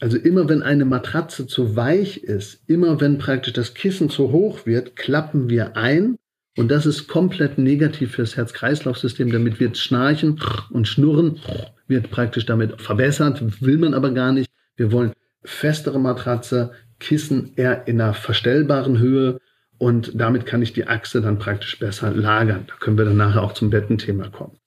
Also 0.02 0.18
immer 0.18 0.50
wenn 0.50 0.62
eine 0.62 0.86
Matratze 0.86 1.48
zu 1.48 1.76
weich 1.76 2.18
ist, 2.18 2.62
immer 2.68 3.00
wenn 3.00 3.18
praktisch 3.18 3.54
das 3.54 3.74
Kissen 3.74 4.10
zu 4.10 4.32
hoch 4.32 4.66
wird, 4.66 4.96
klappen 4.96 5.50
wir 5.50 5.78
ein. 5.78 6.18
Und 6.58 6.70
das 6.70 6.86
ist 6.86 7.08
komplett 7.08 7.58
negativ 7.58 8.14
fürs 8.14 8.36
Herz-Kreislauf-System. 8.36 9.32
Damit 9.32 9.60
wird 9.60 9.78
Schnarchen 9.78 10.39
und 10.72 10.88
Schnurren 10.88 11.39
wird 11.88 12.10
praktisch 12.12 12.46
damit 12.46 12.82
verbessert, 12.82 13.41
will 13.62 13.78
man 13.78 13.93
aber 13.93 14.12
gar 14.12 14.32
nicht. 14.32 14.50
Wir 14.76 14.91
wollen 14.91 15.14
festere 15.43 16.00
Matratze, 16.00 16.72
Kissen 17.00 17.52
eher 17.56 17.88
in 17.88 18.02
einer 18.02 18.14
verstellbaren 18.14 19.00
Höhe 19.00 19.39
und 19.78 20.20
damit 20.20 20.46
kann 20.46 20.62
ich 20.62 20.74
die 20.74 20.88
Achse 20.88 21.22
dann 21.22 21.40
praktisch 21.40 21.78
besser 21.80 22.12
lagern. 22.12 22.66
Da 22.68 22.74
können 22.80 22.98
wir 22.98 23.06
dann 23.06 23.18
nachher 23.18 23.44
auch 23.44 23.54
zum 23.54 23.70
Bettenthema 23.70 24.30
kommen. 24.30 24.58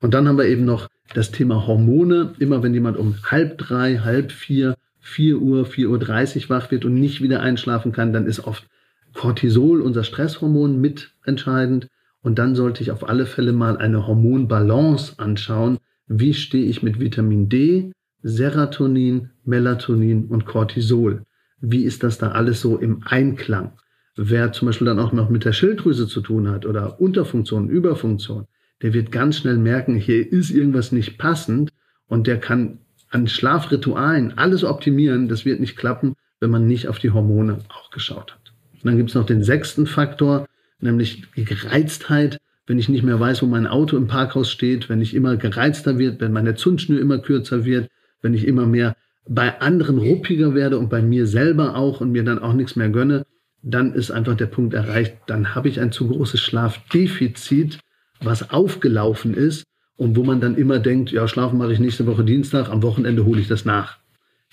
Und 0.00 0.14
dann 0.14 0.28
haben 0.28 0.38
wir 0.38 0.46
eben 0.46 0.64
noch 0.64 0.88
das 1.14 1.30
Thema 1.30 1.66
Hormone. 1.66 2.34
Immer 2.38 2.62
wenn 2.62 2.74
jemand 2.74 2.96
um 2.96 3.16
halb 3.24 3.58
drei, 3.58 3.98
halb 3.98 4.32
vier, 4.32 4.74
vier 5.00 5.40
Uhr, 5.40 5.64
vier 5.64 5.90
Uhr 5.90 5.98
dreißig 5.98 6.50
wach 6.50 6.70
wird 6.70 6.84
und 6.84 6.94
nicht 6.94 7.22
wieder 7.22 7.40
einschlafen 7.40 7.92
kann, 7.92 8.12
dann 8.12 8.26
ist 8.26 8.40
oft 8.40 8.66
Cortisol, 9.14 9.80
unser 9.80 10.04
Stresshormon, 10.04 10.80
mit 10.80 11.12
entscheidend. 11.24 11.88
Und 12.20 12.38
dann 12.38 12.54
sollte 12.54 12.82
ich 12.82 12.90
auf 12.90 13.08
alle 13.08 13.26
Fälle 13.26 13.52
mal 13.52 13.76
eine 13.76 14.06
Hormonbalance 14.06 15.14
anschauen. 15.18 15.78
Wie 16.06 16.34
stehe 16.34 16.66
ich 16.66 16.82
mit 16.82 17.00
Vitamin 17.00 17.48
D, 17.48 17.92
Serotonin, 18.22 19.30
Melatonin 19.44 20.26
und 20.26 20.46
Cortisol? 20.46 21.22
Wie 21.60 21.84
ist 21.84 22.02
das 22.02 22.18
da 22.18 22.32
alles 22.32 22.60
so 22.60 22.76
im 22.76 23.02
Einklang? 23.04 23.72
Wer 24.20 24.50
zum 24.52 24.66
Beispiel 24.66 24.86
dann 24.86 24.98
auch 24.98 25.12
noch 25.12 25.30
mit 25.30 25.44
der 25.44 25.52
Schilddrüse 25.52 26.08
zu 26.08 26.20
tun 26.20 26.48
hat 26.48 26.66
oder 26.66 27.00
Unterfunktion, 27.00 27.68
Überfunktion, 27.68 28.48
der 28.82 28.92
wird 28.92 29.12
ganz 29.12 29.36
schnell 29.36 29.58
merken, 29.58 29.94
hier 29.94 30.32
ist 30.32 30.50
irgendwas 30.50 30.90
nicht 30.90 31.18
passend 31.18 31.70
und 32.08 32.26
der 32.26 32.38
kann 32.38 32.78
an 33.10 33.28
Schlafritualen 33.28 34.36
alles 34.36 34.64
optimieren. 34.64 35.28
Das 35.28 35.44
wird 35.44 35.60
nicht 35.60 35.76
klappen, 35.76 36.16
wenn 36.40 36.50
man 36.50 36.66
nicht 36.66 36.88
auf 36.88 36.98
die 36.98 37.12
Hormone 37.12 37.58
auch 37.68 37.90
geschaut 37.90 38.32
hat. 38.32 38.52
Und 38.72 38.86
dann 38.86 38.96
gibt 38.96 39.10
es 39.10 39.14
noch 39.14 39.24
den 39.24 39.44
sechsten 39.44 39.86
Faktor, 39.86 40.48
nämlich 40.80 41.24
die 41.36 41.44
Gereiztheit. 41.44 42.38
Wenn 42.66 42.80
ich 42.80 42.88
nicht 42.88 43.04
mehr 43.04 43.20
weiß, 43.20 43.42
wo 43.42 43.46
mein 43.46 43.68
Auto 43.68 43.96
im 43.96 44.08
Parkhaus 44.08 44.50
steht, 44.50 44.88
wenn 44.88 45.00
ich 45.00 45.14
immer 45.14 45.36
gereizter 45.36 45.96
wird, 45.96 46.20
wenn 46.20 46.32
meine 46.32 46.56
Zündschnur 46.56 46.98
immer 46.98 47.18
kürzer 47.18 47.64
wird, 47.64 47.88
wenn 48.20 48.34
ich 48.34 48.48
immer 48.48 48.66
mehr 48.66 48.96
bei 49.28 49.60
anderen 49.60 49.98
ruppiger 49.98 50.56
werde 50.56 50.76
und 50.78 50.90
bei 50.90 51.02
mir 51.02 51.28
selber 51.28 51.76
auch 51.76 52.00
und 52.00 52.10
mir 52.10 52.24
dann 52.24 52.40
auch 52.40 52.52
nichts 52.52 52.74
mehr 52.74 52.88
gönne, 52.88 53.24
dann 53.62 53.92
ist 53.92 54.10
einfach 54.10 54.36
der 54.36 54.46
Punkt 54.46 54.74
erreicht, 54.74 55.16
dann 55.26 55.54
habe 55.54 55.68
ich 55.68 55.80
ein 55.80 55.92
zu 55.92 56.08
großes 56.08 56.40
Schlafdefizit 56.40 57.78
was 58.20 58.50
aufgelaufen 58.50 59.34
ist 59.34 59.64
und 59.96 60.16
wo 60.16 60.24
man 60.24 60.40
dann 60.40 60.56
immer 60.56 60.78
denkt, 60.78 61.12
ja, 61.12 61.28
schlafen 61.28 61.58
mache 61.58 61.72
ich 61.72 61.78
nächste 61.78 62.06
Woche 62.06 62.24
Dienstag, 62.24 62.68
am 62.68 62.82
Wochenende 62.82 63.24
hole 63.24 63.40
ich 63.40 63.48
das 63.48 63.64
nach. 63.64 63.98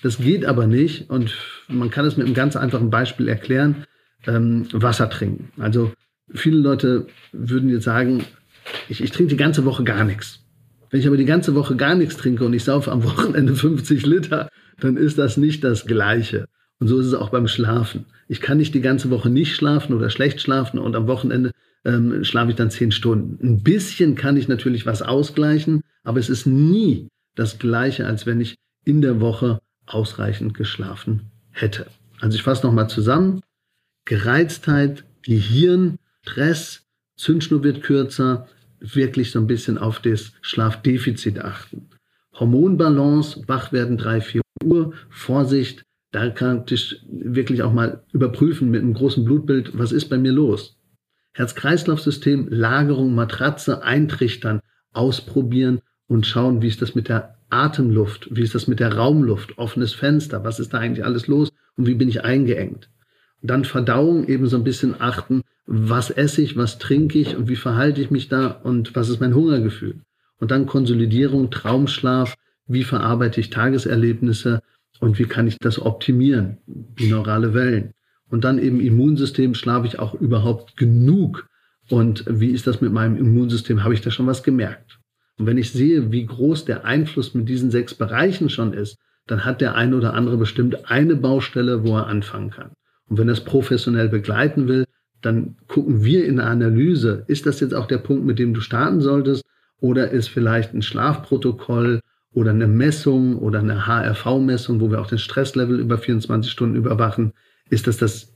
Das 0.02 0.18
geht 0.18 0.44
aber 0.44 0.66
nicht 0.66 1.10
und 1.10 1.34
man 1.68 1.90
kann 1.90 2.04
es 2.04 2.16
mit 2.16 2.26
einem 2.26 2.34
ganz 2.34 2.56
einfachen 2.56 2.90
Beispiel 2.90 3.28
erklären. 3.28 3.86
Ähm, 4.26 4.66
Wasser 4.72 5.08
trinken. 5.08 5.50
Also 5.60 5.92
viele 6.34 6.58
Leute 6.58 7.06
würden 7.32 7.68
jetzt 7.70 7.84
sagen, 7.84 8.24
ich, 8.88 9.02
ich 9.02 9.12
trinke 9.12 9.30
die 9.30 9.36
ganze 9.36 9.64
Woche 9.64 9.84
gar 9.84 10.04
nichts. 10.04 10.40
Wenn 10.90 11.00
ich 11.00 11.06
aber 11.06 11.16
die 11.16 11.24
ganze 11.24 11.54
Woche 11.54 11.76
gar 11.76 11.94
nichts 11.94 12.16
trinke 12.16 12.44
und 12.44 12.52
ich 12.52 12.64
saufe 12.64 12.90
am 12.90 13.04
Wochenende 13.04 13.54
50 13.56 14.04
Liter, 14.04 14.48
dann 14.80 14.96
ist 14.96 15.18
das 15.18 15.36
nicht 15.36 15.64
das 15.64 15.86
Gleiche. 15.86 16.46
Und 16.78 16.88
so 16.88 16.98
ist 16.98 17.06
es 17.06 17.14
auch 17.14 17.30
beim 17.30 17.48
Schlafen. 17.48 18.06
Ich 18.28 18.40
kann 18.40 18.58
nicht 18.58 18.74
die 18.74 18.80
ganze 18.80 19.10
Woche 19.10 19.30
nicht 19.30 19.54
schlafen 19.54 19.94
oder 19.94 20.10
schlecht 20.10 20.40
schlafen 20.40 20.78
und 20.78 20.96
am 20.96 21.06
Wochenende 21.06 21.52
ähm, 21.84 22.24
schlafe 22.24 22.50
ich 22.50 22.56
dann 22.56 22.70
zehn 22.70 22.90
Stunden. 22.90 23.38
Ein 23.42 23.62
bisschen 23.62 24.14
kann 24.16 24.36
ich 24.36 24.48
natürlich 24.48 24.86
was 24.86 25.02
ausgleichen, 25.02 25.82
aber 26.02 26.18
es 26.18 26.28
ist 26.28 26.46
nie 26.46 27.08
das 27.36 27.58
gleiche, 27.58 28.06
als 28.06 28.26
wenn 28.26 28.40
ich 28.40 28.56
in 28.84 29.02
der 29.02 29.20
Woche 29.20 29.60
ausreichend 29.86 30.54
geschlafen 30.54 31.30
hätte. 31.50 31.86
Also 32.20 32.36
ich 32.36 32.42
fasse 32.42 32.66
nochmal 32.66 32.88
zusammen. 32.88 33.40
Gereiztheit, 34.04 35.04
Gehirn, 35.22 35.98
Stress, 36.22 36.82
Zündschnur 37.16 37.62
wird 37.62 37.82
kürzer, 37.82 38.48
wirklich 38.80 39.30
so 39.30 39.38
ein 39.38 39.46
bisschen 39.46 39.78
auf 39.78 40.00
das 40.00 40.32
Schlafdefizit 40.42 41.38
achten. 41.40 41.88
Hormonbalance, 42.34 43.42
wach 43.46 43.72
werden 43.72 43.96
3, 43.96 44.20
4 44.20 44.42
Uhr, 44.64 44.92
Vorsicht, 45.08 45.82
da 46.16 46.30
kann 46.30 46.64
ich 46.70 47.04
wirklich 47.10 47.62
auch 47.62 47.74
mal 47.74 48.02
überprüfen 48.10 48.70
mit 48.70 48.80
einem 48.80 48.94
großen 48.94 49.22
Blutbild, 49.22 49.78
was 49.78 49.92
ist 49.92 50.08
bei 50.08 50.16
mir 50.16 50.32
los. 50.32 50.78
Herz-Kreislauf-System, 51.34 52.48
Lagerung, 52.48 53.14
Matratze, 53.14 53.82
eintrichtern, 53.82 54.60
ausprobieren 54.94 55.82
und 56.08 56.26
schauen, 56.26 56.62
wie 56.62 56.68
ist 56.68 56.80
das 56.80 56.94
mit 56.94 57.10
der 57.10 57.36
Atemluft, 57.50 58.28
wie 58.30 58.40
ist 58.40 58.54
das 58.54 58.66
mit 58.66 58.80
der 58.80 58.94
Raumluft, 58.94 59.58
offenes 59.58 59.92
Fenster, 59.92 60.42
was 60.42 60.58
ist 60.58 60.72
da 60.72 60.78
eigentlich 60.78 61.04
alles 61.04 61.26
los 61.26 61.50
und 61.76 61.86
wie 61.86 61.94
bin 61.94 62.08
ich 62.08 62.24
eingeengt. 62.24 62.88
Dann 63.42 63.66
Verdauung 63.66 64.26
eben 64.26 64.46
so 64.46 64.56
ein 64.56 64.64
bisschen 64.64 64.98
achten, 64.98 65.42
was 65.66 66.08
esse 66.08 66.40
ich, 66.40 66.56
was 66.56 66.78
trinke 66.78 67.18
ich 67.18 67.36
und 67.36 67.50
wie 67.50 67.56
verhalte 67.56 68.00
ich 68.00 68.10
mich 68.10 68.30
da 68.30 68.46
und 68.46 68.96
was 68.96 69.10
ist 69.10 69.20
mein 69.20 69.34
Hungergefühl. 69.34 70.00
Und 70.40 70.50
dann 70.50 70.64
Konsolidierung, 70.64 71.50
Traumschlaf, 71.50 72.36
wie 72.66 72.84
verarbeite 72.84 73.38
ich 73.38 73.50
Tageserlebnisse 73.50 74.62
und 75.00 75.18
wie 75.18 75.24
kann 75.24 75.46
ich 75.46 75.58
das 75.58 75.80
optimieren, 75.80 76.58
binaurale 76.66 77.54
Wellen. 77.54 77.92
Und 78.28 78.44
dann 78.44 78.58
eben 78.58 78.80
Immunsystem, 78.80 79.54
schlafe 79.54 79.86
ich 79.86 79.98
auch 79.98 80.14
überhaupt 80.14 80.76
genug? 80.76 81.46
Und 81.88 82.24
wie 82.28 82.50
ist 82.50 82.66
das 82.66 82.80
mit 82.80 82.92
meinem 82.92 83.16
Immunsystem? 83.16 83.84
Habe 83.84 83.94
ich 83.94 84.00
da 84.00 84.10
schon 84.10 84.26
was 84.26 84.42
gemerkt? 84.42 84.98
Und 85.38 85.46
wenn 85.46 85.58
ich 85.58 85.70
sehe, 85.70 86.10
wie 86.10 86.26
groß 86.26 86.64
der 86.64 86.84
Einfluss 86.84 87.34
mit 87.34 87.48
diesen 87.48 87.70
sechs 87.70 87.94
Bereichen 87.94 88.48
schon 88.48 88.72
ist, 88.72 88.96
dann 89.26 89.44
hat 89.44 89.60
der 89.60 89.74
eine 89.74 89.96
oder 89.96 90.14
andere 90.14 90.36
bestimmt 90.36 90.90
eine 90.90 91.16
Baustelle, 91.16 91.84
wo 91.84 91.96
er 91.96 92.06
anfangen 92.06 92.50
kann. 92.50 92.72
Und 93.08 93.18
wenn 93.18 93.28
er 93.28 93.34
es 93.34 93.44
professionell 93.44 94.08
begleiten 94.08 94.68
will, 94.68 94.84
dann 95.22 95.56
gucken 95.68 96.04
wir 96.04 96.24
in 96.24 96.36
der 96.36 96.46
Analyse, 96.46 97.24
ist 97.26 97.46
das 97.46 97.60
jetzt 97.60 97.74
auch 97.74 97.86
der 97.86 97.98
Punkt, 97.98 98.24
mit 98.24 98.38
dem 98.38 98.54
du 98.54 98.60
starten 98.60 99.00
solltest? 99.00 99.42
Oder 99.80 100.10
ist 100.10 100.28
vielleicht 100.28 100.74
ein 100.74 100.82
Schlafprotokoll 100.82 102.00
oder 102.36 102.50
eine 102.50 102.66
Messung 102.66 103.38
oder 103.38 103.60
eine 103.60 103.86
HRV-Messung, 103.86 104.78
wo 104.78 104.90
wir 104.90 105.00
auch 105.00 105.06
den 105.06 105.18
Stresslevel 105.18 105.80
über 105.80 105.96
24 105.96 106.52
Stunden 106.52 106.76
überwachen, 106.76 107.32
ist 107.70 107.86
das 107.86 107.96
das 107.96 108.34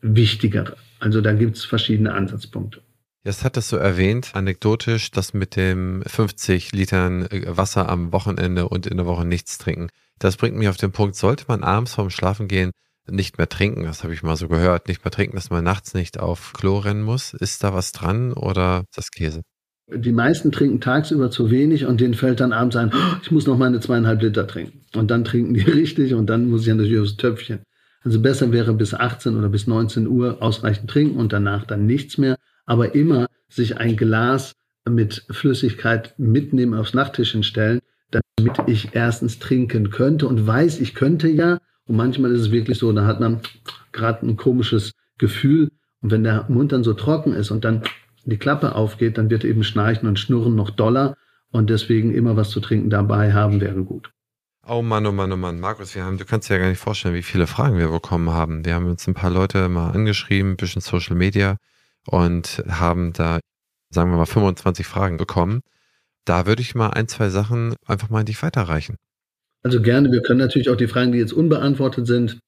Wichtigere. 0.00 0.76
Also 0.98 1.20
da 1.20 1.34
gibt 1.34 1.58
es 1.58 1.64
verschiedene 1.64 2.14
Ansatzpunkte. 2.14 2.80
Jetzt 3.22 3.44
hattest 3.44 3.70
du 3.70 3.76
erwähnt, 3.76 4.30
anekdotisch, 4.34 5.10
das 5.10 5.34
mit 5.34 5.56
dem 5.56 6.02
50 6.06 6.72
Litern 6.72 7.26
äh, 7.26 7.44
Wasser 7.46 7.90
am 7.90 8.12
Wochenende 8.12 8.66
und 8.66 8.86
in 8.86 8.96
der 8.96 9.06
Woche 9.06 9.26
nichts 9.26 9.58
trinken. 9.58 9.88
Das 10.18 10.38
bringt 10.38 10.56
mich 10.56 10.68
auf 10.68 10.78
den 10.78 10.92
Punkt, 10.92 11.14
sollte 11.14 11.44
man 11.46 11.62
abends 11.62 11.94
vorm 11.94 12.08
Schlafengehen 12.08 12.70
nicht 13.06 13.36
mehr 13.36 13.50
trinken, 13.50 13.84
das 13.84 14.04
habe 14.04 14.14
ich 14.14 14.22
mal 14.22 14.36
so 14.36 14.48
gehört, 14.48 14.88
nicht 14.88 15.04
mehr 15.04 15.12
trinken, 15.12 15.36
dass 15.36 15.50
man 15.50 15.62
nachts 15.62 15.92
nicht 15.92 16.18
auf 16.18 16.54
Klo 16.54 16.78
rennen 16.78 17.02
muss. 17.02 17.34
Ist 17.34 17.62
da 17.62 17.74
was 17.74 17.92
dran 17.92 18.32
oder 18.32 18.84
ist 18.88 18.96
das 18.96 19.10
Käse? 19.10 19.42
Die 19.86 20.12
meisten 20.12 20.50
trinken 20.50 20.80
tagsüber 20.80 21.30
zu 21.30 21.50
wenig 21.50 21.84
und 21.84 22.00
denen 22.00 22.14
fällt 22.14 22.40
dann 22.40 22.52
abends 22.52 22.76
ein, 22.76 22.90
oh, 22.94 23.16
ich 23.22 23.30
muss 23.30 23.46
noch 23.46 23.58
meine 23.58 23.80
zweieinhalb 23.80 24.22
Liter 24.22 24.46
trinken. 24.46 24.80
Und 24.96 25.10
dann 25.10 25.24
trinken 25.24 25.54
die 25.54 25.60
richtig 25.70 26.14
und 26.14 26.30
dann 26.30 26.48
muss 26.48 26.62
ich 26.62 26.68
natürlich 26.68 26.98
aufs 26.98 27.16
Töpfchen. 27.16 27.60
Also 28.02 28.20
besser 28.20 28.52
wäre 28.52 28.72
bis 28.74 28.94
18 28.94 29.36
oder 29.36 29.48
bis 29.48 29.66
19 29.66 30.06
Uhr 30.06 30.42
ausreichend 30.42 30.90
trinken 30.90 31.18
und 31.18 31.32
danach 31.32 31.64
dann 31.64 31.86
nichts 31.86 32.18
mehr. 32.18 32.36
Aber 32.66 32.94
immer 32.94 33.26
sich 33.48 33.78
ein 33.78 33.96
Glas 33.96 34.54
mit 34.88 35.24
Flüssigkeit 35.30 36.14
mitnehmen, 36.18 36.74
aufs 36.74 36.94
Nachttischchen 36.94 37.42
stellen, 37.42 37.80
damit 38.10 38.58
ich 38.66 38.90
erstens 38.92 39.38
trinken 39.38 39.90
könnte 39.90 40.28
und 40.28 40.46
weiß, 40.46 40.80
ich 40.80 40.94
könnte 40.94 41.28
ja. 41.28 41.58
Und 41.86 41.96
manchmal 41.96 42.32
ist 42.32 42.40
es 42.40 42.50
wirklich 42.50 42.78
so, 42.78 42.92
da 42.92 43.06
hat 43.06 43.20
man 43.20 43.40
gerade 43.92 44.26
ein 44.26 44.36
komisches 44.36 44.92
Gefühl. 45.18 45.70
Und 46.00 46.10
wenn 46.10 46.24
der 46.24 46.46
Mund 46.48 46.72
dann 46.72 46.84
so 46.84 46.92
trocken 46.94 47.32
ist 47.32 47.50
und 47.50 47.64
dann 47.64 47.82
die 48.30 48.38
Klappe 48.38 48.74
aufgeht, 48.74 49.18
dann 49.18 49.30
wird 49.30 49.44
eben 49.44 49.64
Schnarchen 49.64 50.08
und 50.08 50.18
Schnurren 50.18 50.54
noch 50.54 50.70
doller. 50.70 51.16
Und 51.50 51.70
deswegen 51.70 52.12
immer 52.12 52.36
was 52.36 52.50
zu 52.50 52.60
trinken 52.60 52.90
dabei 52.90 53.32
haben 53.32 53.60
wäre 53.60 53.82
gut. 53.84 54.10
Oh 54.66 54.82
Mann, 54.82 55.06
oh 55.06 55.12
Mann, 55.12 55.30
oh 55.30 55.36
Mann. 55.36 55.60
Markus, 55.60 55.94
wir 55.94 56.04
haben, 56.04 56.18
du 56.18 56.24
kannst 56.24 56.48
dir 56.48 56.54
ja 56.54 56.60
gar 56.60 56.68
nicht 56.68 56.80
vorstellen, 56.80 57.14
wie 57.14 57.22
viele 57.22 57.46
Fragen 57.46 57.78
wir 57.78 57.88
bekommen 57.88 58.30
haben. 58.30 58.64
Wir 58.64 58.74
haben 58.74 58.88
uns 58.88 59.06
ein 59.06 59.14
paar 59.14 59.30
Leute 59.30 59.68
mal 59.68 59.90
angeschrieben, 59.90 60.52
ein 60.52 60.56
bisschen 60.56 60.80
Social 60.80 61.16
Media 61.16 61.58
und 62.06 62.64
haben 62.68 63.12
da, 63.12 63.40
sagen 63.90 64.10
wir 64.10 64.16
mal, 64.16 64.26
25 64.26 64.86
Fragen 64.86 65.16
bekommen. 65.16 65.60
Da 66.24 66.46
würde 66.46 66.62
ich 66.62 66.74
mal 66.74 66.88
ein, 66.88 67.08
zwei 67.08 67.28
Sachen 67.28 67.76
einfach 67.86 68.08
mal 68.08 68.20
an 68.20 68.26
dich 68.26 68.42
weiterreichen. 68.42 68.96
Also 69.62 69.80
gerne. 69.80 70.10
Wir 70.10 70.22
können 70.22 70.40
natürlich 70.40 70.70
auch 70.70 70.76
die 70.76 70.88
Fragen, 70.88 71.12
die 71.12 71.18
jetzt 71.18 71.32
unbeantwortet 71.34 72.06
sind, 72.06 72.38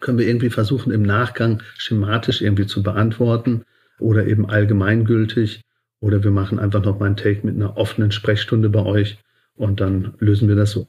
können 0.00 0.18
wir 0.18 0.28
irgendwie 0.28 0.50
versuchen, 0.50 0.92
im 0.92 1.02
Nachgang 1.02 1.62
schematisch 1.76 2.42
irgendwie 2.42 2.66
zu 2.66 2.82
beantworten 2.82 3.64
oder 3.98 4.26
eben 4.26 4.48
allgemeingültig. 4.48 5.62
Oder 6.00 6.22
wir 6.22 6.30
machen 6.30 6.58
einfach 6.58 6.84
noch 6.84 6.98
mal 6.98 7.06
einen 7.06 7.16
Take 7.16 7.46
mit 7.46 7.54
einer 7.54 7.76
offenen 7.76 8.10
Sprechstunde 8.12 8.68
bei 8.68 8.84
euch 8.84 9.18
und 9.54 9.80
dann 9.80 10.14
lösen 10.18 10.48
wir 10.48 10.56
das 10.56 10.72
so. 10.72 10.86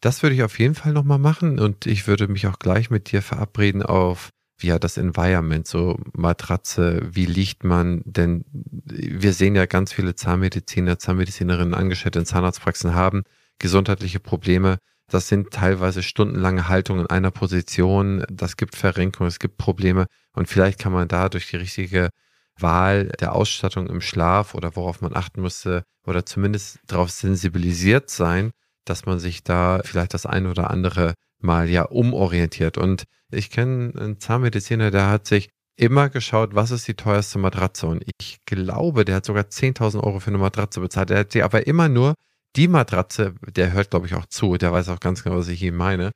Das 0.00 0.22
würde 0.22 0.34
ich 0.34 0.42
auf 0.42 0.58
jeden 0.58 0.74
Fall 0.74 0.92
nochmal 0.92 1.18
machen 1.18 1.60
und 1.60 1.86
ich 1.86 2.08
würde 2.08 2.26
mich 2.26 2.48
auch 2.48 2.58
gleich 2.58 2.90
mit 2.90 3.12
dir 3.12 3.22
verabreden 3.22 3.82
auf 3.82 4.30
ja, 4.60 4.78
das 4.78 4.96
Environment, 4.96 5.66
so 5.66 5.98
Matratze, 6.12 7.00
wie 7.10 7.26
liegt 7.26 7.64
man, 7.64 8.02
denn 8.04 8.44
wir 8.52 9.32
sehen 9.32 9.56
ja 9.56 9.66
ganz 9.66 9.92
viele 9.92 10.14
Zahnmediziner, 10.14 10.98
Zahnmedizinerinnen, 10.98 11.74
Angestellte 11.74 12.20
in 12.20 12.26
Zahnarztpraxen 12.26 12.94
haben 12.94 13.24
gesundheitliche 13.58 14.20
Probleme. 14.20 14.78
Das 15.08 15.28
sind 15.28 15.50
teilweise 15.50 16.02
stundenlange 16.02 16.68
Haltungen 16.68 17.04
in 17.04 17.10
einer 17.10 17.30
Position. 17.30 18.24
Das 18.30 18.56
gibt 18.56 18.76
Verrenkung, 18.76 19.26
es 19.26 19.38
gibt 19.38 19.56
Probleme. 19.56 20.06
Und 20.34 20.48
vielleicht 20.48 20.78
kann 20.78 20.92
man 20.92 21.08
da 21.08 21.28
durch 21.28 21.50
die 21.50 21.56
richtige 21.56 22.10
Wahl 22.58 23.08
der 23.20 23.34
Ausstattung 23.34 23.88
im 23.88 24.00
Schlaf 24.00 24.54
oder 24.54 24.76
worauf 24.76 25.00
man 25.00 25.16
achten 25.16 25.40
musste 25.40 25.84
oder 26.06 26.26
zumindest 26.26 26.80
darauf 26.86 27.10
sensibilisiert 27.10 28.10
sein, 28.10 28.50
dass 28.84 29.06
man 29.06 29.18
sich 29.18 29.42
da 29.42 29.80
vielleicht 29.84 30.14
das 30.14 30.26
eine 30.26 30.50
oder 30.50 30.70
andere 30.70 31.14
mal 31.38 31.68
ja 31.68 31.82
umorientiert. 31.82 32.78
Und 32.78 33.04
ich 33.30 33.50
kenne 33.50 33.92
einen 33.96 34.20
Zahnmediziner, 34.20 34.90
der 34.90 35.08
hat 35.08 35.26
sich 35.26 35.50
immer 35.76 36.08
geschaut, 36.08 36.54
was 36.54 36.70
ist 36.70 36.86
die 36.86 36.94
teuerste 36.94 37.38
Matratze. 37.38 37.86
Und 37.86 38.04
ich 38.20 38.38
glaube, 38.44 39.04
der 39.04 39.16
hat 39.16 39.24
sogar 39.24 39.44
10.000 39.44 40.02
Euro 40.02 40.20
für 40.20 40.28
eine 40.28 40.38
Matratze 40.38 40.80
bezahlt. 40.80 41.10
Er 41.10 41.20
hat 41.20 41.32
sie 41.32 41.42
aber 41.42 41.66
immer 41.66 41.88
nur 41.88 42.14
die 42.56 42.68
Matratze, 42.68 43.34
der 43.56 43.72
hört, 43.72 43.90
glaube 43.90 44.06
ich, 44.06 44.14
auch 44.14 44.26
zu, 44.26 44.56
der 44.56 44.72
weiß 44.72 44.88
auch 44.90 45.00
ganz 45.00 45.24
genau, 45.24 45.36
was 45.36 45.48
ich 45.48 45.62
ihm 45.62 45.76
meine. 45.76 46.12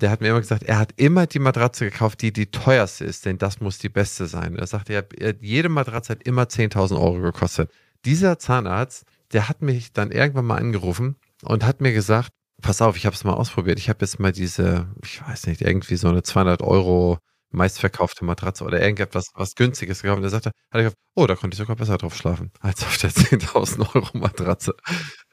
Der 0.00 0.10
hat 0.10 0.20
mir 0.20 0.28
immer 0.28 0.40
gesagt, 0.40 0.62
er 0.62 0.78
hat 0.78 0.92
immer 0.96 1.26
die 1.26 1.38
Matratze 1.38 1.84
gekauft, 1.84 2.22
die 2.22 2.32
die 2.32 2.50
teuerste 2.50 3.04
ist, 3.04 3.26
denn 3.26 3.38
das 3.38 3.60
muss 3.60 3.78
die 3.78 3.88
beste 3.88 4.26
sein. 4.26 4.56
Er 4.56 4.66
sagte, 4.66 4.92
er, 4.92 5.34
jede 5.40 5.68
Matratze 5.68 6.12
hat 6.12 6.22
immer 6.22 6.44
10.000 6.44 6.92
Euro 7.00 7.20
gekostet. 7.20 7.70
Dieser 8.04 8.38
Zahnarzt, 8.38 9.04
der 9.32 9.48
hat 9.48 9.62
mich 9.62 9.92
dann 9.92 10.10
irgendwann 10.10 10.46
mal 10.46 10.56
angerufen 10.56 11.16
und 11.42 11.64
hat 11.64 11.80
mir 11.80 11.92
gesagt, 11.92 12.32
pass 12.60 12.82
auf, 12.82 12.96
ich 12.96 13.06
habe 13.06 13.14
es 13.14 13.24
mal 13.24 13.34
ausprobiert. 13.34 13.78
Ich 13.78 13.88
habe 13.88 13.98
jetzt 14.00 14.18
mal 14.18 14.32
diese, 14.32 14.88
ich 15.02 15.20
weiß 15.26 15.46
nicht, 15.46 15.60
irgendwie 15.62 15.96
so 15.96 16.08
eine 16.08 16.22
200 16.22 16.62
Euro 16.62 17.18
meistverkaufte 17.50 18.24
Matratze 18.24 18.64
oder 18.64 18.80
irgendetwas 18.80 19.30
was 19.34 19.54
günstiges 19.54 20.02
gekauft. 20.02 20.18
Und 20.18 20.24
er 20.24 20.30
sagte, 20.30 20.50
hat 20.50 20.54
er 20.70 20.82
gesagt, 20.82 20.98
oh, 21.14 21.26
da 21.26 21.34
konnte 21.34 21.54
ich 21.54 21.58
sogar 21.58 21.76
besser 21.76 21.98
drauf 21.98 22.16
schlafen 22.16 22.50
als 22.60 22.82
auf 22.82 22.96
der 22.98 23.10
10.000 23.10 23.94
Euro 23.94 24.16
Matratze. 24.16 24.74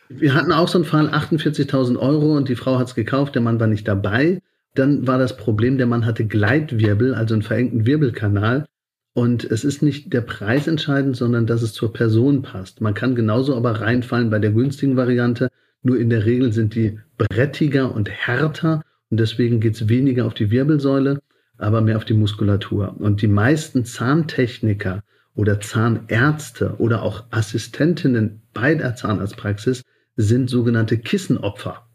Wir 0.09 0.33
hatten 0.33 0.51
auch 0.51 0.67
so 0.67 0.77
einen 0.77 0.85
Fall, 0.85 1.09
48.000 1.09 1.97
Euro 1.99 2.35
und 2.35 2.49
die 2.49 2.55
Frau 2.55 2.79
hat 2.79 2.87
es 2.87 2.95
gekauft, 2.95 3.35
der 3.35 3.41
Mann 3.41 3.59
war 3.59 3.67
nicht 3.67 3.87
dabei. 3.87 4.41
Dann 4.77 5.07
war 5.07 5.17
das 5.17 5.37
Problem, 5.37 5.77
der 5.77 5.87
Mann 5.87 6.05
hatte 6.05 6.25
Gleitwirbel, 6.25 7.15
also 7.15 7.33
einen 7.33 7.41
verengten 7.41 7.87
Wirbelkanal. 7.87 8.65
Und 9.13 9.43
es 9.43 9.63
ist 9.63 9.81
nicht 9.81 10.13
der 10.13 10.21
Preis 10.21 10.67
entscheidend, 10.67 11.17
sondern 11.17 11.47
dass 11.47 11.63
es 11.63 11.73
zur 11.73 11.91
Person 11.91 12.43
passt. 12.43 12.79
Man 12.79 12.93
kann 12.93 13.15
genauso 13.15 13.55
aber 13.55 13.81
reinfallen 13.81 14.29
bei 14.29 14.37
der 14.37 14.51
günstigen 14.51 14.95
Variante. 14.95 15.49
Nur 15.81 15.97
in 15.97 16.11
der 16.11 16.25
Regel 16.25 16.53
sind 16.53 16.75
die 16.75 16.99
brettiger 17.17 17.95
und 17.95 18.11
härter 18.11 18.83
und 19.09 19.19
deswegen 19.19 19.59
geht 19.59 19.73
es 19.73 19.89
weniger 19.89 20.27
auf 20.27 20.35
die 20.35 20.51
Wirbelsäule, 20.51 21.21
aber 21.57 21.81
mehr 21.81 21.97
auf 21.97 22.05
die 22.05 22.13
Muskulatur. 22.13 22.95
Und 22.99 23.23
die 23.23 23.27
meisten 23.27 23.83
Zahntechniker 23.83 25.01
oder 25.33 25.59
Zahnärzte 25.59 26.75
oder 26.77 27.01
auch 27.01 27.23
Assistentinnen 27.31 28.43
bei 28.53 28.75
der 28.75 28.95
Zahnarztpraxis 28.95 29.81
sind 30.17 30.51
sogenannte 30.51 30.99
Kissenopfer. 30.99 31.86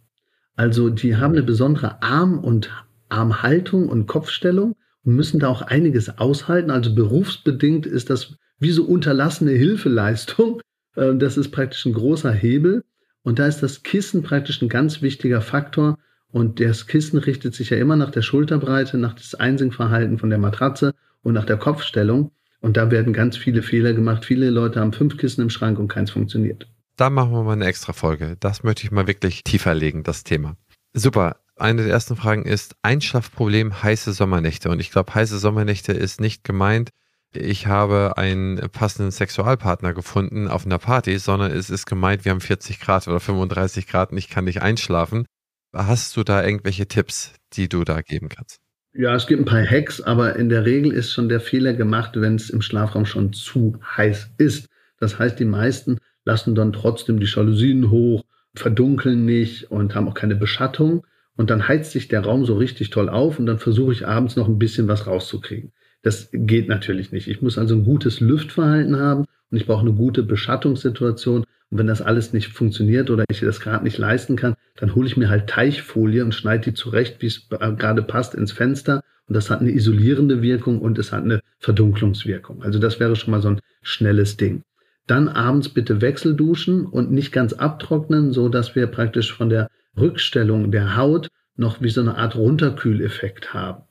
Also 0.56 0.90
die 0.90 1.16
haben 1.16 1.32
eine 1.32 1.42
besondere 1.42 2.02
Arm- 2.02 2.38
und 2.38 2.70
Armhaltung 3.08 3.88
und 3.88 4.06
Kopfstellung 4.06 4.76
und 5.04 5.16
müssen 5.16 5.40
da 5.40 5.48
auch 5.48 5.62
einiges 5.62 6.18
aushalten. 6.18 6.70
Also 6.70 6.94
berufsbedingt 6.94 7.86
ist 7.86 8.10
das 8.10 8.36
wie 8.58 8.70
so 8.70 8.84
unterlassene 8.84 9.52
Hilfeleistung. 9.52 10.60
Äh, 10.94 11.16
das 11.16 11.38
ist 11.38 11.52
praktisch 11.52 11.86
ein 11.86 11.94
großer 11.94 12.30
Hebel. 12.30 12.84
Und 13.22 13.38
da 13.38 13.46
ist 13.46 13.62
das 13.62 13.82
Kissen 13.82 14.22
praktisch 14.22 14.60
ein 14.60 14.68
ganz 14.68 15.00
wichtiger 15.00 15.40
Faktor. 15.40 15.98
Und 16.30 16.60
das 16.60 16.86
Kissen 16.86 17.18
richtet 17.18 17.54
sich 17.54 17.70
ja 17.70 17.78
immer 17.78 17.96
nach 17.96 18.10
der 18.10 18.20
Schulterbreite, 18.20 18.98
nach 18.98 19.14
das 19.14 19.34
Einsinkverhalten 19.34 20.18
von 20.18 20.28
der 20.28 20.38
Matratze 20.38 20.92
und 21.22 21.32
nach 21.32 21.46
der 21.46 21.56
Kopfstellung. 21.56 22.32
Und 22.60 22.76
da 22.76 22.90
werden 22.90 23.14
ganz 23.14 23.38
viele 23.38 23.62
Fehler 23.62 23.94
gemacht. 23.94 24.26
Viele 24.26 24.50
Leute 24.50 24.80
haben 24.80 24.92
fünf 24.92 25.16
Kissen 25.16 25.40
im 25.40 25.48
Schrank 25.48 25.78
und 25.78 25.88
keins 25.88 26.10
funktioniert. 26.10 26.68
Da 26.96 27.10
machen 27.10 27.32
wir 27.32 27.42
mal 27.42 27.52
eine 27.52 27.66
extra 27.66 27.92
Folge. 27.92 28.36
Das 28.38 28.62
möchte 28.62 28.84
ich 28.84 28.90
mal 28.90 29.06
wirklich 29.06 29.44
tiefer 29.44 29.74
legen, 29.74 30.02
das 30.02 30.24
Thema. 30.24 30.56
Super. 30.92 31.36
Eine 31.56 31.82
der 31.84 31.92
ersten 31.92 32.16
Fragen 32.16 32.44
ist 32.44 32.76
Einschlafproblem 32.82 33.82
heiße 33.82 34.12
Sommernächte. 34.12 34.70
Und 34.70 34.80
ich 34.80 34.90
glaube, 34.90 35.14
heiße 35.14 35.38
Sommernächte 35.38 35.92
ist 35.92 36.20
nicht 36.20 36.44
gemeint, 36.44 36.90
ich 37.34 37.66
habe 37.66 38.18
einen 38.18 38.58
passenden 38.70 39.10
Sexualpartner 39.10 39.94
gefunden 39.94 40.48
auf 40.48 40.66
einer 40.66 40.78
Party, 40.78 41.18
sondern 41.18 41.50
es 41.50 41.70
ist 41.70 41.86
gemeint, 41.86 42.24
wir 42.24 42.32
haben 42.32 42.40
40 42.40 42.78
Grad 42.78 43.08
oder 43.08 43.20
35 43.20 43.86
Grad 43.86 44.12
und 44.12 44.18
ich 44.18 44.28
kann 44.28 44.44
nicht 44.44 44.60
einschlafen. 44.60 45.24
Hast 45.74 46.16
du 46.16 46.24
da 46.24 46.44
irgendwelche 46.44 46.86
Tipps, 46.86 47.32
die 47.54 47.68
du 47.68 47.84
da 47.84 48.02
geben 48.02 48.28
kannst? 48.28 48.60
Ja, 48.92 49.14
es 49.14 49.26
gibt 49.26 49.40
ein 49.40 49.46
paar 49.46 49.64
Hacks, 49.64 50.02
aber 50.02 50.36
in 50.36 50.50
der 50.50 50.66
Regel 50.66 50.92
ist 50.92 51.12
schon 51.12 51.30
der 51.30 51.40
Fehler 51.40 51.72
gemacht, 51.72 52.12
wenn 52.14 52.34
es 52.34 52.50
im 52.50 52.60
Schlafraum 52.60 53.06
schon 53.06 53.32
zu 53.32 53.78
heiß 53.96 54.32
ist. 54.36 54.66
Das 54.98 55.18
heißt, 55.18 55.38
die 55.40 55.46
meisten 55.46 55.96
lassen 56.24 56.54
dann 56.54 56.72
trotzdem 56.72 57.20
die 57.20 57.26
Jalousien 57.26 57.90
hoch, 57.90 58.24
verdunkeln 58.54 59.24
nicht 59.24 59.70
und 59.70 59.94
haben 59.94 60.08
auch 60.08 60.14
keine 60.14 60.36
Beschattung. 60.36 61.04
Und 61.36 61.50
dann 61.50 61.66
heizt 61.66 61.92
sich 61.92 62.08
der 62.08 62.20
Raum 62.20 62.44
so 62.44 62.56
richtig 62.56 62.90
toll 62.90 63.08
auf 63.08 63.38
und 63.38 63.46
dann 63.46 63.58
versuche 63.58 63.92
ich 63.92 64.06
abends 64.06 64.36
noch 64.36 64.48
ein 64.48 64.58
bisschen 64.58 64.88
was 64.88 65.06
rauszukriegen. 65.06 65.72
Das 66.02 66.28
geht 66.32 66.68
natürlich 66.68 67.12
nicht. 67.12 67.28
Ich 67.28 67.40
muss 67.40 67.58
also 67.58 67.74
ein 67.74 67.84
gutes 67.84 68.20
Lüftverhalten 68.20 68.98
haben 68.98 69.24
und 69.50 69.56
ich 69.56 69.66
brauche 69.66 69.82
eine 69.82 69.92
gute 69.92 70.22
Beschattungssituation. 70.22 71.44
Und 71.70 71.78
wenn 71.78 71.86
das 71.86 72.02
alles 72.02 72.34
nicht 72.34 72.48
funktioniert 72.48 73.08
oder 73.08 73.24
ich 73.30 73.40
das 73.40 73.60
gerade 73.60 73.84
nicht 73.84 73.96
leisten 73.96 74.36
kann, 74.36 74.56
dann 74.76 74.94
hole 74.94 75.06
ich 75.06 75.16
mir 75.16 75.30
halt 75.30 75.48
Teichfolie 75.48 76.22
und 76.22 76.34
schneide 76.34 76.64
die 76.64 76.74
zurecht, 76.74 77.22
wie 77.22 77.26
es 77.26 77.48
gerade 77.48 78.02
passt, 78.02 78.34
ins 78.34 78.52
Fenster. 78.52 79.02
Und 79.26 79.34
das 79.34 79.48
hat 79.48 79.60
eine 79.60 79.70
isolierende 79.70 80.42
Wirkung 80.42 80.80
und 80.80 80.98
es 80.98 81.12
hat 81.12 81.22
eine 81.22 81.40
Verdunklungswirkung. 81.60 82.62
Also 82.62 82.78
das 82.78 83.00
wäre 83.00 83.16
schon 83.16 83.30
mal 83.30 83.40
so 83.40 83.48
ein 83.48 83.60
schnelles 83.80 84.36
Ding. 84.36 84.64
Dann 85.06 85.28
abends 85.28 85.68
bitte 85.68 86.00
Wechselduschen 86.00 86.86
und 86.86 87.10
nicht 87.10 87.32
ganz 87.32 87.52
abtrocknen, 87.52 88.32
so 88.32 88.48
dass 88.48 88.74
wir 88.74 88.86
praktisch 88.86 89.32
von 89.32 89.48
der 89.48 89.68
Rückstellung 89.96 90.70
der 90.70 90.96
Haut 90.96 91.28
noch 91.56 91.80
wie 91.82 91.90
so 91.90 92.00
eine 92.00 92.16
Art 92.16 92.36
Runterkühleffekt 92.36 93.52
haben. 93.52 93.82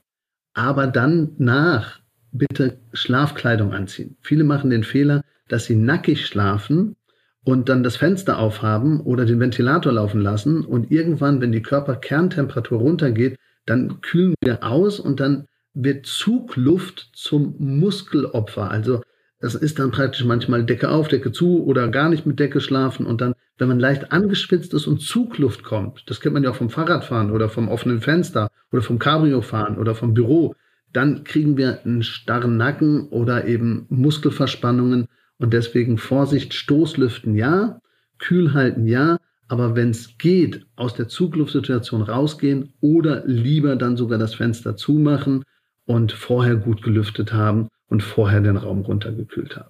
Aber 0.53 0.87
dann 0.87 1.31
nach 1.37 1.99
bitte 2.31 2.79
Schlafkleidung 2.93 3.73
anziehen. 3.73 4.17
Viele 4.21 4.43
machen 4.43 4.69
den 4.69 4.83
Fehler, 4.83 5.21
dass 5.47 5.65
sie 5.65 5.75
nackig 5.75 6.25
schlafen 6.25 6.95
und 7.43 7.69
dann 7.69 7.83
das 7.83 7.97
Fenster 7.97 8.39
aufhaben 8.39 9.01
oder 9.01 9.25
den 9.25 9.39
Ventilator 9.39 9.91
laufen 9.91 10.21
lassen 10.21 10.63
und 10.63 10.91
irgendwann, 10.91 11.41
wenn 11.41 11.51
die 11.51 11.61
Körperkerntemperatur 11.61 12.79
runtergeht, 12.79 13.37
dann 13.65 14.01
kühlen 14.01 14.35
wir 14.41 14.63
aus 14.63 14.99
und 14.99 15.19
dann 15.19 15.47
wird 15.73 16.05
Zugluft 16.05 17.09
zum 17.13 17.55
Muskelopfer. 17.59 18.69
Also 18.69 19.01
das 19.41 19.55
ist 19.55 19.79
dann 19.79 19.91
praktisch 19.91 20.23
manchmal 20.23 20.63
Decke 20.63 20.89
auf, 20.89 21.07
Decke 21.07 21.31
zu 21.31 21.65
oder 21.65 21.89
gar 21.89 22.09
nicht 22.09 22.25
mit 22.25 22.39
Decke 22.39 22.61
schlafen 22.61 23.07
und 23.07 23.21
dann, 23.21 23.33
wenn 23.57 23.67
man 23.67 23.79
leicht 23.79 24.11
angeschwitzt 24.11 24.73
ist 24.73 24.87
und 24.87 25.01
Zugluft 25.01 25.63
kommt, 25.63 26.03
das 26.05 26.21
kennt 26.21 26.35
man 26.35 26.43
ja 26.43 26.51
auch 26.51 26.55
vom 26.55 26.69
Fahrradfahren 26.69 27.31
oder 27.31 27.49
vom 27.49 27.67
offenen 27.67 28.01
Fenster 28.01 28.49
oder 28.71 28.83
vom 28.83 28.99
Cabrio-Fahren 28.99 29.77
oder 29.77 29.95
vom 29.95 30.13
Büro, 30.13 30.55
dann 30.93 31.23
kriegen 31.23 31.57
wir 31.57 31.83
einen 31.83 32.03
starren 32.03 32.55
Nacken 32.57 33.07
oder 33.09 33.45
eben 33.45 33.87
Muskelverspannungen 33.89 35.07
und 35.39 35.53
deswegen 35.53 35.97
Vorsicht, 35.97 36.53
Stoßlüften 36.53 37.35
ja, 37.35 37.81
kühl 38.19 38.53
halten 38.53 38.85
ja, 38.85 39.17
aber 39.47 39.75
wenn 39.75 39.89
es 39.89 40.17
geht, 40.19 40.67
aus 40.75 40.93
der 40.93 41.07
Zugluftsituation 41.07 42.03
rausgehen 42.03 42.73
oder 42.79 43.23
lieber 43.25 43.75
dann 43.75 43.97
sogar 43.97 44.19
das 44.19 44.35
Fenster 44.35 44.75
zumachen 44.77 45.43
und 45.85 46.11
vorher 46.11 46.55
gut 46.55 46.83
gelüftet 46.83 47.33
haben 47.33 47.67
und 47.91 48.01
vorher 48.01 48.39
den 48.39 48.55
Raum 48.55 48.81
runtergekühlt 48.81 49.57
haben. 49.57 49.69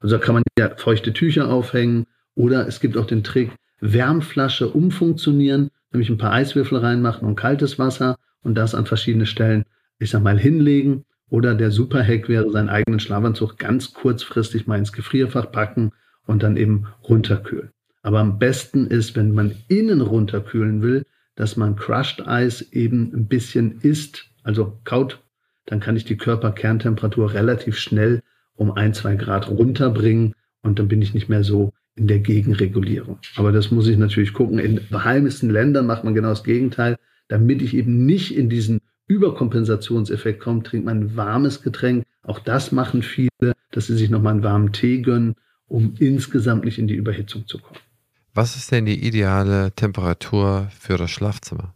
Also 0.00 0.16
da 0.16 0.24
kann 0.24 0.36
man 0.36 0.44
ja 0.56 0.74
feuchte 0.76 1.12
Tücher 1.12 1.50
aufhängen 1.50 2.06
oder 2.36 2.68
es 2.68 2.80
gibt 2.80 2.96
auch 2.96 3.06
den 3.06 3.24
Trick, 3.24 3.50
Wärmflasche 3.80 4.68
umfunktionieren, 4.68 5.70
nämlich 5.92 6.08
ein 6.08 6.16
paar 6.16 6.32
Eiswürfel 6.32 6.78
reinmachen 6.78 7.26
und 7.26 7.34
kaltes 7.34 7.78
Wasser 7.78 8.16
und 8.42 8.54
das 8.54 8.74
an 8.76 8.86
verschiedene 8.86 9.26
Stellen, 9.26 9.64
ich 9.98 10.10
sag 10.10 10.22
mal, 10.22 10.38
hinlegen. 10.38 11.04
Oder 11.28 11.56
der 11.56 11.72
Superhack 11.72 12.28
wäre, 12.28 12.48
seinen 12.52 12.68
eigenen 12.68 13.00
Schlafanzug 13.00 13.58
ganz 13.58 13.92
kurzfristig 13.92 14.68
mal 14.68 14.78
ins 14.78 14.92
Gefrierfach 14.92 15.50
packen 15.50 15.90
und 16.24 16.44
dann 16.44 16.56
eben 16.56 16.86
runterkühlen. 17.02 17.70
Aber 18.02 18.20
am 18.20 18.38
besten 18.38 18.86
ist, 18.86 19.16
wenn 19.16 19.32
man 19.32 19.56
innen 19.66 20.02
runterkühlen 20.02 20.82
will, 20.82 21.04
dass 21.34 21.56
man 21.56 21.74
Crushed 21.74 22.24
Eis 22.28 22.62
eben 22.70 23.12
ein 23.12 23.26
bisschen 23.26 23.80
isst, 23.80 24.26
also 24.44 24.78
kaut, 24.84 25.18
dann 25.66 25.80
kann 25.80 25.96
ich 25.96 26.04
die 26.04 26.16
Körperkerntemperatur 26.16 27.34
relativ 27.34 27.78
schnell 27.78 28.22
um 28.54 28.72
ein, 28.72 28.94
zwei 28.94 29.16
Grad 29.16 29.48
runterbringen 29.48 30.34
und 30.62 30.78
dann 30.78 30.88
bin 30.88 31.02
ich 31.02 31.14
nicht 31.14 31.28
mehr 31.28 31.44
so 31.44 31.72
in 31.94 32.06
der 32.06 32.18
Gegenregulierung. 32.18 33.18
Aber 33.36 33.52
das 33.52 33.70
muss 33.70 33.86
ich 33.86 33.96
natürlich 33.96 34.32
gucken. 34.32 34.58
In 34.58 34.80
beheimsten 34.90 35.50
Ländern 35.50 35.86
macht 35.86 36.04
man 36.04 36.14
genau 36.14 36.28
das 36.28 36.44
Gegenteil. 36.44 36.96
Damit 37.28 37.62
ich 37.62 37.74
eben 37.74 38.06
nicht 38.06 38.36
in 38.36 38.48
diesen 38.48 38.80
Überkompensationseffekt 39.08 40.40
komme, 40.40 40.62
trinkt 40.62 40.86
man 40.86 41.00
ein 41.00 41.16
warmes 41.16 41.62
Getränk. 41.62 42.04
Auch 42.22 42.38
das 42.38 42.72
machen 42.72 43.02
viele, 43.02 43.52
dass 43.70 43.86
sie 43.86 43.96
sich 43.96 44.10
nochmal 44.10 44.34
einen 44.34 44.42
warmen 44.42 44.72
Tee 44.72 45.00
gönnen, 45.00 45.34
um 45.68 45.94
insgesamt 45.98 46.64
nicht 46.64 46.78
in 46.78 46.86
die 46.86 46.94
Überhitzung 46.94 47.46
zu 47.46 47.58
kommen. 47.58 47.80
Was 48.34 48.56
ist 48.56 48.70
denn 48.70 48.84
die 48.84 49.06
ideale 49.06 49.72
Temperatur 49.72 50.68
für 50.78 50.98
das 50.98 51.10
Schlafzimmer? 51.10 51.72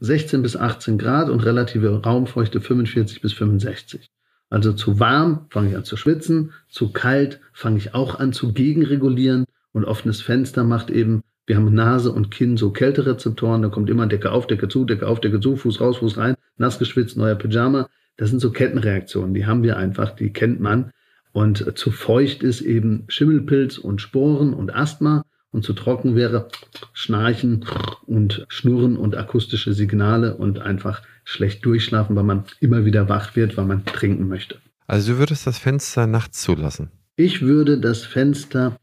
16 0.00 0.42
bis 0.42 0.56
18 0.56 0.98
Grad 0.98 1.28
und 1.28 1.44
relative 1.44 2.02
Raumfeuchte 2.02 2.60
45 2.60 3.20
bis 3.20 3.32
65. 3.34 4.10
Also 4.48 4.72
zu 4.72 4.98
warm 4.98 5.46
fange 5.50 5.70
ich 5.70 5.76
an 5.76 5.84
zu 5.84 5.96
schwitzen, 5.96 6.52
zu 6.68 6.92
kalt 6.92 7.40
fange 7.52 7.78
ich 7.78 7.94
auch 7.94 8.18
an 8.18 8.32
zu 8.32 8.52
gegenregulieren 8.52 9.44
und 9.72 9.84
offenes 9.84 10.22
Fenster 10.22 10.64
macht 10.64 10.90
eben, 10.90 11.22
wir 11.46 11.56
haben 11.56 11.72
Nase 11.72 12.12
und 12.12 12.30
Kinn 12.30 12.56
so 12.56 12.70
Kälterezeptoren, 12.70 13.62
da 13.62 13.68
kommt 13.68 13.90
immer 13.90 14.06
Decke 14.06 14.32
auf, 14.32 14.46
Decke 14.46 14.68
zu, 14.68 14.84
Decke 14.84 15.06
auf, 15.06 15.20
Decke 15.20 15.40
zu, 15.40 15.56
Fuß 15.56 15.80
raus, 15.80 15.98
Fuß 15.98 16.16
rein, 16.16 16.34
nass 16.56 16.78
geschwitzt, 16.78 17.16
neuer 17.16 17.36
Pyjama. 17.36 17.88
Das 18.16 18.30
sind 18.30 18.40
so 18.40 18.50
Kettenreaktionen, 18.50 19.34
die 19.34 19.46
haben 19.46 19.62
wir 19.62 19.76
einfach, 19.76 20.10
die 20.10 20.32
kennt 20.32 20.60
man. 20.60 20.90
Und 21.32 21.78
zu 21.78 21.92
feucht 21.92 22.42
ist 22.42 22.60
eben 22.60 23.04
Schimmelpilz 23.08 23.78
und 23.78 24.00
Sporen 24.00 24.52
und 24.52 24.74
Asthma 24.74 25.24
und 25.52 25.64
zu 25.64 25.72
trocken 25.72 26.16
wäre 26.16 26.48
Schnarchen 26.92 27.64
und 28.06 28.46
Schnurren 28.48 28.96
und 28.96 29.16
akustische 29.16 29.72
Signale 29.72 30.36
und 30.36 30.60
einfach 30.60 31.02
schlecht 31.24 31.64
durchschlafen, 31.64 32.16
weil 32.16 32.24
man 32.24 32.44
immer 32.60 32.84
wieder 32.84 33.08
wach 33.08 33.36
wird, 33.36 33.56
weil 33.56 33.66
man 33.66 33.84
trinken 33.84 34.28
möchte. 34.28 34.56
Also 34.86 35.12
du 35.12 35.18
würdest 35.18 35.46
das 35.46 35.58
Fenster 35.58 36.06
nachts 36.06 36.40
zulassen? 36.40 36.90
Ich 37.16 37.42
würde 37.42 37.78
das 37.78 38.04
Fenster 38.04 38.76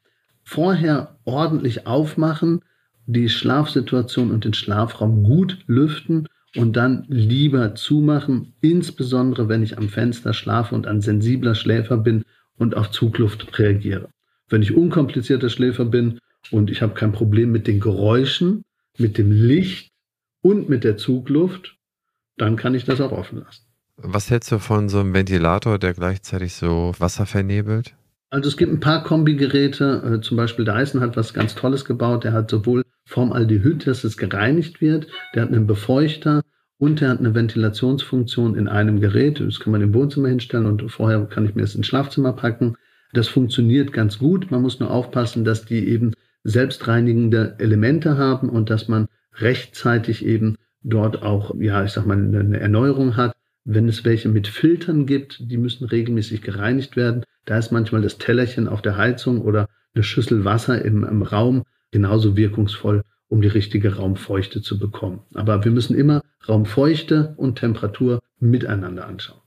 vorher 0.43 1.17
ordentlich 1.25 1.87
aufmachen, 1.87 2.61
die 3.05 3.29
Schlafsituation 3.29 4.31
und 4.31 4.45
den 4.45 4.53
Schlafraum 4.53 5.23
gut 5.23 5.59
lüften 5.67 6.27
und 6.55 6.75
dann 6.75 7.05
lieber 7.07 7.75
zumachen, 7.75 8.53
insbesondere 8.61 9.49
wenn 9.49 9.63
ich 9.63 9.77
am 9.77 9.89
Fenster 9.89 10.33
schlafe 10.33 10.75
und 10.75 10.87
ein 10.87 11.01
sensibler 11.01 11.55
Schläfer 11.55 11.97
bin 11.97 12.23
und 12.57 12.75
auf 12.75 12.91
Zugluft 12.91 13.57
reagiere. 13.59 14.09
Wenn 14.49 14.61
ich 14.61 14.75
unkomplizierter 14.75 15.49
Schläfer 15.49 15.85
bin 15.85 16.19
und 16.51 16.69
ich 16.69 16.81
habe 16.81 16.93
kein 16.93 17.11
Problem 17.11 17.51
mit 17.51 17.67
den 17.67 17.79
Geräuschen, 17.79 18.63
mit 18.97 19.17
dem 19.17 19.31
Licht 19.31 19.91
und 20.41 20.69
mit 20.69 20.83
der 20.83 20.97
Zugluft, 20.97 21.77
dann 22.37 22.55
kann 22.55 22.75
ich 22.75 22.85
das 22.85 23.01
auch 23.01 23.11
offen 23.11 23.39
lassen. 23.39 23.63
Was 23.97 24.29
hältst 24.29 24.51
du 24.51 24.59
von 24.59 24.89
so 24.89 24.99
einem 24.99 25.13
Ventilator, 25.13 25.79
der 25.79 25.93
gleichzeitig 25.93 26.53
so 26.53 26.93
Wasser 26.99 27.25
vernebelt? 27.25 27.95
Also 28.29 28.49
es 28.49 28.57
gibt 28.57 28.71
ein 28.71 28.79
paar 28.79 29.03
Kombigeräte, 29.03 30.17
äh, 30.17 30.21
zum 30.21 30.37
Beispiel 30.37 30.65
Dyson 30.65 31.01
hat 31.01 31.15
was 31.15 31.33
ganz 31.33 31.55
Tolles 31.55 31.85
gebaut. 31.85 32.23
Der 32.23 32.33
hat 32.33 32.51
sowohl 32.51 32.83
Formaldehyd, 33.05 33.87
dass 33.87 34.03
es 34.03 34.17
gereinigt 34.17 34.81
wird, 34.81 35.07
der 35.33 35.43
hat 35.43 35.49
einen 35.49 35.65
Befeuchter 35.65 36.43
und 36.77 37.01
der 37.01 37.09
hat 37.09 37.19
eine 37.19 37.33
Ventilationsfunktion 37.33 38.55
in 38.55 38.67
einem 38.67 38.99
Gerät. 38.99 39.39
Das 39.39 39.59
kann 39.59 39.71
man 39.71 39.81
im 39.81 39.93
Wohnzimmer 39.93 40.27
hinstellen 40.27 40.65
und 40.65 40.91
vorher 40.91 41.25
kann 41.25 41.45
ich 41.45 41.55
mir 41.55 41.61
das 41.61 41.73
ins 41.73 41.87
Schlafzimmer 41.87 42.33
packen. 42.33 42.75
Das 43.13 43.29
funktioniert 43.29 43.93
ganz 43.93 44.19
gut. 44.19 44.51
Man 44.51 44.61
muss 44.61 44.79
nur 44.79 44.91
aufpassen, 44.91 45.45
dass 45.45 45.65
die 45.65 45.87
eben 45.87 46.13
selbstreinigende 46.47 47.55
Elemente 47.59 48.17
haben 48.17 48.47
und 48.47 48.69
dass 48.69 48.87
man 48.87 49.07
rechtzeitig 49.33 50.25
eben 50.25 50.55
dort 50.81 51.21
auch, 51.21 51.53
ja, 51.59 51.83
ich 51.83 51.91
sag 51.91 52.05
mal, 52.05 52.17
eine 52.17 52.59
Erneuerung 52.59 53.17
hat. 53.17 53.35
Wenn 53.65 53.89
es 53.89 54.05
welche 54.05 54.29
mit 54.29 54.47
Filtern 54.47 55.05
gibt, 55.05 55.51
die 55.51 55.57
müssen 55.57 55.83
regelmäßig 55.83 56.41
gereinigt 56.41 56.95
werden. 56.95 57.23
Da 57.43 57.57
ist 57.57 57.71
manchmal 57.71 58.01
das 58.01 58.17
Tellerchen 58.17 58.69
auf 58.69 58.81
der 58.81 58.95
Heizung 58.95 59.41
oder 59.41 59.67
eine 59.93 60.03
Schüssel 60.03 60.45
Wasser 60.45 60.83
im, 60.85 61.03
im 61.03 61.21
Raum 61.21 61.63
genauso 61.91 62.37
wirkungsvoll, 62.37 63.03
um 63.27 63.41
die 63.41 63.49
richtige 63.49 63.97
Raumfeuchte 63.97 64.61
zu 64.61 64.79
bekommen. 64.79 65.19
Aber 65.33 65.65
wir 65.65 65.71
müssen 65.71 65.97
immer 65.97 66.21
Raumfeuchte 66.47 67.33
und 67.35 67.59
Temperatur 67.59 68.21
miteinander 68.39 69.05
anschauen. 69.05 69.41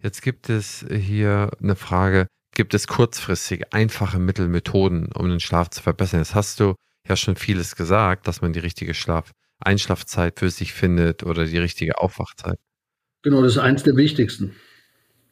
Jetzt 0.00 0.22
gibt 0.22 0.50
es 0.50 0.86
hier 0.88 1.50
eine 1.60 1.74
Frage, 1.74 2.28
gibt 2.58 2.74
es 2.74 2.88
kurzfristig 2.88 3.72
einfache 3.72 4.18
Mittel, 4.18 4.48
Methoden, 4.48 5.10
um 5.14 5.28
den 5.28 5.38
Schlaf 5.38 5.70
zu 5.70 5.80
verbessern. 5.80 6.18
Jetzt 6.18 6.34
hast 6.34 6.58
du 6.58 6.74
ja 7.08 7.14
schon 7.14 7.36
vieles 7.36 7.76
gesagt, 7.76 8.26
dass 8.26 8.42
man 8.42 8.52
die 8.52 8.58
richtige 8.58 8.94
Schlaf 8.94 9.30
Einschlafzeit 9.60 10.40
für 10.40 10.50
sich 10.50 10.72
findet 10.72 11.22
oder 11.22 11.44
die 11.46 11.58
richtige 11.58 11.98
Aufwachzeit. 11.98 12.58
Genau, 13.22 13.42
das 13.42 13.52
ist 13.52 13.58
eins 13.58 13.84
der 13.84 13.94
wichtigsten. 13.94 14.56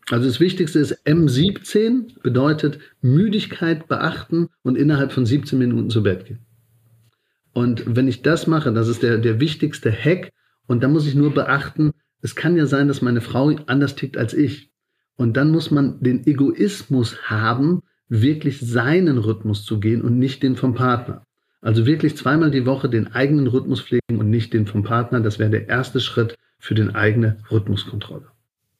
Also 0.09 0.29
das 0.29 0.39
Wichtigste 0.39 0.79
ist 0.79 1.05
M17 1.05 2.23
bedeutet 2.23 2.79
Müdigkeit 3.01 3.89
beachten 3.89 4.47
und 4.63 4.79
innerhalb 4.79 5.11
von 5.11 5.27
17 5.27 5.59
Minuten 5.59 5.91
zu 5.91 6.05
Bett 6.05 6.27
gehen. 6.27 6.47
Und 7.53 7.97
wenn 7.97 8.07
ich 8.07 8.23
das 8.23 8.47
mache, 8.47 8.73
das 8.73 8.87
ist 8.87 9.03
der, 9.03 9.19
der 9.19 9.41
wichtigste 9.41 9.91
Hack. 9.91 10.31
Und 10.69 10.85
da 10.85 10.89
muss 10.89 11.09
ich 11.09 11.17
nur 11.17 11.35
beachten, 11.35 11.91
es 12.23 12.37
kann 12.37 12.57
ja 12.57 12.67
sein, 12.67 12.87
dass 12.87 13.03
meine 13.03 13.21
Frau 13.21 13.49
anders 13.67 13.97
tickt 13.97 14.17
als 14.17 14.33
ich. 14.33 14.71
Und 15.17 15.37
dann 15.37 15.51
muss 15.51 15.71
man 15.71 16.01
den 16.01 16.27
Egoismus 16.27 17.17
haben, 17.29 17.83
wirklich 18.09 18.61
seinen 18.61 19.19
Rhythmus 19.19 19.65
zu 19.65 19.81
gehen 19.81 20.03
und 20.03 20.19
nicht 20.19 20.43
den 20.43 20.57
vom 20.57 20.75
Partner. 20.75 21.25
Also 21.61 21.87
wirklich 21.87 22.17
zweimal 22.17 22.51
die 22.51 22.67
Woche 22.67 22.89
den 22.89 23.13
eigenen 23.13 23.47
Rhythmus 23.47 23.81
pflegen 23.81 24.19
und 24.19 24.31
nicht 24.31 24.53
den 24.53 24.67
vom 24.67 24.85
Partner. 24.85 25.21
Das 25.21 25.39
wäre 25.39 25.51
der 25.51 25.69
erste 25.69 26.01
Schritt 26.01 26.37
für 26.59 26.75
den 26.75 26.95
eigene 26.95 27.39
Rhythmuskontrolle. 27.51 28.27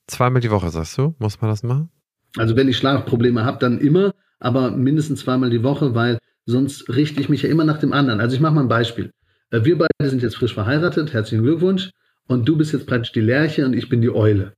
Zweimal 0.07 0.41
die 0.41 0.51
Woche, 0.51 0.71
sagst 0.71 0.97
du? 0.99 1.15
Muss 1.19 1.41
man 1.41 1.51
das 1.51 1.63
machen? 1.63 1.91
Also 2.37 2.55
wenn 2.55 2.69
ich 2.69 2.77
Schlafprobleme 2.77 3.45
habe, 3.45 3.59
dann 3.59 3.79
immer, 3.79 4.13
aber 4.39 4.71
mindestens 4.71 5.21
zweimal 5.21 5.51
die 5.51 5.63
Woche, 5.63 5.95
weil 5.95 6.19
sonst 6.45 6.89
richte 6.89 7.21
ich 7.21 7.29
mich 7.29 7.43
ja 7.43 7.49
immer 7.49 7.65
nach 7.65 7.79
dem 7.79 7.93
anderen. 7.93 8.21
Also 8.21 8.37
ich 8.37 8.41
mache 8.41 8.55
mal 8.55 8.61
ein 8.61 8.69
Beispiel. 8.69 9.11
Äh, 9.51 9.65
wir 9.65 9.79
beide 9.79 10.11
sind 10.11 10.23
jetzt 10.23 10.37
frisch 10.37 10.55
verheiratet, 10.55 11.13
herzlichen 11.13 11.43
Glückwunsch. 11.43 11.91
Und 12.29 12.47
du 12.49 12.57
bist 12.57 12.73
jetzt 12.73 12.87
praktisch 12.87 13.13
die 13.13 13.21
Lerche 13.21 13.65
und 13.65 13.73
ich 13.73 13.89
bin 13.89 14.01
die 14.01 14.15
Eule. 14.15 14.53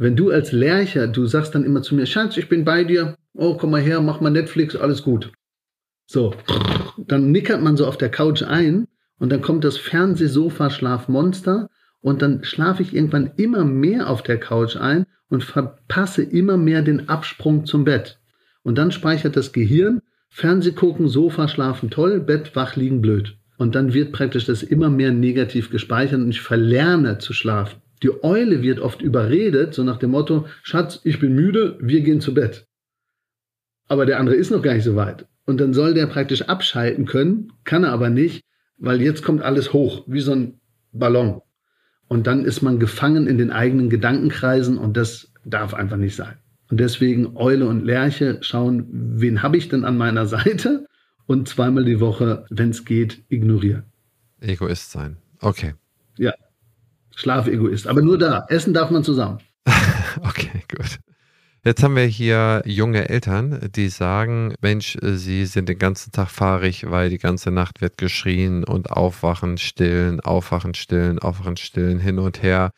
Wenn 0.00 0.16
du 0.16 0.30
als 0.30 0.50
Lercher, 0.52 1.08
du 1.08 1.26
sagst 1.26 1.54
dann 1.54 1.62
immer 1.62 1.82
zu 1.82 1.94
mir, 1.94 2.06
Schatz, 2.06 2.38
ich 2.38 2.48
bin 2.48 2.64
bei 2.64 2.84
dir, 2.84 3.16
oh, 3.34 3.58
komm 3.58 3.72
mal 3.72 3.82
her, 3.82 4.00
mach 4.00 4.22
mal 4.22 4.30
Netflix, 4.30 4.74
alles 4.74 5.02
gut. 5.02 5.30
So, 6.06 6.34
dann 6.96 7.30
nickert 7.30 7.60
man 7.60 7.76
so 7.76 7.86
auf 7.86 7.98
der 7.98 8.08
Couch 8.08 8.42
ein 8.42 8.88
und 9.18 9.30
dann 9.30 9.42
kommt 9.42 9.62
das 9.62 9.76
Fernsehsofa-Schlafmonster 9.76 11.68
und 12.00 12.22
dann 12.22 12.44
schlafe 12.44 12.82
ich 12.82 12.94
irgendwann 12.94 13.32
immer 13.36 13.66
mehr 13.66 14.08
auf 14.08 14.22
der 14.22 14.40
Couch 14.40 14.76
ein 14.76 15.04
und 15.28 15.44
verpasse 15.44 16.22
immer 16.22 16.56
mehr 16.56 16.80
den 16.80 17.10
Absprung 17.10 17.66
zum 17.66 17.84
Bett. 17.84 18.18
Und 18.62 18.78
dann 18.78 18.92
speichert 18.92 19.36
das 19.36 19.52
Gehirn, 19.52 20.00
Fernseh 20.30 20.72
gucken, 20.72 21.08
Sofa 21.08 21.46
schlafen 21.46 21.90
toll, 21.90 22.20
Bett 22.20 22.56
wach 22.56 22.74
liegen 22.74 23.02
blöd. 23.02 23.36
Und 23.58 23.74
dann 23.74 23.92
wird 23.92 24.12
praktisch 24.12 24.46
das 24.46 24.62
immer 24.62 24.88
mehr 24.88 25.12
negativ 25.12 25.68
gespeichert 25.70 26.20
und 26.20 26.30
ich 26.30 26.40
verlerne 26.40 27.18
zu 27.18 27.34
schlafen. 27.34 27.82
Die 28.02 28.24
Eule 28.24 28.62
wird 28.62 28.80
oft 28.80 29.02
überredet, 29.02 29.74
so 29.74 29.84
nach 29.84 29.98
dem 29.98 30.10
Motto, 30.10 30.46
Schatz, 30.62 31.00
ich 31.04 31.18
bin 31.18 31.34
müde, 31.34 31.78
wir 31.80 32.00
gehen 32.00 32.20
zu 32.20 32.32
Bett. 32.32 32.66
Aber 33.88 34.06
der 34.06 34.18
andere 34.18 34.36
ist 34.36 34.50
noch 34.50 34.62
gar 34.62 34.74
nicht 34.74 34.84
so 34.84 34.96
weit. 34.96 35.26
Und 35.44 35.60
dann 35.60 35.74
soll 35.74 35.94
der 35.94 36.06
praktisch 36.06 36.42
abschalten 36.42 37.06
können, 37.06 37.52
kann 37.64 37.84
er 37.84 37.92
aber 37.92 38.08
nicht, 38.08 38.44
weil 38.78 39.02
jetzt 39.02 39.22
kommt 39.22 39.42
alles 39.42 39.72
hoch, 39.72 40.04
wie 40.06 40.20
so 40.20 40.32
ein 40.32 40.60
Ballon. 40.92 41.42
Und 42.08 42.26
dann 42.26 42.44
ist 42.44 42.62
man 42.62 42.78
gefangen 42.78 43.26
in 43.26 43.36
den 43.36 43.50
eigenen 43.50 43.90
Gedankenkreisen 43.90 44.78
und 44.78 44.96
das 44.96 45.32
darf 45.44 45.74
einfach 45.74 45.96
nicht 45.96 46.16
sein. 46.16 46.38
Und 46.70 46.80
deswegen 46.80 47.36
Eule 47.36 47.66
und 47.66 47.84
Lerche 47.84 48.38
schauen, 48.42 48.86
wen 48.90 49.42
habe 49.42 49.56
ich 49.56 49.68
denn 49.68 49.84
an 49.84 49.98
meiner 49.98 50.26
Seite 50.26 50.86
und 51.26 51.48
zweimal 51.48 51.84
die 51.84 52.00
Woche, 52.00 52.46
wenn 52.48 52.70
es 52.70 52.84
geht, 52.84 53.24
ignorieren. 53.28 53.84
Egoist 54.40 54.90
sein. 54.90 55.16
Okay. 55.40 55.74
Ja, 56.16 56.32
Schlafegoist. 57.14 57.86
Aber 57.86 58.02
nur 58.02 58.18
da. 58.18 58.44
Essen 58.48 58.74
darf 58.74 58.90
man 58.90 59.04
zusammen. 59.04 59.38
okay, 60.22 60.64
gut. 60.74 60.98
Jetzt 61.62 61.82
haben 61.82 61.94
wir 61.94 62.04
hier 62.04 62.62
junge 62.64 63.10
Eltern, 63.10 63.68
die 63.76 63.90
sagen, 63.90 64.54
Mensch, 64.62 64.96
sie 65.02 65.44
sind 65.44 65.68
den 65.68 65.78
ganzen 65.78 66.10
Tag 66.10 66.30
fahrig, 66.30 66.90
weil 66.90 67.10
die 67.10 67.18
ganze 67.18 67.50
Nacht 67.50 67.82
wird 67.82 67.98
geschrien 67.98 68.64
und 68.64 68.90
aufwachen, 68.90 69.58
stillen, 69.58 70.20
aufwachen, 70.20 70.72
stillen, 70.72 71.18
aufwachen, 71.18 71.58
stillen, 71.58 71.98
hin 71.98 72.18
und 72.18 72.42
her. 72.42 72.72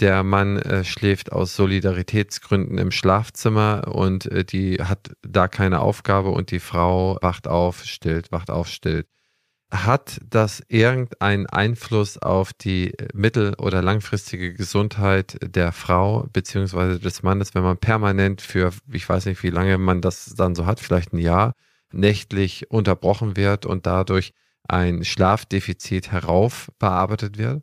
Der 0.00 0.24
Mann 0.24 0.58
äh, 0.58 0.84
schläft 0.84 1.32
aus 1.32 1.56
Solidaritätsgründen 1.56 2.76
im 2.76 2.90
Schlafzimmer 2.90 3.88
und 3.88 4.26
äh, 4.26 4.44
die 4.44 4.76
hat 4.82 5.12
da 5.22 5.48
keine 5.48 5.80
Aufgabe 5.80 6.30
und 6.30 6.50
die 6.50 6.60
Frau 6.60 7.18
wacht 7.22 7.48
auf, 7.48 7.84
stillt, 7.84 8.30
wacht 8.30 8.50
auf, 8.50 8.68
stillt. 8.68 9.06
Hat 9.72 10.20
das 10.28 10.62
irgendeinen 10.68 11.46
Einfluss 11.46 12.18
auf 12.18 12.52
die 12.52 12.92
mittel- 13.14 13.54
oder 13.54 13.82
langfristige 13.82 14.52
Gesundheit 14.52 15.38
der 15.42 15.72
Frau 15.72 16.28
beziehungsweise 16.32 17.00
des 17.00 17.22
Mannes, 17.22 17.54
wenn 17.54 17.62
man 17.62 17.78
permanent 17.78 18.42
für, 18.42 18.72
ich 18.92 19.08
weiß 19.08 19.26
nicht, 19.26 19.42
wie 19.42 19.50
lange 19.50 19.78
man 19.78 20.02
das 20.02 20.34
dann 20.36 20.54
so 20.54 20.66
hat, 20.66 20.78
vielleicht 20.80 21.14
ein 21.14 21.18
Jahr, 21.18 21.54
nächtlich 21.92 22.70
unterbrochen 22.70 23.36
wird 23.36 23.64
und 23.66 23.86
dadurch 23.86 24.34
ein 24.68 25.04
Schlafdefizit 25.04 26.12
heraufbearbeitet 26.12 27.38
wird? 27.38 27.62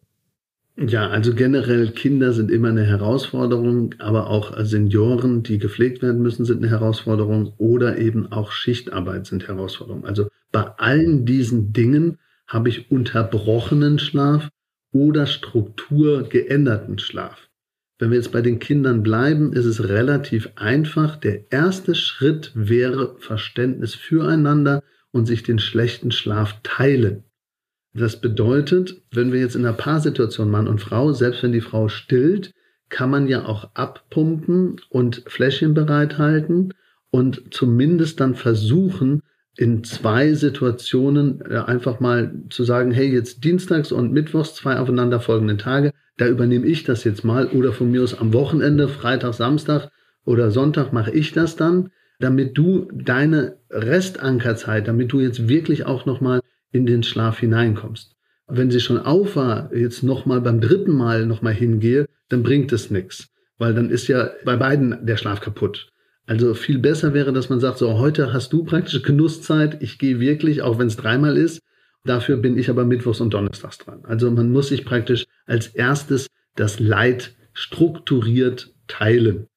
Ja, 0.87 1.09
also 1.09 1.33
generell 1.33 1.91
Kinder 1.91 2.31
sind 2.31 2.49
immer 2.49 2.69
eine 2.69 2.85
Herausforderung, 2.85 3.95
aber 3.99 4.29
auch 4.29 4.55
Senioren, 4.63 5.43
die 5.43 5.57
gepflegt 5.57 6.01
werden 6.01 6.21
müssen, 6.21 6.45
sind 6.45 6.59
eine 6.59 6.69
Herausforderung 6.69 7.53
oder 7.57 7.97
eben 7.97 8.31
auch 8.31 8.53
Schichtarbeit 8.53 9.25
sind 9.25 9.49
Herausforderungen. 9.49 10.05
Also 10.05 10.29
bei 10.53 10.61
allen 10.77 11.25
diesen 11.25 11.73
Dingen 11.73 12.17
habe 12.47 12.69
ich 12.69 12.91
unterbrochenen 12.91 13.99
Schlaf 13.99 14.47
oder 14.93 15.25
strukturgeänderten 15.25 16.97
Schlaf. 16.97 17.49
Wenn 17.97 18.11
wir 18.11 18.17
jetzt 18.17 18.31
bei 18.31 18.41
den 18.41 18.59
Kindern 18.59 19.03
bleiben, 19.03 19.51
ist 19.51 19.65
es 19.65 19.89
relativ 19.89 20.49
einfach. 20.55 21.17
Der 21.17 21.51
erste 21.51 21.93
Schritt 21.93 22.53
wäre 22.55 23.17
Verständnis 23.19 23.95
füreinander 23.95 24.81
und 25.11 25.25
sich 25.25 25.43
den 25.43 25.59
schlechten 25.59 26.11
Schlaf 26.11 26.61
teilen. 26.63 27.25
Das 27.93 28.21
bedeutet, 28.21 29.01
wenn 29.11 29.31
wir 29.31 29.39
jetzt 29.39 29.55
in 29.55 29.65
einer 29.65 29.75
Paarsituation 29.75 30.49
Mann 30.49 30.67
und 30.67 30.79
Frau, 30.79 31.11
selbst 31.11 31.41
wenn 31.43 31.51
die 31.51 31.61
Frau 31.61 31.87
stillt, 31.87 32.53
kann 32.89 33.09
man 33.09 33.27
ja 33.27 33.45
auch 33.45 33.69
abpumpen 33.73 34.77
und 34.89 35.23
Fläschchen 35.27 35.73
bereithalten 35.73 36.73
und 37.11 37.53
zumindest 37.53 38.19
dann 38.19 38.35
versuchen, 38.35 39.21
in 39.57 39.83
zwei 39.83 40.33
Situationen 40.33 41.41
äh, 41.41 41.57
einfach 41.57 41.99
mal 41.99 42.33
zu 42.49 42.63
sagen, 42.63 42.91
hey, 42.91 43.11
jetzt 43.11 43.43
Dienstags 43.43 43.91
und 43.91 44.13
Mittwochs, 44.13 44.55
zwei 44.55 44.79
aufeinanderfolgende 44.79 45.57
Tage, 45.57 45.91
da 46.17 46.27
übernehme 46.27 46.65
ich 46.65 46.83
das 46.83 47.03
jetzt 47.03 47.25
mal 47.25 47.47
oder 47.47 47.73
von 47.73 47.91
mir 47.91 48.03
aus 48.03 48.17
am 48.17 48.33
Wochenende, 48.33 48.87
Freitag, 48.87 49.33
Samstag 49.33 49.89
oder 50.25 50.51
Sonntag 50.51 50.93
mache 50.93 51.11
ich 51.11 51.33
das 51.33 51.55
dann, 51.55 51.91
damit 52.19 52.57
du 52.57 52.87
deine 52.93 53.57
Restankerzeit, 53.69 54.87
damit 54.87 55.11
du 55.11 55.19
jetzt 55.19 55.49
wirklich 55.49 55.85
auch 55.85 56.05
nochmal 56.05 56.41
in 56.71 56.85
den 56.85 57.03
Schlaf 57.03 57.39
hineinkommst. 57.39 58.15
Wenn 58.47 58.71
sie 58.71 58.79
schon 58.79 58.97
auf 58.97 59.35
war, 59.35 59.73
jetzt 59.73 60.03
nochmal 60.03 60.41
beim 60.41 60.59
dritten 60.59 60.93
Mal 60.93 61.25
nochmal 61.25 61.53
hingehe, 61.53 62.05
dann 62.29 62.43
bringt 62.43 62.71
es 62.71 62.89
nichts, 62.89 63.29
weil 63.57 63.73
dann 63.73 63.89
ist 63.89 64.07
ja 64.07 64.31
bei 64.43 64.55
beiden 64.55 65.05
der 65.05 65.17
Schlaf 65.17 65.41
kaputt. 65.41 65.91
Also 66.25 66.53
viel 66.53 66.79
besser 66.79 67.13
wäre, 67.13 67.33
dass 67.33 67.49
man 67.49 67.59
sagt, 67.59 67.79
so 67.79 67.97
heute 67.97 68.33
hast 68.33 68.53
du 68.53 68.63
praktisch 68.63 69.01
Genusszeit, 69.01 69.81
ich 69.81 69.97
gehe 69.97 70.19
wirklich, 70.19 70.61
auch 70.61 70.77
wenn 70.77 70.87
es 70.87 70.95
dreimal 70.95 71.37
ist, 71.37 71.61
dafür 72.05 72.37
bin 72.37 72.57
ich 72.57 72.69
aber 72.69 72.85
Mittwochs 72.85 73.19
und 73.19 73.33
Donnerstags 73.33 73.79
dran. 73.79 74.01
Also 74.03 74.29
man 74.29 74.51
muss 74.51 74.69
sich 74.69 74.85
praktisch 74.85 75.25
als 75.45 75.67
erstes 75.67 76.27
das 76.55 76.79
Leid 76.79 77.35
strukturiert 77.53 78.73
teilen. 78.87 79.47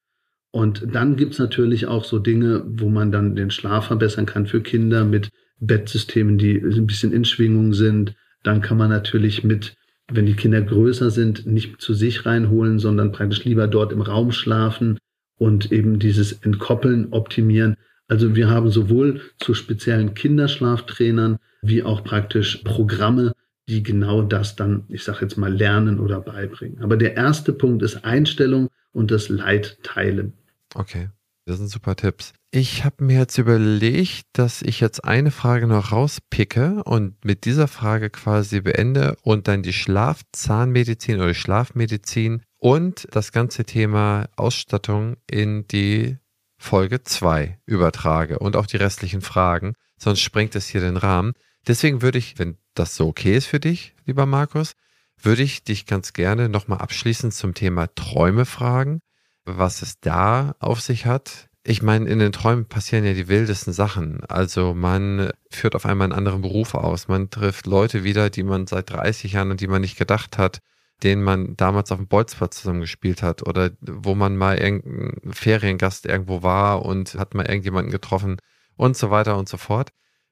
Und 0.51 0.87
dann 0.93 1.15
gibt's 1.15 1.39
natürlich 1.39 1.87
auch 1.87 2.05
so 2.05 2.19
Dinge, 2.19 2.63
wo 2.67 2.89
man 2.89 3.11
dann 3.11 3.35
den 3.35 3.49
Schlaf 3.49 3.87
verbessern 3.87 4.25
kann 4.25 4.45
für 4.45 4.61
Kinder 4.61 5.03
mit 5.03 5.29
Bettsystemen, 5.67 6.37
die 6.37 6.57
ein 6.57 6.87
bisschen 6.87 7.13
in 7.13 7.25
Schwingung 7.25 7.73
sind. 7.73 8.15
Dann 8.43 8.61
kann 8.61 8.77
man 8.77 8.89
natürlich 8.89 9.43
mit, 9.43 9.75
wenn 10.11 10.25
die 10.25 10.35
Kinder 10.35 10.61
größer 10.61 11.09
sind, 11.09 11.45
nicht 11.45 11.81
zu 11.81 11.93
sich 11.93 12.25
reinholen, 12.25 12.79
sondern 12.79 13.11
praktisch 13.11 13.45
lieber 13.45 13.67
dort 13.67 13.91
im 13.91 14.01
Raum 14.01 14.31
schlafen 14.31 14.97
und 15.37 15.71
eben 15.71 15.99
dieses 15.99 16.33
Entkoppeln 16.33 17.07
optimieren. 17.11 17.75
Also 18.07 18.35
wir 18.35 18.49
haben 18.49 18.69
sowohl 18.69 19.21
zu 19.39 19.53
speziellen 19.53 20.13
Kinderschlaftrainern 20.13 21.37
wie 21.61 21.83
auch 21.83 22.03
praktisch 22.03 22.57
Programme, 22.63 23.31
die 23.69 23.81
genau 23.81 24.21
das 24.21 24.55
dann, 24.55 24.83
ich 24.89 25.03
sage 25.03 25.19
jetzt 25.21 25.37
mal, 25.37 25.53
lernen 25.53 25.99
oder 25.99 26.19
beibringen. 26.19 26.81
Aber 26.81 26.97
der 26.97 27.15
erste 27.15 27.53
Punkt 27.53 27.81
ist 27.81 28.03
Einstellung 28.03 28.69
und 28.91 29.09
das 29.09 29.29
Leid 29.29 29.77
teilen. 29.83 30.33
Okay. 30.75 31.09
Das 31.45 31.57
sind 31.57 31.67
super 31.67 31.95
Tipps. 31.95 32.33
Ich 32.55 32.85
habe 32.85 33.03
mir 33.03 33.17
jetzt 33.17 33.39
überlegt, 33.39 34.27
dass 34.33 34.61
ich 34.61 34.79
jetzt 34.79 35.03
eine 35.03 35.31
Frage 35.31 35.65
noch 35.65 35.91
rauspicke 35.91 36.83
und 36.83 37.25
mit 37.25 37.45
dieser 37.45 37.67
Frage 37.67 38.11
quasi 38.11 38.61
beende 38.61 39.17
und 39.23 39.47
dann 39.47 39.63
die 39.63 39.73
Schlafzahnmedizin 39.73 41.19
oder 41.19 41.33
Schlafmedizin 41.33 42.43
und 42.59 43.07
das 43.09 43.31
ganze 43.31 43.65
Thema 43.65 44.29
Ausstattung 44.35 45.17
in 45.27 45.65
die 45.65 46.19
Folge 46.59 47.01
2 47.01 47.57
übertrage 47.65 48.37
und 48.37 48.55
auch 48.55 48.67
die 48.67 48.77
restlichen 48.77 49.21
Fragen, 49.21 49.73
sonst 49.97 50.19
sprengt 50.19 50.55
es 50.55 50.67
hier 50.67 50.81
den 50.81 50.97
Rahmen. 50.97 51.33
Deswegen 51.67 52.03
würde 52.03 52.19
ich, 52.19 52.37
wenn 52.37 52.59
das 52.75 52.95
so 52.95 53.07
okay 53.07 53.35
ist 53.35 53.47
für 53.47 53.59
dich, 53.59 53.95
lieber 54.05 54.27
Markus, 54.27 54.73
würde 55.19 55.41
ich 55.41 55.63
dich 55.63 55.87
ganz 55.87 56.13
gerne 56.13 56.49
nochmal 56.49 56.81
abschließend 56.81 57.33
zum 57.33 57.55
Thema 57.55 57.87
Träume 57.95 58.45
fragen 58.45 58.99
was 59.45 59.81
es 59.81 59.99
da 59.99 60.55
auf 60.59 60.81
sich 60.81 61.05
hat. 61.05 61.49
Ich 61.65 61.81
meine, 61.81 62.09
in 62.09 62.19
den 62.19 62.33
Träumen 62.33 62.65
passieren 62.65 63.05
ja 63.05 63.13
die 63.13 63.29
wildesten 63.29 63.71
Sachen. 63.71 64.25
Also 64.25 64.73
man 64.73 65.31
führt 65.49 65.75
auf 65.75 65.85
einmal 65.85 66.05
einen 66.05 66.17
anderen 66.17 66.41
Beruf 66.41 66.73
aus. 66.73 67.07
Man 67.07 67.29
trifft 67.29 67.67
Leute 67.67 68.03
wieder, 68.03 68.29
die 68.29 68.43
man 68.43 68.67
seit 68.67 68.89
30 68.89 69.33
Jahren 69.33 69.51
und 69.51 69.61
die 69.61 69.67
man 69.67 69.81
nicht 69.81 69.97
gedacht 69.97 70.37
hat, 70.37 70.59
denen 71.03 71.23
man 71.23 71.55
damals 71.55 71.91
auf 71.91 71.99
dem 71.99 72.07
Bolzplatz 72.07 72.57
zusammen 72.61 72.81
gespielt 72.81 73.23
hat 73.23 73.47
oder 73.47 73.71
wo 73.81 74.13
man 74.13 74.35
mal 74.35 74.57
irgendein 74.57 75.31
Feriengast 75.31 76.05
irgendwo 76.05 76.43
war 76.43 76.83
und 76.85 77.15
hat 77.15 77.33
mal 77.33 77.45
irgendjemanden 77.45 77.91
getroffen 77.91 78.37
und 78.75 78.97
so 78.97 79.09
weiter 79.09 79.37
und 79.37 79.47
so 79.47 79.57
fort. 79.57 79.91